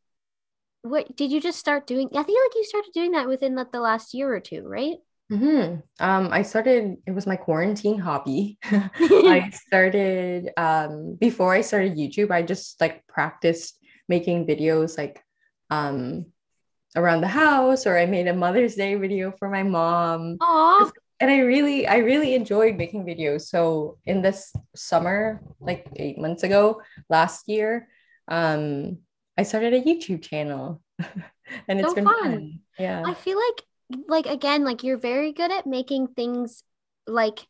what 0.83 1.17
did 1.17 1.33
you 1.33 1.41
just 1.41 1.59
start 1.61 1.87
doing? 1.87 2.09
I 2.15 2.25
feel 2.25 2.37
like 2.43 2.55
you 2.57 2.65
started 2.65 2.93
doing 2.95 3.13
that 3.13 3.29
within 3.29 3.55
like 3.57 3.73
the 3.73 3.81
last 3.81 4.15
year 4.15 4.35
or 4.35 4.41
two, 4.41 4.67
right? 4.69 4.99
hmm 5.31 5.77
Um, 6.01 6.33
I 6.33 6.43
started, 6.43 6.97
it 7.07 7.11
was 7.13 7.27
my 7.27 7.37
quarantine 7.37 7.99
hobby. 7.99 8.59
I 9.27 9.51
started 9.53 10.51
um 10.57 11.17
before 11.21 11.53
I 11.55 11.61
started 11.61 11.97
YouTube, 11.99 12.31
I 12.31 12.43
just 12.43 12.81
like 12.81 13.07
practiced 13.07 13.79
making 14.09 14.47
videos 14.47 14.97
like 14.97 15.23
um 15.71 16.27
around 16.97 17.21
the 17.21 17.29
house 17.29 17.87
or 17.87 17.99
I 17.99 18.07
made 18.07 18.27
a 18.29 18.35
Mother's 18.35 18.75
Day 18.75 18.95
video 18.95 19.33
for 19.39 19.49
my 19.49 19.63
mom. 19.63 20.37
Oh, 20.41 20.91
And 21.21 21.31
I 21.31 21.41
really, 21.41 21.87
I 21.87 21.99
really 21.99 22.35
enjoyed 22.35 22.77
making 22.77 23.05
videos. 23.05 23.43
So 23.43 23.99
in 24.07 24.23
this 24.23 24.53
summer, 24.75 25.43
like 25.61 25.87
eight 25.97 26.19
months 26.19 26.43
ago, 26.43 26.81
last 27.11 27.49
year, 27.49 27.89
um, 28.29 28.99
I 29.37 29.43
started 29.43 29.75
a 29.75 29.81
YouTube 29.83 30.23
channel. 30.23 30.83
and 31.69 31.81
it's 31.81 31.89
So 31.91 31.95
been 31.95 32.05
fun. 32.05 32.23
fun. 32.23 32.61
Yeah. 32.79 33.03
I 33.05 33.15
feel 33.15 33.39
like 33.39 33.63
like 34.07 34.27
again, 34.27 34.65
like 34.65 34.85
you're 34.85 34.99
very 34.99 35.33
good 35.33 35.51
at 35.51 35.67
making 35.67 36.09
things 36.09 36.63
like 37.07 37.41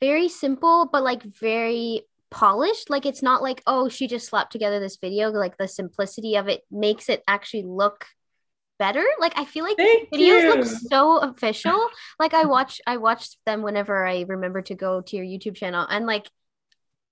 very 0.00 0.28
simple, 0.28 0.88
but 0.90 1.02
like 1.04 1.22
very 1.22 2.02
polished. 2.30 2.90
Like 2.90 3.06
it's 3.06 3.22
not 3.22 3.42
like, 3.42 3.62
oh, 3.66 3.88
she 3.88 4.08
just 4.08 4.26
slapped 4.28 4.50
together 4.52 4.80
this 4.80 4.96
video. 4.96 5.30
Like 5.30 5.58
the 5.58 5.68
simplicity 5.68 6.36
of 6.36 6.48
it 6.48 6.62
makes 6.70 7.08
it 7.08 7.22
actually 7.28 7.64
look 7.64 8.06
better. 8.80 9.04
Like 9.20 9.34
I 9.36 9.44
feel 9.44 9.62
like 9.64 9.76
Thank 9.76 10.10
videos 10.10 10.42
you. 10.42 10.54
look 10.54 10.64
so 10.64 11.18
official. 11.18 11.78
Like 12.18 12.34
I 12.34 12.44
watch 12.46 12.80
I 12.86 12.96
watch 12.96 13.36
them 13.46 13.62
whenever 13.62 14.04
I 14.06 14.24
remember 14.26 14.62
to 14.62 14.74
go 14.74 15.00
to 15.02 15.16
your 15.16 15.24
YouTube 15.24 15.54
channel 15.54 15.86
and 15.88 16.06
like 16.06 16.26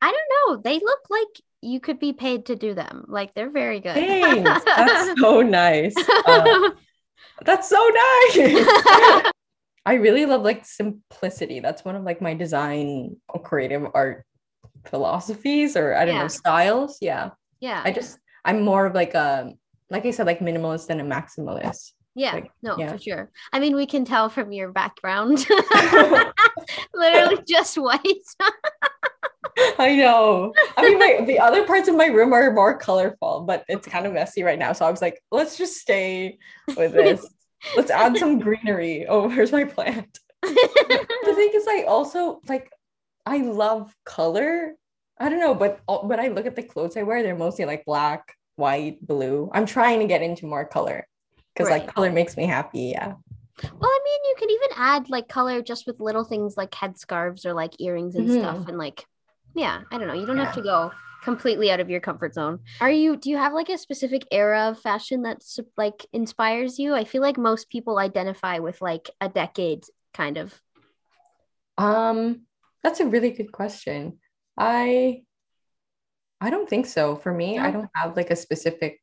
I 0.03 0.11
don't 0.11 0.31
know, 0.35 0.63
they 0.63 0.79
look 0.81 1.03
like 1.11 1.33
you 1.61 1.81
could 1.81 1.99
be 1.99 2.13
paid 2.13 2.47
to 2.47 2.57
do 2.57 2.75
them. 2.75 3.05
Like 3.09 3.35
they're 3.35 3.51
very 3.51 3.81
good. 3.81 3.95
Thanks. 3.95 4.65
That's 4.65 5.21
so 5.25 5.43
nice. 5.43 5.95
Uh, 6.27 6.71
that's 7.45 7.69
so 7.69 7.77
nice. 7.79 9.33
I 9.87 9.95
really 10.01 10.27
love 10.27 10.43
like 10.43 10.65
simplicity. 10.67 11.61
That's 11.61 11.85
one 11.85 11.97
of 11.97 12.03
like 12.05 12.21
my 12.21 12.35
design 12.35 13.17
or 13.29 13.41
creative 13.43 13.87
art 13.95 14.25
philosophies 14.87 15.77
or 15.77 15.95
I 15.95 16.05
don't 16.05 16.15
Yeah. 16.15 16.23
know 16.23 16.29
styles. 16.29 16.99
Yeah. 17.01 17.31
yeah. 17.61 17.83
I 17.85 17.91
just 17.93 18.19
I'm 18.45 18.61
more 18.63 18.87
of 18.87 18.95
like 18.95 19.15
a 19.15 19.53
like 19.91 20.05
I 20.07 20.11
said 20.11 20.27
like 20.27 20.41
minimalist 20.41 20.87
than 20.87 21.01
a 21.01 21.05
maximalist. 21.05 21.93
Yeah, 22.15 22.33
Like, 22.35 22.51
no, 22.63 22.77
yeah. 22.77 22.93
for 22.93 22.99
sure. 22.99 23.31
I 23.53 23.61
mean, 23.61 23.77
we 23.77 23.87
can 23.87 24.05
tell 24.05 24.29
from 24.29 24.51
your 24.51 24.73
background. 24.73 25.47
Literally 26.95 27.43
just 27.47 27.77
white. 27.79 28.03
I 29.79 29.97
know. 29.97 30.53
I 30.77 30.83
mean, 30.83 30.99
my, 30.99 31.21
the 31.27 31.39
other 31.39 31.65
parts 31.65 31.89
of 31.89 31.97
my 31.97 32.07
room 32.07 32.33
are 32.33 32.53
more 32.53 32.77
colorful, 32.77 33.45
but 33.47 33.65
it's 33.69 33.87
kind 33.87 34.07
of 34.07 34.13
messy 34.13 34.43
right 34.43 34.59
now. 34.59 34.73
So 34.73 34.85
I 34.87 34.91
was 34.91 35.03
like, 35.03 35.21
let's 35.31 35.57
just 35.57 35.77
stay 35.77 36.39
with 36.77 36.93
this. 36.93 37.27
let's 37.77 37.91
add 37.91 38.17
some 38.17 38.39
greenery. 38.39 39.07
Oh, 39.09 39.29
here's 39.29 39.53
my 39.53 39.65
plant. 39.65 40.19
the 40.43 41.33
thing 41.35 41.51
is, 41.55 41.67
I 41.69 41.85
also 41.89 42.41
like, 42.49 42.71
I 43.27 43.39
love 43.39 43.95
color. 44.05 44.75
I 45.21 45.29
don't 45.29 45.41
know, 45.41 45.55
but 45.55 45.81
all- 45.89 46.07
when 46.07 46.21
I 46.21 46.29
look 46.29 46.47
at 46.47 46.55
the 46.57 46.63
clothes 46.63 46.97
I 46.97 47.03
wear, 47.03 47.23
they're 47.23 47.37
mostly 47.37 47.65
like 47.65 47.85
black, 47.85 48.35
white, 48.59 49.05
blue. 49.07 49.51
I'm 49.53 49.67
trying 49.67 50.01
to 50.01 50.07
get 50.07 50.23
into 50.23 50.47
more 50.47 50.65
color 50.67 51.07
because 51.55 51.71
Right. 51.71 51.85
like 51.87 51.95
color 51.95 52.11
makes 52.13 52.37
me 52.37 52.47
happy. 52.47 52.93
Yeah. 52.95 53.15
Well, 53.63 53.91
I 53.91 54.01
mean, 54.05 54.21
you 54.29 54.35
can 54.39 54.51
even 54.51 54.69
add 54.77 55.11
like 55.11 55.29
color 55.29 55.63
just 55.63 55.87
with 55.87 56.01
little 56.01 56.25
things 56.25 56.57
like 56.57 56.71
headscarves 56.71 57.45
or 57.45 57.55
like 57.55 57.81
earrings 57.81 58.15
and 58.15 58.31
stuff. 58.31 58.69
And 58.69 58.79
like, 58.79 59.05
yeah, 59.55 59.83
I 59.91 59.99
don't 59.99 60.07
know. 60.07 60.15
You 60.15 60.27
don't 60.27 60.39
have 60.39 60.55
to 60.55 60.63
go 60.63 60.93
completely 61.25 61.71
out 61.71 61.81
of 61.81 61.91
your 61.91 62.01
comfort 62.01 62.35
zone. 62.35 62.61
Are 62.81 62.91
you, 62.91 63.17
do 63.17 63.31
you 63.31 63.37
have 63.37 63.53
like 63.53 63.69
a 63.69 63.77
specific 63.79 64.27
era 64.31 64.69
of 64.69 64.79
fashion 64.79 65.23
that's 65.23 65.59
like 65.77 66.07
inspires 66.13 66.79
you? 66.79 66.95
I 66.95 67.05
feel 67.05 67.23
like 67.23 67.37
most 67.37 67.69
people 67.69 67.99
identify 67.99 68.61
with 68.61 68.81
like 68.81 69.11
a 69.21 69.29
decade 69.29 69.85
kind 70.15 70.37
of. 70.37 70.55
Um, 71.77 72.43
that's 72.83 73.01
a 73.01 73.07
really 73.07 73.31
good 73.31 73.51
question. 73.53 74.19
I 74.57 75.23
I 76.41 76.51
don't 76.51 76.69
think 76.69 76.87
so. 76.87 77.17
For 77.17 77.33
me, 77.33 77.59
I 77.59 77.71
don't 77.71 77.91
have 77.95 78.17
like 78.17 78.31
a 78.31 78.37
specific 78.37 79.01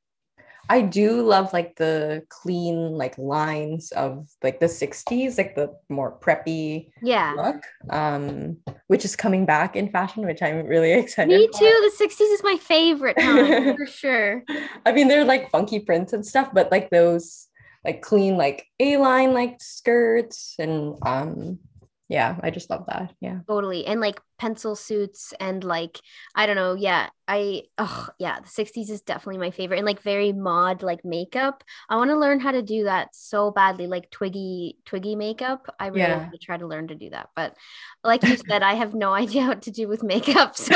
I 0.67 0.81
do 0.81 1.21
love 1.21 1.53
like 1.53 1.75
the 1.75 2.23
clean 2.29 2.93
like 2.93 3.17
lines 3.19 3.91
of 3.91 4.27
like 4.41 4.59
the 4.59 4.67
60s, 4.67 5.37
like 5.37 5.55
the 5.55 5.75
more 5.89 6.17
preppy 6.19 6.89
Yeah. 7.03 7.33
look. 7.35 7.63
Um, 7.89 8.57
which 8.87 9.05
is 9.05 9.15
coming 9.15 9.45
back 9.45 9.75
in 9.75 9.89
fashion, 9.91 10.25
which 10.25 10.41
I'm 10.41 10.65
really 10.65 10.91
excited 11.03 11.29
Me 11.29 11.47
for. 11.51 11.59
too. 11.59 11.91
The 11.99 12.05
60s 12.05 12.33
is 12.33 12.41
my 12.43 12.57
favorite 12.57 13.17
time 13.19 13.75
for 13.77 13.85
sure. 13.85 14.43
I 14.85 14.91
mean, 14.91 15.07
they're 15.07 15.25
like 15.25 15.51
funky 15.51 15.79
prints 15.79 16.13
and 16.13 16.25
stuff, 16.25 16.49
but 16.53 16.71
like 16.71 16.89
those 16.89 17.47
like 17.83 18.01
clean 18.01 18.35
like 18.35 18.65
A-line 18.79 19.33
like 19.33 19.61
skirts 19.61 20.55
and 20.57 20.95
um 21.05 21.59
yeah, 22.07 22.37
I 22.41 22.49
just 22.51 22.69
love 22.69 22.85
that. 22.87 23.13
Yeah. 23.19 23.39
Totally. 23.47 23.85
And 23.85 23.99
like 23.99 24.19
pencil 24.37 24.75
suits 24.75 25.33
and 25.39 25.63
like 25.63 25.99
I 26.35 26.45
don't 26.45 26.55
know, 26.55 26.73
yeah. 26.73 27.09
I 27.27 27.63
oh 27.79 28.07
yeah, 28.19 28.39
the 28.39 28.47
60s 28.47 28.91
is 28.91 29.01
definitely 29.01 29.39
my 29.39 29.49
favorite 29.49 29.77
and 29.77 29.85
like 29.85 30.01
very 30.01 30.31
mod 30.31 30.83
like 30.83 31.03
makeup. 31.03 31.63
I 31.89 31.95
want 31.95 32.11
to 32.11 32.17
learn 32.17 32.39
how 32.39 32.51
to 32.51 32.61
do 32.61 32.83
that 32.83 33.15
so 33.15 33.49
badly, 33.49 33.87
like 33.87 34.11
twiggy 34.11 34.77
twiggy 34.85 35.15
makeup. 35.15 35.73
I 35.79 35.87
really 35.87 36.01
Yeah. 36.01 36.17
want 36.19 36.33
to 36.33 36.37
try 36.37 36.57
to 36.57 36.67
learn 36.67 36.89
to 36.89 36.95
do 36.95 37.09
that. 37.09 37.29
But 37.35 37.55
like 38.03 38.21
you 38.27 38.37
said, 38.47 38.61
I 38.61 38.75
have 38.75 38.93
no 38.93 39.11
idea 39.23 39.47
what 39.47 39.63
to 39.63 39.71
do 39.71 39.87
with 39.87 40.03
makeup. 40.03 40.55
So 40.65 40.75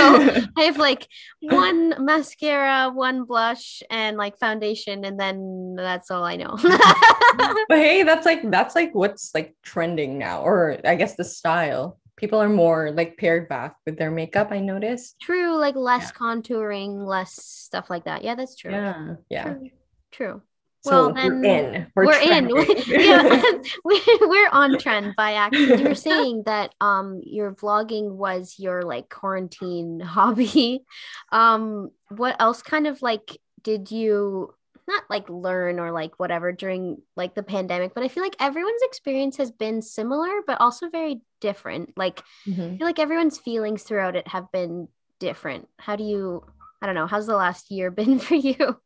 I 0.58 0.64
have 0.64 0.78
like 0.78 1.08
one 1.42 2.04
mascara, 2.04 2.90
one 2.94 3.26
blush, 3.26 3.84
and 3.92 4.18
like 4.18 4.40
foundation, 4.40 5.06
and 5.06 5.20
then 5.20 5.76
that's 5.78 6.10
all 6.10 6.24
I 6.24 6.36
know. 6.36 6.58
but 7.68 7.78
hey, 7.78 8.04
that's 8.04 8.26
like 8.26 8.50
that's 8.50 8.76
like 8.76 8.94
what's 8.94 9.34
like 9.36 9.56
trending 9.64 10.18
now, 10.18 10.42
or 10.42 10.80
I 10.84 10.96
guess 10.96 11.16
the 11.16 11.24
style. 11.26 12.00
People 12.20 12.40
are 12.40 12.50
more 12.50 12.92
like 12.92 13.16
pared 13.18 13.48
back 13.48 13.78
with 13.86 13.98
their 13.98 14.12
makeup. 14.12 14.52
I 14.52 14.60
noticed. 14.60 15.16
true, 15.22 15.58
like 15.58 15.76
less 15.76 16.12
contouring, 16.12 17.08
less 17.08 17.32
stuff 17.34 17.90
like 17.90 18.04
that. 18.04 18.26
Yeah, 18.26 18.36
that's 18.36 18.58
true. 18.58 18.72
Yeah, 18.72 19.16
yeah. 19.30 19.44
True. 19.54 19.70
True. 20.12 20.42
So 20.82 21.12
Well, 21.12 21.14
we're 21.14 21.44
in. 21.44 21.88
We're, 21.96 22.06
We're, 22.06 22.20
in. 22.20 22.50
yeah, 22.88 23.42
we, 23.86 24.02
we're 24.22 24.50
on 24.50 24.78
trend 24.80 25.14
by 25.16 25.34
accident. 25.34 25.82
You 25.82 25.88
were 25.88 25.96
saying 26.10 26.44
that 26.46 26.74
um 26.82 27.22
your 27.24 27.54
vlogging 27.54 28.12
was 28.12 28.56
your 28.58 28.84
like 28.84 29.10
quarantine 29.10 30.00
hobby. 30.00 30.84
Um, 31.32 31.92
what 32.10 32.36
else 32.40 32.62
kind 32.62 32.88
of 32.88 33.02
like 33.02 33.38
did 33.62 33.92
you? 33.92 34.54
Not 34.90 35.04
like 35.10 35.30
learn 35.30 35.80
or 35.80 35.92
like 35.92 36.20
whatever 36.20 36.52
during 36.52 37.02
like 37.16 37.36
the 37.36 37.44
pandemic, 37.44 37.94
but 37.96 38.04
I 38.04 38.10
feel 38.10 38.24
like 38.24 38.36
everyone's 38.40 38.82
experience 38.84 39.38
has 39.38 39.52
been 39.52 39.82
similar, 39.82 40.30
but 40.46 40.60
also 40.60 40.90
very 40.90 41.22
different. 41.40 41.94
Like 41.98 42.22
Mhm. 42.48 42.76
I 42.76 42.78
feel 42.78 42.88
like 42.88 43.00
everyone's 43.00 43.38
feelings 43.38 43.84
throughout 43.84 44.16
it 44.18 44.28
have 44.28 44.52
been 44.52 44.90
different. 45.20 45.70
How 45.78 45.96
do 45.96 46.04
you, 46.04 46.44
I 46.82 46.86
don't 46.86 46.96
know, 46.96 47.08
how's 47.08 47.28
the 47.28 47.36
last 47.38 47.72
year 47.72 47.92
been 48.00 48.20
for 48.20 48.36
you? 48.36 48.80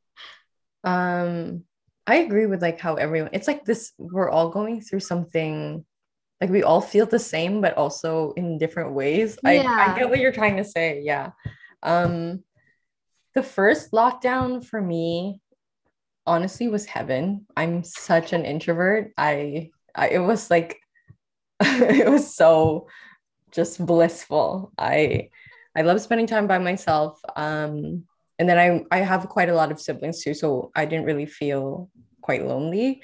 Um, 0.83 1.63
I 2.05 2.17
agree 2.17 2.45
with 2.45 2.61
like 2.61 2.79
how 2.79 2.95
everyone, 2.95 3.29
it's 3.33 3.47
like 3.47 3.65
this, 3.65 3.93
we're 3.97 4.29
all 4.29 4.49
going 4.49 4.81
through 4.81 4.99
something, 4.99 5.85
like 6.41 6.49
we 6.49 6.63
all 6.63 6.81
feel 6.81 7.05
the 7.05 7.19
same, 7.19 7.61
but 7.61 7.77
also 7.77 8.33
in 8.35 8.57
different 8.57 8.91
ways. 8.91 9.39
I, 9.45 9.53
Yeah. 9.55 9.85
I 9.87 9.97
get 9.97 10.09
what 10.09 10.19
you're 10.19 10.33
trying 10.33 10.57
to 10.57 10.65
say. 10.65 11.01
Yeah. 11.01 11.31
Um, 11.81 12.43
the 13.35 13.43
first 13.43 13.91
lockdown 13.91 14.63
for 14.63 14.81
me, 14.81 15.41
honestly, 16.25 16.67
was 16.67 16.85
heaven. 16.85 17.45
I'm 17.55 17.83
such 17.83 18.33
an 18.33 18.45
introvert. 18.45 19.11
I, 19.17 19.71
I 19.95 20.09
it 20.09 20.19
was 20.19 20.49
like, 20.49 20.79
it 21.61 22.09
was 22.09 22.35
so 22.35 22.87
just 23.51 23.83
blissful. 23.85 24.71
I, 24.77 25.29
I 25.75 25.81
love 25.81 26.01
spending 26.01 26.27
time 26.27 26.47
by 26.47 26.57
myself. 26.59 27.19
Um, 27.35 28.05
and 28.39 28.49
then 28.49 28.57
I 28.57 28.83
I 28.95 29.01
have 29.01 29.29
quite 29.29 29.49
a 29.49 29.55
lot 29.55 29.71
of 29.71 29.79
siblings 29.79 30.23
too, 30.23 30.33
so 30.33 30.71
I 30.75 30.85
didn't 30.85 31.05
really 31.05 31.27
feel 31.27 31.89
quite 32.21 32.45
lonely. 32.45 33.03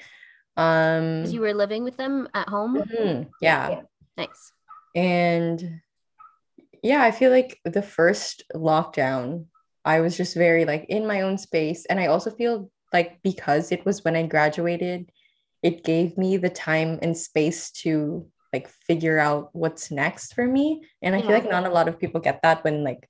Um, 0.56 1.24
you 1.26 1.40
were 1.40 1.54
living 1.54 1.84
with 1.84 1.96
them 1.96 2.28
at 2.34 2.48
home. 2.48 2.76
mhm, 2.76 3.28
yeah, 3.40 3.82
Nice. 4.16 4.52
and 4.94 5.80
yeah, 6.82 7.02
I 7.02 7.10
feel 7.10 7.30
like 7.30 7.58
the 7.64 7.82
first 7.82 8.44
lockdown, 8.54 9.46
I 9.84 10.00
was 10.00 10.16
just 10.16 10.34
very 10.34 10.64
like 10.64 10.86
in 10.88 11.06
my 11.06 11.22
own 11.22 11.38
space, 11.38 11.86
and 11.86 12.00
I 12.00 12.06
also 12.06 12.30
feel 12.30 12.70
like 12.92 13.20
because 13.22 13.72
it 13.72 13.84
was 13.84 14.04
when 14.04 14.16
I 14.16 14.26
graduated, 14.26 15.10
it 15.62 15.84
gave 15.84 16.16
me 16.18 16.36
the 16.36 16.50
time 16.50 16.98
and 17.02 17.16
space 17.16 17.70
to 17.82 18.26
like 18.52 18.68
figure 18.68 19.18
out 19.18 19.50
what's 19.52 19.90
next 19.90 20.34
for 20.34 20.46
me, 20.46 20.82
and 21.02 21.14
I 21.14 21.20
feel 21.20 21.30
like 21.30 21.44
not 21.44 21.62
a 21.62 21.66
mm-hmm. 21.66 21.74
lot 21.74 21.88
of 21.88 21.98
people 21.98 22.20
get 22.20 22.42
that 22.42 22.64
when 22.64 22.82
like 22.82 23.08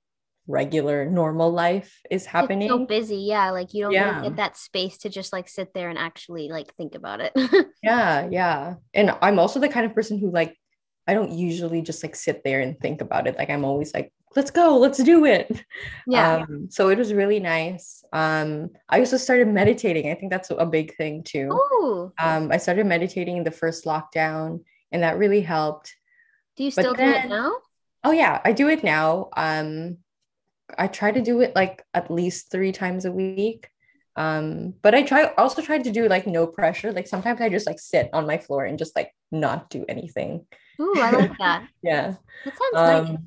regular 0.50 1.08
normal 1.08 1.50
life 1.50 2.00
is 2.10 2.26
happening. 2.26 2.62
It's 2.62 2.72
so 2.72 2.84
busy. 2.84 3.16
Yeah. 3.18 3.50
Like 3.50 3.72
you 3.72 3.84
don't 3.84 3.92
Yeah. 3.92 4.16
really 4.16 4.28
get 4.28 4.36
that 4.36 4.56
space 4.56 4.98
to 4.98 5.08
just 5.08 5.32
like 5.32 5.48
sit 5.48 5.72
there 5.74 5.88
and 5.88 5.98
actually 5.98 6.48
like 6.48 6.74
think 6.74 6.94
about 6.94 7.20
it. 7.20 7.32
Yeah, 7.82 8.28
yeah. 8.30 8.74
And 8.92 9.16
I'm 9.22 9.38
also 9.38 9.58
the 9.58 9.68
kind 9.68 9.86
of 9.86 9.94
person 9.94 10.18
who 10.18 10.30
like 10.30 10.56
I 11.06 11.14
don't 11.14 11.32
usually 11.32 11.82
just 11.82 12.02
like 12.02 12.14
sit 12.14 12.44
there 12.44 12.60
and 12.60 12.78
think 12.78 13.00
about 13.00 13.26
it. 13.26 13.38
Like 13.38 13.50
I'm 13.50 13.64
always 13.64 13.94
like, 13.94 14.12
let's 14.36 14.50
go, 14.50 14.78
let's 14.78 15.02
do 15.02 15.24
it. 15.24 15.64
yeah. 16.06 16.36
Um, 16.48 16.68
so 16.70 16.88
it 16.88 16.98
was 16.98 17.12
really 17.12 17.40
nice. 17.40 18.04
Um, 18.12 18.70
I 18.88 19.00
also 19.00 19.16
started 19.16 19.48
meditating. 19.48 20.10
I 20.10 20.14
think 20.14 20.30
that's 20.30 20.50
a 20.50 20.66
big 20.66 20.94
thing 20.96 21.22
too. 21.22 21.48
oh, 21.52 22.12
Um, 22.18 22.50
I 22.52 22.56
started 22.58 22.86
meditating 22.86 23.36
in 23.36 23.44
the 23.44 23.50
first 23.50 23.84
lockdown, 23.84 24.60
and 24.92 25.02
that 25.02 25.18
really 25.18 25.40
helped. 25.40 25.94
do 26.56 26.64
you 26.64 26.70
still 26.70 26.94
do 26.94 27.02
it 27.02 27.28
now? 27.28 27.52
Oh 28.04 28.12
yeah, 28.12 28.40
I 28.44 28.52
do 28.52 28.68
it 28.68 28.82
now. 28.82 29.28
Um, 29.36 29.98
I 30.78 30.86
try 30.86 31.10
to 31.10 31.20
do 31.20 31.40
it 31.40 31.54
like 31.54 31.84
at 31.92 32.10
least 32.10 32.50
three 32.50 32.72
times 32.72 33.04
a 33.04 33.12
week. 33.12 33.68
Um, 34.16 34.74
but 34.82 34.94
I 34.94 35.02
try 35.02 35.32
also 35.38 35.62
tried 35.62 35.84
to 35.84 35.90
do 35.92 36.08
like 36.08 36.26
no 36.26 36.46
pressure. 36.46 36.92
Like 36.92 37.06
sometimes 37.06 37.40
I 37.40 37.48
just 37.48 37.66
like 37.66 37.78
sit 37.78 38.10
on 38.12 38.26
my 38.26 38.38
floor 38.38 38.64
and 38.64 38.78
just 38.78 38.94
like 38.96 39.12
not 39.30 39.70
do 39.70 39.84
anything. 39.88 40.46
Ooh, 40.80 40.94
I 40.96 41.10
like 41.10 41.36
that. 41.38 41.66
Yeah. 41.82 42.14
That 42.44 42.54
sounds 42.56 43.08
nice. 43.10 43.18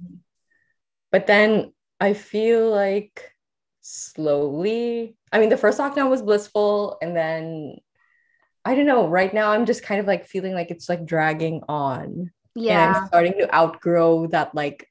But 1.13 1.27
then 1.27 1.71
I 2.01 2.13
feel 2.13 2.69
like 2.69 3.31
slowly, 3.81 5.15
I 5.31 5.39
mean, 5.39 5.49
the 5.49 5.57
first 5.57 5.79
lockdown 5.79 6.09
was 6.09 6.23
blissful, 6.23 6.97
and 7.01 7.15
then 7.15 7.77
I 8.65 8.75
don't 8.75 8.85
know, 8.87 9.07
right 9.07 9.33
now 9.33 9.51
I'm 9.51 9.65
just 9.65 9.83
kind 9.83 9.99
of 10.01 10.07
like 10.07 10.25
feeling 10.25 10.53
like 10.53 10.71
it's 10.71 10.89
like 10.89 11.05
dragging 11.05 11.61
on. 11.69 12.09
And 12.11 12.31
Yeah. 12.65 12.93
I'm 12.95 13.07
starting 13.07 13.33
to 13.39 13.55
outgrow 13.55 14.27
that 14.27 14.55
like 14.55 14.89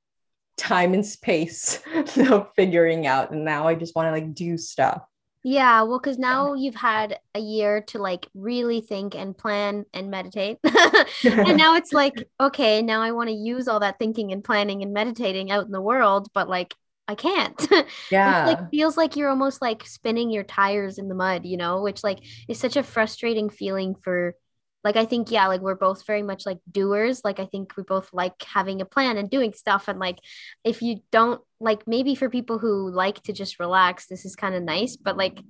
time 0.56 0.94
and 0.94 1.04
space 1.04 1.80
of 2.30 2.50
figuring 2.54 3.06
out. 3.06 3.30
And 3.32 3.44
now 3.44 3.66
I 3.66 3.74
just 3.74 3.94
want 3.94 4.06
to 4.08 4.12
like 4.12 4.34
do 4.34 4.58
stuff. 4.58 5.02
Yeah, 5.44 5.82
well, 5.82 5.98
because 5.98 6.18
now 6.18 6.54
you've 6.54 6.76
had 6.76 7.18
a 7.34 7.40
year 7.40 7.80
to 7.88 7.98
like 7.98 8.28
really 8.34 8.80
think 8.80 9.16
and 9.16 9.36
plan 9.36 9.84
and 9.92 10.10
meditate. 10.10 10.58
and 11.24 11.56
now 11.56 11.74
it's 11.74 11.92
like, 11.92 12.28
okay, 12.40 12.80
now 12.80 13.02
I 13.02 13.10
want 13.10 13.28
to 13.28 13.34
use 13.34 13.66
all 13.66 13.80
that 13.80 13.98
thinking 13.98 14.32
and 14.32 14.44
planning 14.44 14.82
and 14.82 14.92
meditating 14.92 15.50
out 15.50 15.66
in 15.66 15.72
the 15.72 15.80
world, 15.80 16.28
but 16.32 16.48
like 16.48 16.74
I 17.08 17.16
can't. 17.16 17.60
It 17.70 17.86
yeah. 18.10 18.46
like 18.46 18.70
feels 18.70 18.96
like 18.96 19.16
you're 19.16 19.30
almost 19.30 19.60
like 19.60 19.84
spinning 19.84 20.30
your 20.30 20.44
tires 20.44 20.98
in 20.98 21.08
the 21.08 21.14
mud, 21.14 21.44
you 21.44 21.56
know, 21.56 21.82
which 21.82 22.04
like 22.04 22.20
is 22.48 22.58
such 22.60 22.76
a 22.76 22.82
frustrating 22.84 23.50
feeling 23.50 23.96
for 23.96 24.36
like 24.84 24.96
I 24.96 25.04
think 25.04 25.30
yeah, 25.30 25.46
like 25.46 25.60
we're 25.60 25.74
both 25.74 26.06
very 26.06 26.22
much 26.22 26.46
like 26.46 26.58
doers. 26.70 27.22
Like 27.24 27.40
I 27.40 27.46
think 27.46 27.76
we 27.76 27.82
both 27.82 28.10
like 28.12 28.42
having 28.42 28.80
a 28.80 28.84
plan 28.84 29.16
and 29.16 29.30
doing 29.30 29.52
stuff 29.52 29.88
and 29.88 29.98
like 29.98 30.18
if 30.64 30.82
you 30.82 31.00
don't 31.10 31.40
like 31.60 31.86
maybe 31.86 32.14
for 32.14 32.28
people 32.28 32.58
who 32.58 32.90
like 32.90 33.22
to 33.24 33.32
just 33.32 33.60
relax, 33.60 34.06
this 34.06 34.24
is 34.24 34.36
kind 34.36 34.54
of 34.54 34.62
nice, 34.62 34.96
but 34.96 35.16
like 35.16 35.40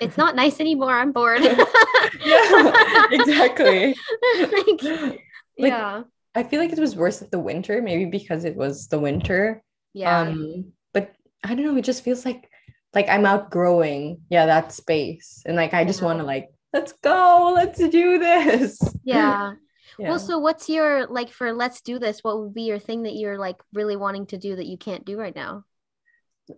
it's 0.00 0.16
not 0.16 0.36
nice 0.36 0.60
anymore. 0.60 0.92
I'm 0.92 1.12
bored. 1.12 1.42
yeah, 2.24 3.06
exactly. 3.10 3.96
like, 4.40 5.18
Like, 5.58 5.72
yeah. 5.72 6.02
I 6.34 6.42
feel 6.42 6.60
like 6.60 6.72
it 6.72 6.78
was 6.78 6.96
worse 6.96 7.20
at 7.22 7.30
the 7.30 7.38
winter, 7.38 7.82
maybe 7.82 8.06
because 8.06 8.44
it 8.44 8.56
was 8.56 8.88
the 8.88 8.98
winter. 8.98 9.62
Yeah. 9.92 10.20
Um, 10.20 10.72
but 10.94 11.14
I 11.44 11.54
don't 11.54 11.64
know, 11.64 11.76
it 11.76 11.84
just 11.84 12.04
feels 12.04 12.24
like 12.24 12.48
like 12.94 13.08
I'm 13.08 13.24
outgrowing, 13.24 14.20
yeah, 14.28 14.46
that 14.46 14.72
space. 14.72 15.42
And 15.46 15.56
like 15.56 15.72
I 15.74 15.84
just 15.84 16.02
want 16.02 16.18
to 16.18 16.24
like, 16.24 16.50
let's 16.72 16.92
go, 17.02 17.52
let's 17.54 17.78
do 17.78 18.18
this. 18.18 18.80
yeah. 19.04 19.54
Yeah. 19.98 20.08
Well, 20.08 20.18
so 20.18 20.38
what's 20.38 20.70
your 20.70 21.06
like 21.06 21.28
for 21.28 21.52
let's 21.52 21.82
do 21.82 21.98
this? 21.98 22.24
What 22.24 22.40
would 22.40 22.54
be 22.54 22.62
your 22.62 22.78
thing 22.78 23.02
that 23.02 23.14
you're 23.14 23.36
like 23.38 23.56
really 23.74 23.96
wanting 23.96 24.24
to 24.26 24.38
do 24.38 24.56
that 24.56 24.64
you 24.66 24.78
can't 24.78 25.04
do 25.04 25.18
right 25.18 25.34
now? 25.36 25.64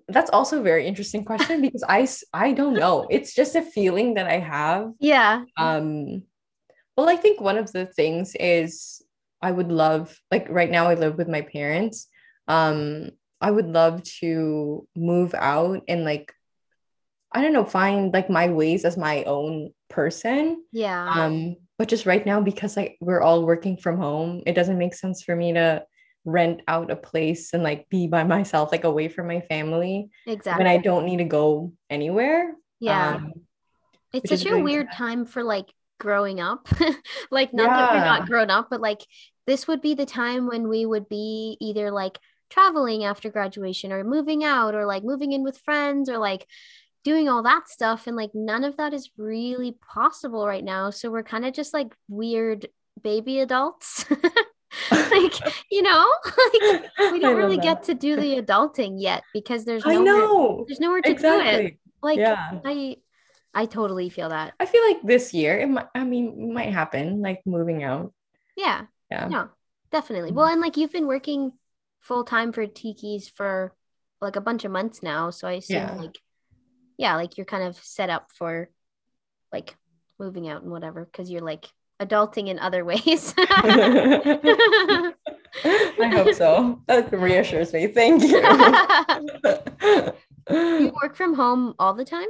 That's 0.09 0.31
also 0.31 0.61
a 0.61 0.63
very 0.63 0.87
interesting 0.87 1.25
question 1.25 1.61
because 1.61 1.83
I 1.89 2.07
I 2.33 2.53
don't 2.53 2.75
know. 2.79 3.07
It's 3.11 3.35
just 3.35 3.57
a 3.57 3.63
feeling 3.63 4.15
that 4.15 4.27
I 4.27 4.39
have. 4.39 4.93
Yeah. 5.01 5.45
Um 5.57 6.23
well, 6.97 7.09
I 7.09 7.17
think 7.17 7.41
one 7.41 7.59
of 7.59 7.73
the 7.73 7.87
things 7.87 8.37
is 8.39 9.03
I 9.43 9.51
would 9.51 9.73
love 9.73 10.17
like 10.31 10.47
right 10.49 10.71
now 10.71 10.87
I 10.87 10.95
live 10.95 11.17
with 11.17 11.29
my 11.29 11.41
parents. 11.43 12.07
Um 12.47 13.11
I 13.41 13.51
would 13.51 13.67
love 13.67 14.03
to 14.21 14.87
move 14.97 15.35
out 15.35 15.83
and 15.89 16.05
like 16.05 16.33
I 17.35 17.43
don't 17.43 17.53
know, 17.53 17.65
find 17.65 18.13
like 18.13 18.31
my 18.31 18.49
ways 18.49 18.85
as 18.85 18.97
my 18.97 19.25
own 19.25 19.73
person. 19.91 20.65
Yeah. 20.73 21.09
Um, 21.09 21.57
but 21.79 21.89
just 21.89 22.07
right 22.07 22.25
now, 22.25 22.41
because 22.41 22.77
like 22.77 22.97
we're 23.01 23.21
all 23.21 23.45
working 23.45 23.77
from 23.77 23.99
home, 23.99 24.43
it 24.47 24.55
doesn't 24.55 24.79
make 24.79 24.95
sense 24.95 25.23
for 25.23 25.35
me 25.35 25.53
to 25.55 25.85
rent 26.25 26.63
out 26.69 26.91
a 26.91 26.97
place 26.97 27.53
and 27.53 27.63
like 27.63 27.89
be 27.89 28.07
by 28.07 28.25
myself, 28.37 28.71
like 28.73 28.85
away 28.85 29.09
from 29.09 29.27
my 29.27 29.41
family 29.41 30.11
exactly. 30.27 30.65
when 30.65 30.73
I 30.73 30.79
don't 30.79 31.07
need 31.07 31.19
to 31.19 31.25
go 31.25 31.73
anywhere. 31.91 32.55
yeah. 32.81 33.17
Um, 33.17 33.33
it's 34.13 34.31
such 34.31 34.47
a 34.47 34.61
weird 34.61 34.87
sad. 34.93 34.97
time 34.97 35.27
for 35.27 35.43
like 35.43 35.67
growing 35.99 36.39
up. 36.39 36.69
like 37.33 37.53
not 37.53 37.69
that 37.69 37.93
we're 37.93 38.05
not 38.05 38.27
grown 38.27 38.49
up, 38.49 38.69
but 38.71 38.81
like 38.81 39.01
this 39.47 39.67
would 39.67 39.83
be 39.83 39.95
the 39.95 40.07
time 40.07 40.47
when 40.47 40.69
we 40.69 40.87
would 40.87 41.09
be 41.09 41.57
either 41.61 41.91
like 41.91 42.19
traveling 42.49 43.05
after 43.05 43.31
graduation 43.31 43.93
or 43.93 44.05
moving 44.05 44.45
out 44.45 44.77
or 44.77 44.87
like 44.87 45.03
moving 45.03 45.33
in 45.33 45.43
with 45.43 45.59
friends 45.59 46.09
or 46.09 46.19
like 46.19 46.47
doing 47.05 47.29
all 47.29 47.43
that 47.43 47.69
stuff 47.69 48.07
and 48.07 48.17
like 48.17 48.31
none 48.35 48.65
of 48.65 48.77
that 48.79 48.95
is 48.95 49.11
really 49.19 49.77
possible 49.93 50.47
right 50.47 50.65
now 50.65 50.91
so 50.91 51.11
we're 51.11 51.23
kind 51.23 51.45
of 51.45 51.53
just 51.53 51.73
like 51.75 51.95
weird 52.09 52.67
baby 53.03 53.41
adults 53.41 54.07
like 54.91 55.35
you 55.71 55.83
know 55.83 56.05
like 56.53 57.13
we 57.13 57.21
don't 57.21 57.37
really 57.37 57.57
that. 57.57 57.63
get 57.63 57.83
to 57.85 57.95
do 57.95 58.17
the 58.17 58.41
adulting 58.41 58.95
yet 59.01 59.23
because 59.33 59.65
there's 59.65 59.85
I 59.87 59.95
nowhere 59.95 60.05
know. 60.05 60.65
there's 60.67 60.81
nowhere 60.81 61.03
to 61.03 61.15
do 61.15 61.41
it 61.41 61.77
like 62.03 62.19
yeah. 62.19 62.59
i 62.65 62.97
i 63.55 63.67
totally 63.67 64.09
feel 64.11 64.31
that 64.31 64.55
I 64.59 64.67
feel 64.67 64.83
like 64.89 65.03
this 65.05 65.33
year 65.33 65.59
it 65.61 65.69
might 65.69 65.87
I 65.95 66.05
mean 66.05 66.27
it 66.51 66.53
might 66.55 66.73
happen, 66.73 67.23
like 67.23 67.43
moving 67.47 67.85
out. 67.85 68.13
yeah 68.57 68.87
Yeah. 69.11 69.29
no 69.29 69.49
definitely 69.93 70.31
Mhm. 70.33 70.35
well 70.35 70.47
and 70.47 70.61
like 70.61 70.77
you've 70.77 70.93
been 70.93 71.07
working 71.07 71.53
full 72.01 72.25
time 72.25 72.53
for 72.53 72.67
tiki's 72.67 73.29
for 73.29 73.73
like 74.21 74.37
a 74.37 74.41
bunch 74.41 74.65
of 74.65 74.73
months 74.73 75.03
now 75.03 75.31
so 75.31 75.47
i 75.47 75.53
assume 75.53 75.77
Yeah. 75.77 75.95
like 75.95 76.19
yeah 76.97 77.17
like 77.17 77.37
you're 77.37 77.45
kind 77.47 77.65
of 77.65 77.77
set 77.77 78.11
up 78.11 78.31
for 78.33 78.69
like 79.53 79.77
moving 80.19 80.49
out 80.49 80.63
and 80.63 80.71
whatever 80.71 81.05
because 81.05 81.31
you're 81.31 81.41
like 81.41 81.67
adulting 82.01 82.49
in 82.49 82.59
other 82.59 82.85
ways 82.85 83.35
I 85.97 86.09
hope 86.09 86.35
so. 86.35 86.83
That 86.89 87.13
reassures 87.13 87.73
me. 87.73 87.87
Thank 87.87 88.25
you. 88.25 88.43
you 90.51 90.93
work 91.01 91.15
from 91.15 91.35
home 91.35 91.77
all 91.79 91.95
the 91.95 92.05
time 92.05 92.27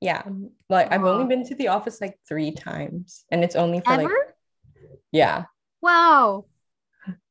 yeah. 0.00 0.22
Like 0.68 0.92
I've 0.92 1.04
only 1.04 1.26
been 1.26 1.46
to 1.48 1.54
the 1.54 1.68
office 1.68 2.00
like 2.00 2.18
three 2.28 2.52
times 2.52 3.24
and 3.30 3.42
it's 3.42 3.56
only 3.56 3.80
for 3.80 3.92
ever 3.92 4.02
like 4.02 4.12
yeah. 5.12 5.44
wow 5.80 6.44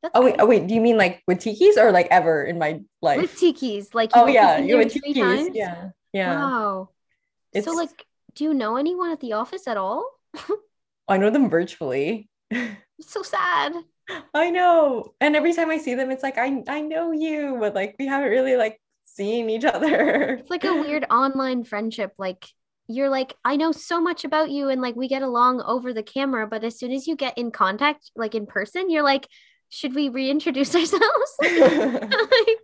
that's 0.02 0.14
Oh 0.16 0.24
wait, 0.24 0.36
oh 0.40 0.46
wait, 0.46 0.68
do 0.68 0.74
you 0.74 0.82
mean 0.82 0.98
like 0.98 1.22
with 1.28 1.40
tiki's 1.40 1.78
or 1.78 1.92
like 1.92 2.08
ever 2.10 2.44
in 2.44 2.58
my 2.58 2.82
life? 3.02 3.22
with 3.22 3.38
tiki's 3.38 3.94
like 3.94 4.12
Oh 4.14 4.28
yeah, 4.28 4.58
you 4.58 4.78
with 4.78 4.94
tiki's. 4.94 5.50
Yeah. 5.54 5.90
Yeah. 6.16 6.36
wow 6.36 6.90
It's 7.52 7.66
so 7.66 7.74
like 7.74 8.06
do 8.36 8.44
you 8.44 8.54
know 8.54 8.76
anyone 8.76 9.12
at 9.12 9.22
the 9.22 9.34
office 9.34 9.68
at 9.68 9.78
all? 9.78 10.06
I 11.08 11.18
know 11.18 11.30
them 11.30 11.50
virtually. 11.50 12.30
It's 12.98 13.12
so 13.12 13.24
sad. 13.24 13.74
I 14.34 14.52
know. 14.52 15.14
And 15.20 15.36
every 15.36 15.52
time 15.52 15.70
I 15.70 15.80
see 15.80 15.96
them, 15.96 16.12
it's 16.12 16.24
like 16.24 16.38
I 16.38 16.64
I 16.70 16.80
know 16.80 17.12
you, 17.12 17.58
but 17.60 17.76
like 17.76 17.98
we 18.00 18.08
haven't 18.08 18.30
really 18.30 18.56
like 18.56 18.80
seen 19.04 19.50
each 19.50 19.66
other. 19.66 20.38
It's 20.40 20.50
like 20.50 20.64
a 20.64 20.74
weird 20.74 21.06
online 21.12 21.66
friendship. 21.66 22.14
Like 22.18 22.48
you're 22.88 23.10
like, 23.10 23.36
I 23.44 23.58
know 23.58 23.74
so 23.74 24.00
much 24.00 24.24
about 24.24 24.50
you 24.50 24.70
and 24.70 24.82
like 24.82 24.96
we 24.96 25.10
get 25.10 25.24
along 25.24 25.62
over 25.62 25.92
the 25.92 26.04
camera, 26.04 26.48
but 26.48 26.64
as 26.64 26.80
soon 26.80 26.94
as 26.94 27.06
you 27.06 27.18
get 27.18 27.38
in 27.38 27.52
contact, 27.52 28.12
like 28.16 28.34
in 28.34 28.46
person, 28.46 28.90
you're 28.90 29.04
like, 29.04 29.28
should 29.68 29.94
we 29.94 30.08
reintroduce 30.08 30.74
ourselves? 30.74 31.32
like, 31.42 32.60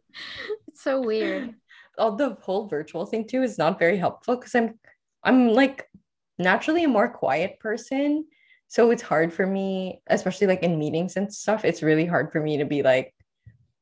it's 0.68 0.82
so 0.82 1.02
weird. 1.02 1.56
Oh, 1.98 2.16
the 2.16 2.38
whole 2.42 2.68
virtual 2.68 3.06
thing 3.06 3.28
too 3.28 3.44
is 3.44 3.58
not 3.58 3.80
very 3.80 3.98
helpful 3.98 4.36
because 4.36 4.56
I'm 4.56 4.80
I'm 5.24 5.50
like 5.50 5.90
naturally 6.40 6.84
a 6.84 6.88
more 6.88 7.10
quiet 7.10 7.60
person. 7.60 8.26
So 8.68 8.92
it's 8.92 9.02
hard 9.02 9.34
for 9.34 9.46
me, 9.46 10.02
especially 10.08 10.48
like 10.48 10.64
in 10.64 10.80
meetings 10.80 11.18
and 11.18 11.34
stuff. 11.34 11.66
It's 11.66 11.84
really 11.84 12.06
hard 12.06 12.32
for 12.32 12.42
me 12.42 12.58
to 12.58 12.66
be 12.66 12.84
like 12.84 13.14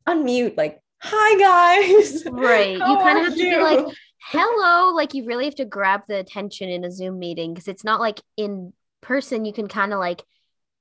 unmute, 0.07 0.57
like, 0.57 0.81
hi 0.99 1.37
guys. 1.37 2.23
Right. 2.31 2.73
you 2.73 2.79
kind 2.79 3.19
of 3.19 3.25
have 3.25 3.35
to 3.35 3.43
be 3.43 3.57
like, 3.57 3.85
hello. 4.19 4.93
Like 4.95 5.13
you 5.13 5.25
really 5.25 5.45
have 5.45 5.55
to 5.55 5.65
grab 5.65 6.01
the 6.07 6.17
attention 6.17 6.69
in 6.69 6.83
a 6.83 6.91
Zoom 6.91 7.19
meeting 7.19 7.53
because 7.53 7.67
it's 7.67 7.83
not 7.83 7.99
like 7.99 8.19
in 8.35 8.73
person, 9.01 9.45
you 9.45 9.53
can 9.53 9.67
kind 9.67 9.93
of 9.93 9.99
like 9.99 10.23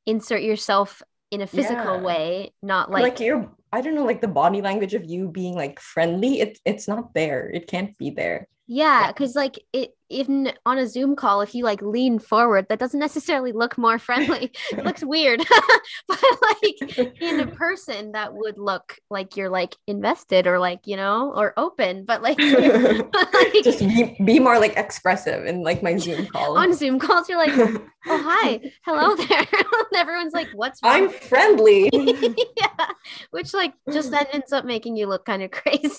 insert 0.06 0.42
yourself 0.42 1.02
in 1.30 1.40
a 1.40 1.46
physical 1.46 2.00
Yeah. 2.00 2.02
way, 2.02 2.52
not 2.62 2.90
like, 2.90 3.02
like 3.02 3.20
you're 3.20 3.50
I 3.72 3.82
don't 3.82 3.94
know, 3.94 4.04
like 4.06 4.20
the 4.22 4.28
body 4.28 4.62
language 4.62 4.94
of 4.94 5.04
you 5.04 5.28
being 5.28 5.54
like 5.54 5.80
friendly, 5.80 6.40
it's 6.40 6.60
it's 6.64 6.88
not 6.88 7.14
there. 7.14 7.48
It 7.50 7.66
can't 7.68 7.96
be 7.98 8.10
there. 8.10 8.48
yeah, 8.66 9.08
because 9.12 9.34
like 9.34 9.58
it 9.72 9.94
even 10.10 10.52
on 10.64 10.78
a 10.78 10.86
Zoom 10.86 11.16
call, 11.16 11.40
if 11.42 11.54
you 11.54 11.64
like 11.64 11.82
lean 11.82 12.18
forward, 12.18 12.66
that 12.68 12.78
doesn't 12.78 13.00
necessarily 13.00 13.52
look 13.52 13.76
more 13.76 13.98
friendly. 13.98 14.52
it 14.72 14.84
looks 14.84 15.04
weird. 15.04 15.40
but 16.08 16.22
like 16.42 16.98
in 17.20 17.40
a 17.40 17.46
person, 17.46 18.12
that 18.12 18.34
would 18.34 18.58
look 18.58 18.96
like 19.10 19.36
you're 19.36 19.50
like 19.50 19.76
invested 19.86 20.46
or 20.46 20.58
like, 20.58 20.80
you 20.86 20.96
know, 20.96 21.32
or 21.34 21.52
open. 21.56 22.04
But 22.04 22.22
like, 22.22 22.38
like 22.38 23.64
Just 23.64 23.80
be, 23.80 24.16
be 24.24 24.38
more 24.38 24.58
like 24.58 24.76
expressive 24.76 25.44
in 25.44 25.62
like 25.62 25.82
my 25.82 25.96
Zoom 25.96 26.26
call. 26.26 26.56
on 26.56 26.72
Zoom 26.72 26.98
calls, 26.98 27.28
you're 27.28 27.38
like, 27.38 27.56
oh 27.56 27.82
hi, 28.06 28.60
hello 28.84 29.14
there. 29.14 29.38
and 29.38 29.96
everyone's 29.96 30.34
like, 30.34 30.48
what's 30.54 30.82
wrong? 30.82 30.92
I'm 30.94 31.10
friendly. 31.10 31.90
yeah. 31.92 32.86
Which 33.30 33.52
like 33.52 33.74
just 33.92 34.10
then 34.10 34.26
ends 34.32 34.52
up 34.52 34.64
making 34.64 34.96
you 34.96 35.06
look 35.06 35.24
kind 35.24 35.42
of 35.42 35.50
crazy. 35.50 35.98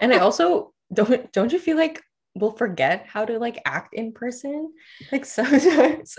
and 0.00 0.14
I 0.14 0.18
also 0.18 0.72
don't 0.92 1.30
don't 1.32 1.52
you 1.52 1.58
feel 1.58 1.76
like 1.76 2.02
we'll 2.34 2.52
forget 2.52 3.06
how 3.06 3.24
to 3.24 3.38
like 3.38 3.60
act 3.64 3.94
in 3.94 4.12
person? 4.12 4.72
Like 5.12 5.24
sometimes 5.38 6.16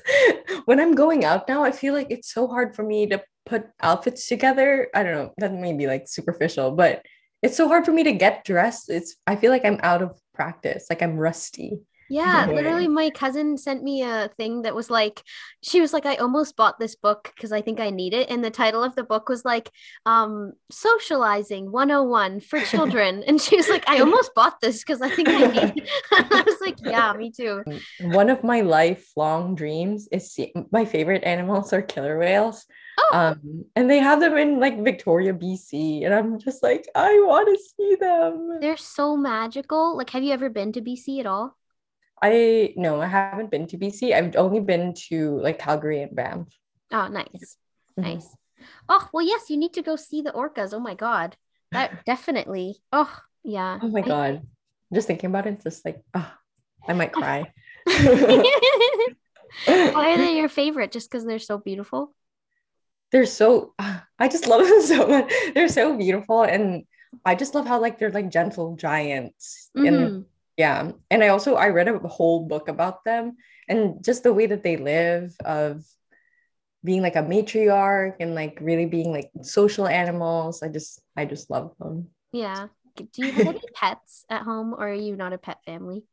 when 0.65 0.79
I'm 0.79 0.95
going 0.95 1.25
out 1.25 1.47
now, 1.47 1.63
I 1.63 1.71
feel 1.71 1.93
like 1.93 2.07
it's 2.09 2.33
so 2.33 2.47
hard 2.47 2.75
for 2.75 2.83
me 2.83 3.07
to 3.07 3.23
put 3.45 3.67
outfits 3.81 4.27
together. 4.27 4.89
I 4.93 5.03
don't 5.03 5.13
know, 5.13 5.33
that 5.37 5.53
may 5.53 5.73
be 5.73 5.87
like 5.87 6.07
superficial, 6.07 6.71
but 6.71 7.05
it's 7.41 7.57
so 7.57 7.67
hard 7.67 7.85
for 7.85 7.91
me 7.91 8.03
to 8.03 8.11
get 8.11 8.45
dressed. 8.45 8.89
It's 8.89 9.15
I 9.27 9.35
feel 9.35 9.51
like 9.51 9.65
I'm 9.65 9.79
out 9.83 10.01
of 10.01 10.19
practice, 10.33 10.87
like 10.89 11.01
I'm 11.01 11.17
rusty. 11.17 11.79
Yeah, 12.09 12.45
literally, 12.47 12.87
my 12.87 13.09
cousin 13.09 13.57
sent 13.57 13.83
me 13.83 14.03
a 14.03 14.29
thing 14.37 14.61
that 14.61 14.75
was 14.75 14.89
like, 14.89 15.23
she 15.61 15.81
was 15.81 15.93
like, 15.93 16.05
I 16.05 16.15
almost 16.15 16.55
bought 16.55 16.79
this 16.79 16.95
book 16.95 17.31
because 17.35 17.51
I 17.51 17.61
think 17.61 17.79
I 17.79 17.89
need 17.89 18.13
it. 18.13 18.29
And 18.29 18.43
the 18.43 18.51
title 18.51 18.83
of 18.83 18.95
the 18.95 19.03
book 19.03 19.27
was 19.27 19.43
like, 19.43 19.71
um, 20.05 20.53
Socializing 20.71 21.71
101 21.71 22.41
for 22.41 22.59
Children. 22.61 23.23
And 23.25 23.41
she 23.41 23.55
was 23.55 23.69
like, 23.69 23.87
I 23.89 23.99
almost 24.01 24.35
bought 24.35 24.61
this 24.61 24.83
because 24.83 25.01
I 25.01 25.09
think 25.09 25.29
I 25.29 25.47
need 25.47 25.57
it. 25.77 25.89
I 26.11 26.43
was 26.45 26.61
like, 26.61 26.77
yeah, 26.83 27.13
me 27.13 27.31
too. 27.31 27.63
One 28.01 28.29
of 28.29 28.43
my 28.43 28.61
lifelong 28.61 29.55
dreams 29.55 30.07
is 30.11 30.31
see- 30.31 30.53
my 30.71 30.85
favorite 30.85 31.23
animals 31.23 31.73
are 31.73 31.81
killer 31.81 32.17
whales. 32.19 32.65
Oh. 32.97 33.17
Um, 33.17 33.65
and 33.75 33.89
they 33.89 33.99
have 33.99 34.19
them 34.19 34.37
in 34.37 34.59
like 34.59 34.81
Victoria, 34.83 35.33
BC. 35.33 36.05
And 36.05 36.13
I'm 36.13 36.39
just 36.39 36.63
like, 36.63 36.87
I 36.95 37.11
want 37.25 37.47
to 37.49 37.63
see 37.63 37.95
them. 37.95 38.59
They're 38.61 38.77
so 38.77 39.17
magical. 39.17 39.97
Like, 39.97 40.11
have 40.11 40.23
you 40.23 40.31
ever 40.31 40.49
been 40.49 40.71
to 40.73 40.81
BC 40.81 41.19
at 41.19 41.25
all? 41.25 41.57
I 42.21 42.73
no, 42.77 43.01
I 43.01 43.07
haven't 43.07 43.51
been 43.51 43.67
to 43.67 43.77
BC. 43.77 44.13
I've 44.13 44.35
only 44.35 44.59
been 44.59 44.93
to 45.09 45.39
like 45.41 45.59
Calgary 45.59 46.01
and 46.01 46.15
Banff. 46.15 46.47
Oh, 46.91 47.07
nice. 47.07 47.57
Mhm. 47.99 48.03
Nice. 48.03 48.27
Oh, 48.89 49.07
well, 49.13 49.25
yes, 49.25 49.49
you 49.49 49.57
need 49.57 49.73
to 49.73 49.81
go 49.81 49.95
see 49.95 50.21
the 50.21 50.31
orcas. 50.31 50.73
Oh 50.73 50.79
my 50.79 50.95
God. 50.95 51.35
That 51.71 51.91
definitely. 52.05 52.77
Oh, 52.91 53.11
yeah. 53.43 53.79
Oh 53.81 53.87
my 53.89 54.01
I- 54.01 54.07
god. 54.07 54.41
Just 54.93 55.07
thinking 55.07 55.29
about 55.29 55.47
it, 55.47 55.55
it's 55.55 55.63
just 55.63 55.83
like, 55.83 56.01
oh, 56.13 56.31
I 56.87 56.93
might 56.93 57.11
cry. 57.11 57.51
Why 57.85 58.43
are 60.13 60.17
they 60.17 60.33
your 60.37 60.49
favorite? 60.49 60.91
Just 60.91 61.09
because 61.09 61.25
they're 61.25 61.39
so 61.39 61.57
beautiful? 61.57 62.13
they're 63.11 63.25
so 63.25 63.73
I 64.19 64.27
just 64.27 64.47
love 64.47 64.67
them 64.67 64.81
so 64.81 65.07
much. 65.07 65.31
They're 65.53 65.67
so 65.69 65.97
beautiful. 65.97 66.43
And 66.43 66.83
I 67.25 67.35
just 67.35 67.55
love 67.55 67.65
how 67.67 67.79
like 67.81 67.97
they're 67.99 68.11
like 68.11 68.29
gentle 68.29 68.75
giants. 68.75 69.69
And 69.75 69.85
Mhm. 69.85 70.25
Yeah. 70.57 70.91
And 71.09 71.23
I 71.23 71.29
also 71.29 71.55
I 71.55 71.69
read 71.69 71.87
a 71.87 71.97
whole 71.99 72.47
book 72.47 72.67
about 72.67 73.03
them 73.03 73.37
and 73.67 74.03
just 74.03 74.23
the 74.23 74.33
way 74.33 74.45
that 74.47 74.63
they 74.63 74.77
live 74.77 75.35
of 75.43 75.83
being 76.83 77.01
like 77.01 77.15
a 77.15 77.23
matriarch 77.23 78.15
and 78.19 78.35
like 78.35 78.59
really 78.61 78.85
being 78.85 79.11
like 79.11 79.31
social 79.41 79.87
animals. 79.87 80.61
I 80.63 80.69
just 80.69 81.01
I 81.15 81.25
just 81.25 81.49
love 81.49 81.73
them. 81.79 82.09
Yeah. 82.31 82.67
Do 82.95 83.07
you 83.17 83.31
have 83.31 83.47
any 83.47 83.61
pets 83.73 84.25
at 84.29 84.43
home 84.43 84.73
or 84.73 84.89
are 84.89 84.93
you 84.93 85.15
not 85.15 85.33
a 85.33 85.37
pet 85.37 85.57
family? 85.65 86.03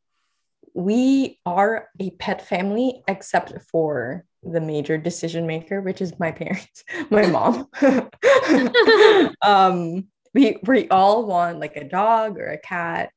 we 0.75 1.39
are 1.45 1.89
a 2.01 2.11
pet 2.13 2.47
family 2.47 3.03
except 3.09 3.53
for 3.71 4.25
the 4.43 4.61
major 4.61 4.99
decision 4.99 5.47
maker 5.47 5.81
which 5.81 6.01
is 6.01 6.19
my 6.19 6.33
parents 6.33 6.85
my 7.11 7.27
mom 7.27 7.69
um 9.43 10.07
we 10.35 10.59
we 10.67 10.89
all 10.89 11.27
want 11.27 11.61
like 11.61 11.77
a 11.77 11.85
dog 11.85 12.39
or 12.39 12.47
a 12.47 12.59
cat 12.59 13.11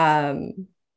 um 0.00 0.36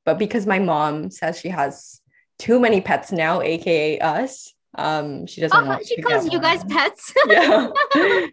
but 0.06 0.18
because 0.24 0.46
my 0.54 0.60
mom 0.60 0.94
says 1.20 1.40
she 1.40 1.50
has 1.60 2.02
too 2.46 2.58
many 2.66 2.80
pets 2.90 3.12
now 3.12 3.34
aka 3.42 4.00
us 4.00 4.54
um 4.86 5.26
she 5.32 5.40
doesn't 5.42 5.64
Oh, 5.64 5.68
want 5.70 5.86
she 5.88 6.02
calls 6.02 6.26
you 6.34 6.40
guys 6.48 6.62
pets. 6.76 7.14
yeah 7.28 7.70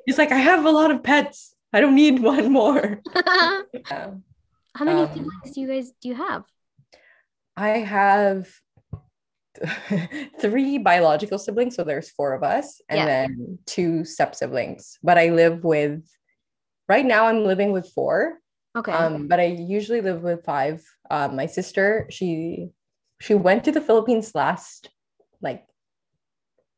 she's 0.06 0.18
like 0.22 0.32
i 0.32 0.40
have 0.50 0.64
a 0.64 0.70
lot 0.80 0.90
of 0.94 1.02
pets 1.10 1.54
i 1.74 1.80
don't 1.82 1.94
need 2.04 2.16
one 2.32 2.46
more 2.60 2.84
How 4.78 4.84
many 4.84 5.02
Um, 5.02 5.08
siblings 5.12 5.50
do 5.54 5.60
you 5.62 5.68
guys 5.68 5.86
do 6.00 6.08
you 6.10 6.14
have? 6.14 6.44
I 7.56 7.68
have 7.96 8.48
three 10.40 10.78
biological 10.78 11.38
siblings, 11.38 11.74
so 11.74 11.82
there's 11.84 12.08
four 12.10 12.32
of 12.34 12.42
us, 12.42 12.80
and 12.88 12.98
Yeah. 12.98 13.06
then 13.06 13.58
two 13.66 14.04
step 14.04 14.34
siblings. 14.34 14.98
But 15.02 15.18
I 15.18 15.30
live 15.30 15.64
with 15.64 16.02
right 16.88 17.04
now 17.04 17.26
I'm 17.26 17.44
living 17.44 17.72
with 17.72 17.90
four. 17.94 18.38
Okay. 18.76 18.92
Um, 18.92 19.26
but 19.28 19.40
I 19.40 19.46
usually 19.46 20.00
live 20.00 20.22
with 20.22 20.44
five. 20.44 20.82
Um, 21.10 21.36
my 21.36 21.46
sister, 21.46 22.06
she 22.10 22.68
she 23.20 23.34
went 23.34 23.64
to 23.64 23.72
the 23.72 23.80
Philippines 23.80 24.34
last 24.34 24.90
like 25.40 25.64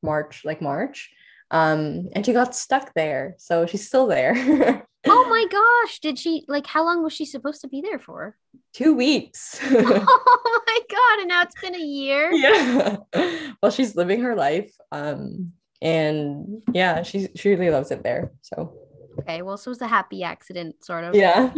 March, 0.03 0.43
like 0.45 0.62
March. 0.62 1.11
Um, 1.51 2.09
and 2.14 2.24
she 2.24 2.32
got 2.32 2.55
stuck 2.55 2.95
there. 2.95 3.34
So 3.38 3.66
she's 3.66 3.86
still 3.86 4.07
there. 4.07 4.32
oh 5.07 5.26
my 5.28 5.47
gosh. 5.51 6.01
Did 6.01 6.18
she 6.18 6.45
like 6.49 6.66
how 6.66 6.84
long 6.84 7.03
was 7.03 7.12
she 7.12 7.26
supposed 7.26 7.61
to 7.61 7.68
be 7.68 7.82
there 7.82 7.99
for? 7.99 8.36
Two 8.72 8.95
weeks. 8.95 9.61
oh 9.70 10.62
my 10.66 10.80
god. 10.90 11.20
And 11.20 11.28
now 11.28 11.43
it's 11.43 11.61
been 11.61 11.74
a 11.74 11.78
year. 11.78 12.32
yeah 12.32 12.97
well 13.62 13.70
she's 13.70 13.97
living 13.97 14.20
her 14.20 14.34
life 14.34 14.74
um 14.90 15.53
and 15.80 16.62
yeah 16.72 17.03
she's 17.03 17.28
she 17.36 17.51
really 17.51 17.70
loves 17.70 17.90
it 17.90 18.03
there 18.03 18.32
so 18.43 18.74
Okay, 19.21 19.43
well, 19.43 19.57
so 19.57 19.69
it 19.69 19.73
was 19.73 19.83
a 19.83 19.87
happy 19.87 20.23
accident, 20.23 20.85
sort 20.85 21.05
of. 21.05 21.15
yeah 21.15 21.51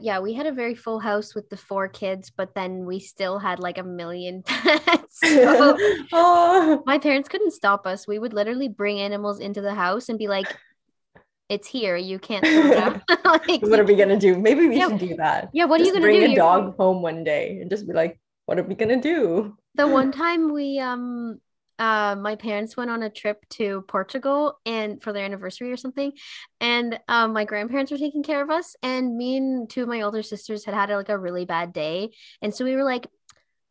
yeah, 0.00 0.18
we 0.20 0.34
had 0.34 0.46
a 0.46 0.52
very 0.52 0.74
full 0.74 0.98
house 1.00 1.34
with 1.34 1.48
the 1.50 1.56
four 1.56 1.88
kids, 1.88 2.30
but 2.34 2.54
then 2.54 2.84
we 2.86 3.00
still 3.00 3.38
had 3.38 3.58
like 3.58 3.78
a 3.78 3.82
million 3.82 4.42
pets. 4.46 5.18
So 5.22 5.76
oh 6.12 6.82
my 6.86 6.98
parents 6.98 7.28
couldn't 7.28 7.52
stop 7.52 7.86
us. 7.86 8.06
We 8.06 8.18
would 8.18 8.32
literally 8.32 8.68
bring 8.68 9.00
animals 9.00 9.40
into 9.40 9.60
the 9.60 9.74
house 9.74 10.08
and 10.08 10.18
be 10.18 10.28
like, 10.28 10.46
"It's 11.48 11.66
here. 11.68 11.96
You 11.96 12.18
can't 12.18 12.44
throw 12.46 12.70
it 12.70 12.78
out." 12.78 13.02
like, 13.48 13.62
what 13.62 13.80
are 13.80 13.84
we 13.84 13.94
gonna 13.96 14.18
do 14.18 14.38
maybe 14.38 14.68
we 14.68 14.76
Yeah. 14.76 14.88
should 14.88 14.98
do 14.98 15.16
that 15.16 15.50
yeah, 15.52 15.64
what 15.66 15.80
are 15.80 15.84
you 15.84 15.92
gonna 15.92 16.02
bring 16.04 16.20
do? 16.20 16.20
Bring 16.20 16.30
a 16.32 16.34
You're- 16.34 16.36
dog 16.36 16.76
home 16.76 17.02
one 17.02 17.22
day 17.24 17.58
and 17.60 17.70
just 17.70 17.86
be 17.86 17.92
like 17.92 18.18
what 18.46 18.58
are 18.58 18.62
we 18.64 18.74
gonna 18.74 19.00
do 19.00 19.56
The 19.74 19.86
one 19.86 20.10
time 20.12 20.52
we 20.52 20.78
um 20.80 21.40
uh 21.80 22.14
my 22.14 22.36
parents 22.36 22.76
went 22.76 22.90
on 22.90 23.02
a 23.02 23.10
trip 23.10 23.44
to 23.50 23.82
Portugal 23.88 24.58
and 24.64 25.02
for 25.02 25.12
their 25.12 25.24
anniversary 25.24 25.72
or 25.72 25.76
something 25.76 26.12
and 26.60 27.00
um 27.08 27.32
my 27.32 27.44
grandparents 27.44 27.90
were 27.90 27.98
taking 27.98 28.22
care 28.22 28.42
of 28.42 28.50
us 28.50 28.76
and 28.82 29.16
me 29.16 29.36
and 29.38 29.68
two 29.68 29.82
of 29.82 29.88
my 29.88 30.02
older 30.02 30.22
sisters 30.22 30.64
had 30.64 30.74
had 30.74 30.90
like 30.90 31.08
a 31.08 31.18
really 31.18 31.44
bad 31.44 31.72
day 31.72 32.10
and 32.42 32.54
so 32.54 32.64
we 32.64 32.76
were 32.76 32.84
like 32.84 33.06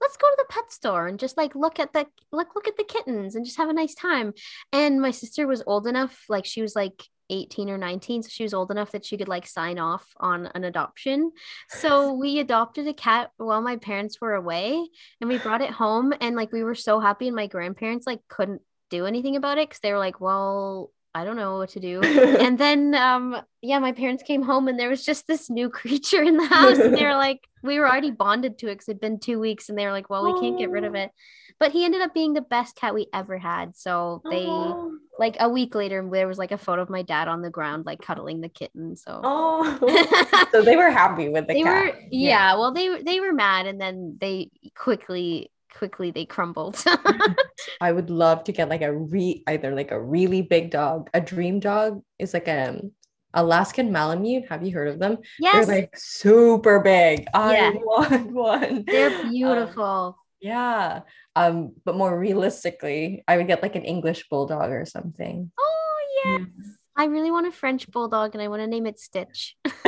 let's 0.02 0.18
go 0.18 0.28
to 0.28 0.36
the 0.38 0.54
pet 0.54 0.72
store 0.72 1.08
and 1.08 1.20
just 1.20 1.38
like 1.38 1.56
look 1.56 1.80
at 1.80 1.94
the 1.94 2.06
look 2.32 2.56
look 2.56 2.68
at 2.68 2.78
the 2.78 2.84
kittens 2.84 3.36
and 3.36 3.46
just 3.46 3.58
have 3.58 3.70
a 3.70 3.74
nice 3.74 3.94
time. 3.94 4.34
And 4.72 5.02
my 5.02 5.12
sister 5.12 5.48
was 5.48 5.64
old 5.66 5.88
enough 5.88 6.26
like 6.30 6.46
she 6.46 6.62
was 6.62 6.76
like 6.76 7.04
18 7.30 7.70
or 7.70 7.78
19 7.78 8.24
so 8.24 8.30
she 8.30 8.44
was 8.44 8.54
old 8.54 8.72
enough 8.72 8.92
that 8.92 9.06
she 9.06 9.18
could 9.18 9.28
like 9.28 9.48
sign 9.48 9.80
off 9.80 10.08
on 10.18 10.48
an 10.56 10.64
adoption 10.64 11.32
so 11.70 12.14
we 12.20 12.40
adopted 12.40 12.88
a 12.88 12.94
cat 12.94 13.32
while 13.38 13.62
my 13.62 13.78
parents 13.78 14.20
were 14.20 14.34
away 14.34 14.88
and 15.22 15.30
we 15.30 15.38
brought 15.38 15.62
it 15.62 15.72
home 15.72 16.14
and 16.22 16.36
like 16.36 16.52
we 16.52 16.64
were 16.64 16.76
so 16.76 17.00
happy 17.00 17.28
and 17.28 17.36
my 17.36 17.48
grandparents 17.48 18.08
like 18.08 18.22
couldn't 18.28 18.62
do 18.90 19.06
anything 19.06 19.36
about 19.36 19.58
it 19.58 19.70
because 19.70 19.82
they 19.82 19.92
were 19.92 20.00
like 20.00 20.20
well 20.20 20.92
I 21.14 21.24
don't 21.26 21.38
know 21.38 21.58
what 21.58 21.70
to 21.70 21.80
do. 21.80 22.02
and 22.04 22.58
then 22.58 22.94
um 22.94 23.36
yeah, 23.62 23.80
my 23.80 23.92
parents 23.92 24.24
came 24.24 24.44
home 24.44 24.68
and 24.68 24.80
there 24.80 24.90
was 24.90 25.04
just 25.04 25.28
this 25.28 25.50
new 25.50 25.70
creature 25.82 26.22
in 26.22 26.38
the 26.38 26.46
house. 26.46 26.78
and 26.78 26.96
they 26.96 27.04
were 27.04 27.16
like, 27.16 27.42
we 27.64 27.80
were 27.80 27.88
already 27.88 28.12
bonded 28.12 28.58
to 28.60 28.68
it 28.68 28.76
because 28.76 28.90
it'd 28.90 29.02
been 29.02 29.20
two 29.20 29.40
weeks, 29.40 29.70
and 29.70 29.78
they 29.78 29.86
were 29.86 29.92
like, 29.92 30.10
Well, 30.10 30.24
we 30.24 30.40
can't 30.40 30.58
get 30.58 30.70
rid 30.70 30.84
of 30.84 30.96
it. 30.96 31.12
But 31.60 31.72
he 31.72 31.84
ended 31.84 32.02
up 32.02 32.14
being 32.14 32.34
the 32.34 32.42
best 32.42 32.76
cat 32.76 32.94
we 32.94 33.08
ever 33.14 33.38
had. 33.38 33.76
So 33.76 34.22
they 34.30 34.46
oh. 34.48 34.98
like 35.18 35.36
a 35.40 35.50
week 35.50 35.76
later 35.76 36.08
there 36.10 36.28
was 36.28 36.38
like 36.38 36.52
a 36.52 36.58
photo 36.58 36.82
of 36.82 36.90
my 36.90 37.02
dad 37.02 37.28
on 37.28 37.42
the 37.42 37.50
ground 37.50 37.86
like 37.86 38.02
cuddling 38.02 38.40
the 38.40 38.50
kitten. 38.50 38.96
So 38.96 39.20
oh 39.24 40.48
so 40.52 40.62
they 40.62 40.78
were 40.78 40.90
happy 40.90 41.28
with 41.30 41.48
the 41.48 41.54
they 41.54 41.64
cat. 41.64 41.86
Were, 41.86 42.00
yeah, 42.12 42.30
yeah, 42.30 42.56
well 42.56 42.74
they 42.74 43.02
they 43.02 43.20
were 43.20 43.34
mad 43.34 43.66
and 43.66 43.80
then 43.80 44.18
they 44.22 44.52
quickly 44.76 45.52
quickly 45.74 46.12
they 46.12 46.26
crumbled. 46.26 46.84
I 47.82 47.92
would 47.92 48.10
love 48.10 48.44
to 48.46 48.52
get 48.52 48.70
like 48.70 48.82
a 48.82 48.94
re 48.94 49.44
either 49.48 49.76
like 49.76 49.92
a 49.92 50.02
really 50.02 50.42
big 50.42 50.72
dog. 50.72 51.10
A 51.14 51.22
dream 51.22 51.60
dog 51.60 52.02
is 52.18 52.34
like 52.34 52.48
a 52.48 52.70
um, 52.70 52.92
Alaskan 53.34 53.92
Malamute. 53.92 54.48
Have 54.50 54.64
you 54.64 54.74
heard 54.74 54.88
of 54.88 55.00
them? 55.00 55.18
Yes. 55.40 55.68
They're 55.68 55.82
like 55.82 55.96
super 55.96 56.80
big. 56.80 57.28
I 57.34 57.54
yeah. 57.54 57.72
want 57.74 58.32
one. 58.32 58.84
They're 58.88 59.22
um, 59.22 59.30
beautiful. 59.30 59.84
Um, 59.84 60.14
yeah. 60.42 61.02
Um, 61.40 61.72
but 61.86 61.96
more 61.96 62.20
realistically, 62.20 63.24
I 63.26 63.38
would 63.38 63.48
get 63.48 63.64
like 63.64 63.76
an 63.76 63.84
English 63.84 64.28
bulldog 64.28 64.72
or 64.72 64.86
something. 64.86 65.50
Oh 65.58 65.98
yes. 66.26 66.42
Yeah. 66.42 66.72
I 66.98 67.06
really 67.06 67.32
want 67.32 67.48
a 67.48 67.52
French 67.52 67.90
bulldog 67.90 68.36
and 68.36 68.42
I 68.42 68.50
want 68.50 68.62
to 68.62 68.68
name 68.68 68.86
it 68.86 69.00
Stitch. 69.00 69.56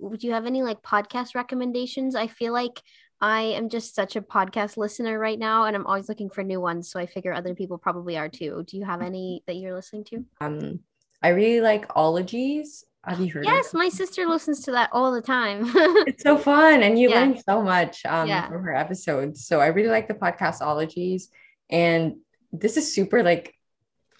Would 0.00 0.24
you 0.24 0.32
have 0.32 0.44
any 0.44 0.64
like 0.64 0.82
podcast 0.82 1.36
recommendations? 1.36 2.16
I 2.16 2.26
feel 2.26 2.52
like 2.52 2.82
I 3.20 3.42
am 3.42 3.68
just 3.68 3.94
such 3.94 4.16
a 4.16 4.20
podcast 4.20 4.76
listener 4.76 5.16
right 5.16 5.38
now 5.38 5.66
and 5.66 5.76
I'm 5.76 5.86
always 5.86 6.08
looking 6.08 6.28
for 6.28 6.42
new 6.42 6.60
ones. 6.60 6.90
So 6.90 6.98
I 6.98 7.06
figure 7.06 7.32
other 7.32 7.54
people 7.54 7.78
probably 7.78 8.18
are 8.18 8.28
too. 8.28 8.64
Do 8.66 8.76
you 8.76 8.84
have 8.84 9.02
any 9.02 9.44
that 9.46 9.54
you're 9.54 9.74
listening 9.74 10.02
to? 10.06 10.24
Um, 10.40 10.80
I 11.22 11.28
really 11.28 11.60
like 11.60 11.86
ologies. 11.94 12.84
Have 13.06 13.20
you 13.20 13.32
heard? 13.32 13.44
Yes, 13.44 13.72
my 13.72 13.88
sister 13.88 14.26
listens 14.26 14.60
to 14.62 14.72
that 14.72 14.90
all 14.92 15.12
the 15.12 15.22
time. 15.22 15.62
it's 16.06 16.24
so 16.24 16.36
fun, 16.36 16.82
and 16.82 16.98
you 16.98 17.08
yeah. 17.08 17.20
learn 17.20 17.38
so 17.40 17.62
much 17.62 18.04
um, 18.04 18.28
yeah. 18.28 18.48
from 18.48 18.62
her 18.64 18.74
episodes. 18.74 19.46
So 19.46 19.60
I 19.60 19.68
really 19.68 19.90
like 19.90 20.08
the 20.08 20.14
podcast 20.14 20.60
ologies, 20.60 21.30
and 21.70 22.16
this 22.52 22.76
is 22.76 22.92
super 22.92 23.22
like 23.22 23.54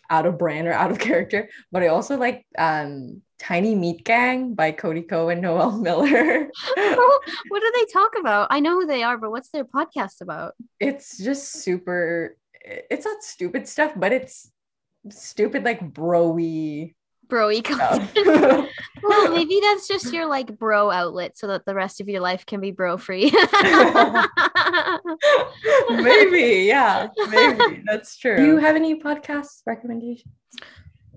out 0.08 0.26
of 0.26 0.38
brand 0.38 0.68
or 0.68 0.72
out 0.72 0.92
of 0.92 0.98
character. 1.00 1.48
But 1.72 1.82
I 1.82 1.88
also 1.88 2.16
like 2.16 2.46
um, 2.56 3.22
Tiny 3.40 3.74
Meat 3.74 4.04
Gang 4.04 4.54
by 4.54 4.70
Cody 4.70 5.02
Ko 5.02 5.30
and 5.30 5.42
Noel 5.42 5.72
Miller. 5.78 6.48
what 6.76 7.60
do 7.60 7.72
they 7.74 7.84
talk 7.92 8.12
about? 8.18 8.48
I 8.50 8.60
know 8.60 8.78
who 8.78 8.86
they 8.86 9.02
are, 9.02 9.18
but 9.18 9.32
what's 9.32 9.50
their 9.50 9.64
podcast 9.64 10.20
about? 10.20 10.54
It's 10.78 11.18
just 11.18 11.52
super. 11.52 12.36
It's 12.62 13.04
not 13.04 13.24
stupid 13.24 13.66
stuff, 13.66 13.92
but 13.96 14.12
it's 14.12 14.50
stupid 15.10 15.64
like 15.64 15.92
broy 15.92 16.94
broy 17.28 17.62
content. 17.62 18.10
well, 19.02 19.30
maybe 19.32 19.58
that's 19.62 19.88
just 19.88 20.12
your 20.12 20.26
like 20.26 20.58
bro 20.58 20.90
outlet 20.90 21.36
so 21.36 21.46
that 21.48 21.64
the 21.64 21.74
rest 21.74 22.00
of 22.00 22.08
your 22.08 22.20
life 22.20 22.46
can 22.46 22.60
be 22.60 22.70
bro 22.70 22.96
free. 22.96 23.30
maybe, 25.90 26.64
yeah. 26.66 27.08
Maybe. 27.30 27.82
That's 27.86 28.16
true. 28.16 28.36
Do 28.36 28.46
you 28.46 28.56
have 28.56 28.76
any 28.76 29.00
podcast 29.00 29.62
recommendations? 29.66 30.32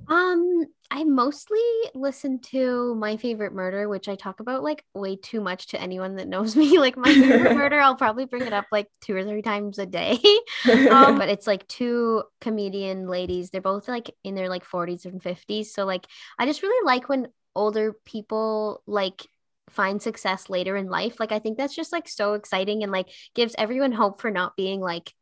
Um, 0.09 0.63
I 0.89 1.03
mostly 1.03 1.59
listen 1.93 2.39
to 2.51 2.95
My 2.95 3.17
Favorite 3.17 3.53
Murder, 3.53 3.87
which 3.87 4.09
I 4.09 4.15
talk 4.15 4.39
about 4.39 4.63
like 4.63 4.83
way 4.95 5.15
too 5.15 5.39
much 5.39 5.67
to 5.67 5.81
anyone 5.81 6.15
that 6.15 6.27
knows 6.27 6.55
me. 6.57 6.79
Like 6.79 6.97
My 6.97 7.13
Favorite 7.13 7.55
Murder, 7.55 7.79
I'll 7.79 7.95
probably 7.95 8.25
bring 8.25 8.41
it 8.41 8.53
up 8.53 8.65
like 8.71 8.87
two 9.01 9.15
or 9.15 9.23
three 9.23 9.43
times 9.43 9.77
a 9.77 9.85
day. 9.85 10.17
um, 10.91 11.17
but 11.19 11.29
it's 11.29 11.45
like 11.45 11.67
two 11.67 12.23
comedian 12.41 13.07
ladies. 13.07 13.51
They're 13.51 13.61
both 13.61 13.87
like 13.87 14.09
in 14.23 14.33
their 14.33 14.49
like 14.49 14.65
40s 14.65 15.05
and 15.05 15.21
50s. 15.21 15.73
So 15.73 15.85
like 15.85 16.07
I 16.39 16.47
just 16.47 16.63
really 16.63 16.85
like 16.85 17.07
when 17.07 17.27
older 17.55 17.93
people 18.05 18.81
like 18.87 19.27
find 19.69 20.01
success 20.01 20.49
later 20.49 20.75
in 20.75 20.89
life. 20.89 21.19
Like 21.19 21.31
I 21.31 21.37
think 21.37 21.57
that's 21.57 21.75
just 21.75 21.91
like 21.91 22.09
so 22.09 22.33
exciting 22.33 22.81
and 22.81 22.91
like 22.91 23.09
gives 23.35 23.53
everyone 23.59 23.91
hope 23.91 24.21
for 24.21 24.31
not 24.31 24.55
being 24.57 24.79
like 24.79 25.13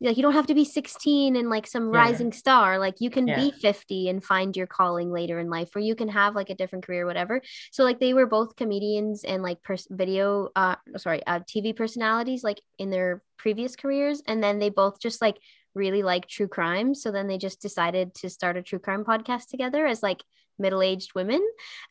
like 0.00 0.16
you 0.16 0.22
don't 0.22 0.32
have 0.32 0.46
to 0.46 0.54
be 0.54 0.64
16 0.64 1.36
and 1.36 1.50
like 1.50 1.66
some 1.66 1.92
yeah. 1.92 2.00
rising 2.00 2.32
star 2.32 2.78
like 2.78 2.96
you 3.00 3.10
can 3.10 3.26
yeah. 3.26 3.36
be 3.36 3.50
50 3.50 4.08
and 4.08 4.24
find 4.24 4.56
your 4.56 4.66
calling 4.66 5.10
later 5.10 5.38
in 5.38 5.50
life 5.50 5.74
or 5.76 5.80
you 5.80 5.94
can 5.94 6.08
have 6.08 6.34
like 6.34 6.50
a 6.50 6.54
different 6.54 6.86
career 6.86 7.06
whatever 7.06 7.40
so 7.70 7.84
like 7.84 8.00
they 8.00 8.14
were 8.14 8.26
both 8.26 8.56
comedians 8.56 9.24
and 9.24 9.42
like 9.42 9.62
pers- 9.62 9.88
video 9.90 10.48
uh 10.56 10.76
sorry 10.96 11.24
uh 11.26 11.40
tv 11.40 11.76
personalities 11.76 12.42
like 12.42 12.60
in 12.78 12.90
their 12.90 13.22
previous 13.36 13.76
careers 13.76 14.22
and 14.26 14.42
then 14.42 14.58
they 14.58 14.70
both 14.70 15.00
just 15.00 15.20
like 15.20 15.38
really 15.74 16.02
like 16.02 16.26
true 16.26 16.48
crime 16.48 16.94
so 16.94 17.10
then 17.10 17.28
they 17.28 17.38
just 17.38 17.60
decided 17.60 18.14
to 18.14 18.28
start 18.28 18.56
a 18.56 18.62
true 18.62 18.78
crime 18.78 19.04
podcast 19.04 19.48
together 19.48 19.86
as 19.86 20.02
like 20.02 20.24
middle-aged 20.58 21.14
women 21.14 21.40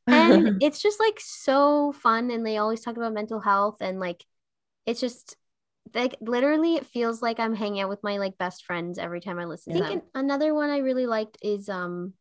and 0.05 0.57
it's 0.62 0.82
just 0.82 0.99
like 0.99 1.20
so 1.20 1.91
fun 1.93 2.30
and 2.30 2.45
they 2.45 2.57
always 2.57 2.82
talk 2.82 2.97
about 2.97 3.14
mental 3.14 3.39
health 3.39 3.78
and 3.82 3.99
like 3.99 4.24
it's 4.86 4.99
just 4.99 5.36
like 5.93 6.15
literally 6.21 6.75
it 6.75 6.85
feels 6.85 7.21
like 7.21 7.39
I'm 7.39 7.55
hanging 7.55 7.81
out 7.81 7.89
with 7.89 8.03
my 8.03 8.17
like 8.17 8.37
best 8.37 8.65
friends 8.65 8.97
every 8.97 9.21
time 9.21 9.39
I 9.39 9.45
listen 9.45 9.81
I 9.81 9.87
think 9.87 10.03
another 10.13 10.53
one 10.53 10.69
I 10.69 10.79
really 10.79 11.05
liked 11.05 11.37
is 11.41 11.69
um 11.69 12.13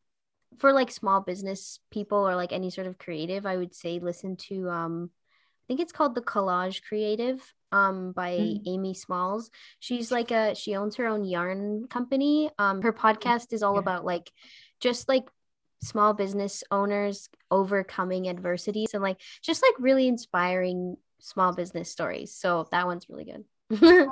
for 0.59 0.73
like 0.73 0.91
small 0.91 1.21
business 1.21 1.79
people 1.91 2.27
or 2.27 2.35
like 2.35 2.53
any 2.53 2.71
sort 2.71 2.87
of 2.87 2.99
creative, 2.99 3.47
I 3.47 3.57
would 3.57 3.75
say 3.75 3.99
listen 3.99 4.37
to 4.49 4.69
um 4.71 5.11
I 5.13 5.65
think 5.69 5.81
it's 5.81 5.93
called 5.93 6.15
the 6.15 6.23
Collage 6.23 6.83
Creative 6.83 7.41
um 7.71 8.13
by 8.13 8.39
mm. 8.39 8.63
Amy 8.67 8.95
Smalls. 8.95 9.51
She's 9.81 10.11
like 10.11 10.31
a 10.31 10.55
she 10.55 10.75
owns 10.77 10.97
her 10.97 11.07
own 11.07 11.25
yarn 11.25 11.87
company. 11.89 12.51
Um 12.59 12.83
her 12.83 12.93
podcast 12.93 13.53
is 13.53 13.63
all 13.63 13.75
yeah. 13.75 13.81
about 13.81 14.05
like 14.05 14.31
just 14.81 15.09
like 15.09 15.29
small 15.83 16.13
business 16.13 16.65
owners 16.71 17.29
overcoming 17.51 18.29
adversities 18.29 18.95
and 18.95 19.03
like 19.03 19.21
just 19.43 19.63
like 19.63 19.75
really 19.79 20.09
inspiring 20.09 20.97
small 21.21 21.55
business 21.55 21.91
stories. 21.91 22.35
So 22.35 22.67
that 22.73 22.87
one's 22.87 23.09
really 23.09 23.25
good. 23.25 23.45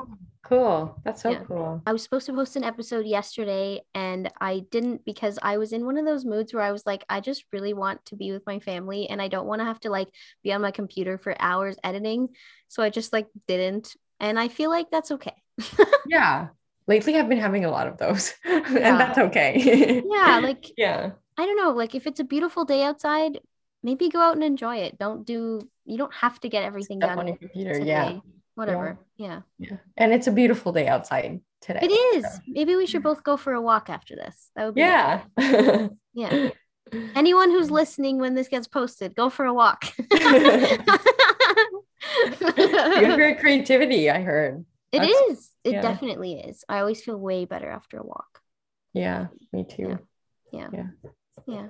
cool. 0.44 1.00
That's 1.04 1.22
so 1.22 1.30
yeah. 1.30 1.42
cool. 1.46 1.82
I 1.86 1.92
was 1.92 2.02
supposed 2.02 2.26
to 2.26 2.32
post 2.32 2.56
an 2.56 2.64
episode 2.64 3.06
yesterday 3.06 3.80
and 3.94 4.30
I 4.40 4.64
didn't 4.70 5.04
because 5.04 5.38
I 5.42 5.58
was 5.58 5.72
in 5.72 5.84
one 5.84 5.98
of 5.98 6.04
those 6.04 6.24
moods 6.24 6.52
where 6.52 6.62
I 6.62 6.72
was 6.72 6.86
like, 6.86 7.04
I 7.08 7.20
just 7.20 7.44
really 7.52 7.74
want 7.74 8.04
to 8.06 8.16
be 8.16 8.32
with 8.32 8.46
my 8.46 8.60
family 8.60 9.08
and 9.08 9.20
I 9.20 9.28
don't 9.28 9.46
want 9.46 9.60
to 9.60 9.64
have 9.64 9.80
to 9.80 9.90
like 9.90 10.08
be 10.42 10.52
on 10.52 10.62
my 10.62 10.70
computer 10.70 11.18
for 11.18 11.34
hours 11.40 11.76
editing. 11.82 12.28
So 12.68 12.82
I 12.82 12.90
just 12.90 13.12
like 13.12 13.26
didn't. 13.48 13.96
And 14.20 14.38
I 14.38 14.48
feel 14.48 14.70
like 14.70 14.90
that's 14.90 15.10
okay. 15.12 15.34
yeah. 16.06 16.48
Lately 16.86 17.16
I've 17.16 17.28
been 17.28 17.38
having 17.38 17.64
a 17.64 17.70
lot 17.70 17.88
of 17.88 17.98
those. 17.98 18.34
Yeah. 18.44 18.90
and 18.90 19.00
that's 19.00 19.18
okay. 19.18 20.02
yeah. 20.06 20.40
Like, 20.42 20.66
yeah. 20.76 21.10
I 21.38 21.46
don't 21.46 21.56
know. 21.56 21.70
Like 21.70 21.94
if 21.94 22.06
it's 22.06 22.20
a 22.20 22.24
beautiful 22.24 22.64
day 22.64 22.82
outside, 22.82 23.40
maybe 23.82 24.08
go 24.08 24.20
out 24.20 24.34
and 24.34 24.44
enjoy 24.44 24.76
it. 24.76 24.98
Don't 24.98 25.26
do 25.26 25.60
you 25.84 25.98
don't 25.98 26.14
have 26.14 26.40
to 26.40 26.48
get 26.48 26.64
everything 26.64 26.98
Step 26.98 27.10
done 27.10 27.18
on 27.20 27.28
your 27.28 27.36
computer. 27.36 27.74
Today. 27.74 27.86
Yeah 27.86 28.20
whatever. 28.56 28.98
Yeah. 29.16 29.42
yeah. 29.58 29.68
Yeah. 29.70 29.76
And 29.96 30.12
it's 30.12 30.26
a 30.26 30.32
beautiful 30.32 30.72
day 30.72 30.88
outside 30.88 31.40
today. 31.60 31.80
It 31.82 31.92
is. 31.92 32.24
So. 32.24 32.40
Maybe 32.48 32.74
we 32.74 32.86
should 32.86 33.02
both 33.02 33.22
go 33.22 33.36
for 33.36 33.52
a 33.52 33.60
walk 33.60 33.88
after 33.88 34.16
this. 34.16 34.50
That 34.56 34.64
would 34.66 34.74
be 34.74 34.80
Yeah. 34.80 35.22
yeah. 36.12 36.48
Anyone 37.14 37.50
who's 37.50 37.70
listening 37.70 38.18
when 38.18 38.34
this 38.34 38.48
gets 38.48 38.66
posted, 38.68 39.14
go 39.14 39.28
for 39.28 39.44
a 39.44 39.52
walk. 39.52 39.84
Good 40.10 40.84
for 42.38 43.34
creativity, 43.40 44.08
I 44.08 44.20
heard. 44.22 44.64
It 44.92 45.00
That's, 45.00 45.12
is. 45.30 45.50
It 45.64 45.72
yeah. 45.72 45.82
definitely 45.82 46.34
is. 46.34 46.64
I 46.68 46.78
always 46.78 47.02
feel 47.02 47.18
way 47.18 47.44
better 47.44 47.68
after 47.68 47.98
a 47.98 48.04
walk. 48.04 48.40
Yeah, 48.92 49.26
me 49.52 49.64
too. 49.68 49.98
Yeah. 50.52 50.68
Yeah. 50.72 50.86
yeah. 51.46 51.54
yeah. 51.54 51.66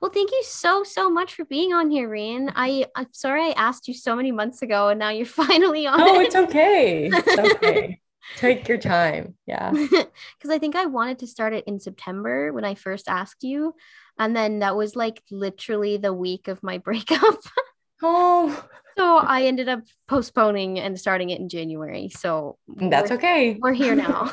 Well, 0.00 0.10
thank 0.10 0.30
you 0.30 0.42
so 0.44 0.84
so 0.84 1.10
much 1.10 1.34
for 1.34 1.44
being 1.44 1.72
on 1.72 1.90
here, 1.90 2.08
Rian. 2.08 2.52
I 2.54 2.86
I'm 2.94 3.08
sorry 3.12 3.48
I 3.48 3.50
asked 3.56 3.88
you 3.88 3.94
so 3.94 4.16
many 4.16 4.32
months 4.32 4.62
ago, 4.62 4.88
and 4.88 4.98
now 4.98 5.10
you're 5.10 5.26
finally 5.46 5.86
on. 5.86 6.00
Oh, 6.00 6.20
it. 6.20 6.26
it's 6.26 6.36
okay. 6.36 7.10
It's 7.12 7.38
okay. 7.38 8.00
Take 8.36 8.68
your 8.68 8.78
time. 8.78 9.34
Yeah. 9.46 9.72
Because 10.38 10.50
I 10.50 10.58
think 10.58 10.76
I 10.76 10.86
wanted 10.86 11.18
to 11.20 11.26
start 11.26 11.52
it 11.52 11.64
in 11.66 11.80
September 11.80 12.52
when 12.52 12.64
I 12.64 12.74
first 12.74 13.08
asked 13.08 13.42
you, 13.42 13.74
and 14.18 14.34
then 14.34 14.60
that 14.60 14.76
was 14.76 14.94
like 14.96 15.22
literally 15.30 15.96
the 15.96 16.12
week 16.12 16.48
of 16.48 16.62
my 16.62 16.78
breakup. 16.78 17.38
oh. 18.02 18.66
So 18.96 19.16
I 19.16 19.44
ended 19.44 19.68
up 19.68 19.80
postponing 20.08 20.78
and 20.78 20.98
starting 20.98 21.30
it 21.30 21.40
in 21.40 21.48
January. 21.48 22.10
So 22.10 22.58
that's 22.68 23.10
okay. 23.12 23.56
We're 23.58 23.72
here 23.72 23.94
now. 23.94 24.30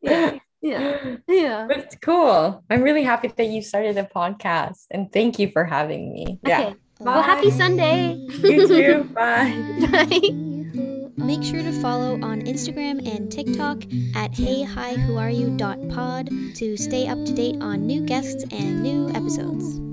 yeah 0.00 0.38
yeah. 0.62 1.16
Yeah. 1.28 1.66
But 1.68 1.78
it's 1.78 1.96
cool. 1.96 2.62
I'm 2.70 2.82
really 2.82 3.02
happy 3.02 3.28
that 3.28 3.46
you 3.46 3.62
started 3.62 3.96
a 3.98 4.04
podcast 4.04 4.86
and 4.90 5.12
thank 5.12 5.38
you 5.38 5.50
for 5.50 5.64
having 5.64 6.12
me. 6.12 6.38
Okay. 6.44 6.68
yeah 6.68 6.72
well 7.00 7.22
happy 7.22 7.50
sunday. 7.50 8.14
You 8.42 8.68
too. 8.68 9.04
Bye. 9.14 9.54
Bye. 9.90 10.30
Make 11.16 11.42
sure 11.42 11.62
to 11.62 11.72
follow 11.80 12.14
on 12.22 12.42
Instagram 12.42 13.06
and 13.06 13.30
TikTok 13.30 13.82
at 14.14 14.32
heyhiwhoareyou.pod 14.32 16.30
to 16.56 16.76
stay 16.76 17.06
up 17.08 17.24
to 17.24 17.32
date 17.32 17.56
on 17.60 17.86
new 17.86 18.02
guests 18.02 18.44
and 18.50 18.82
new 18.82 19.08
episodes. 19.10 19.89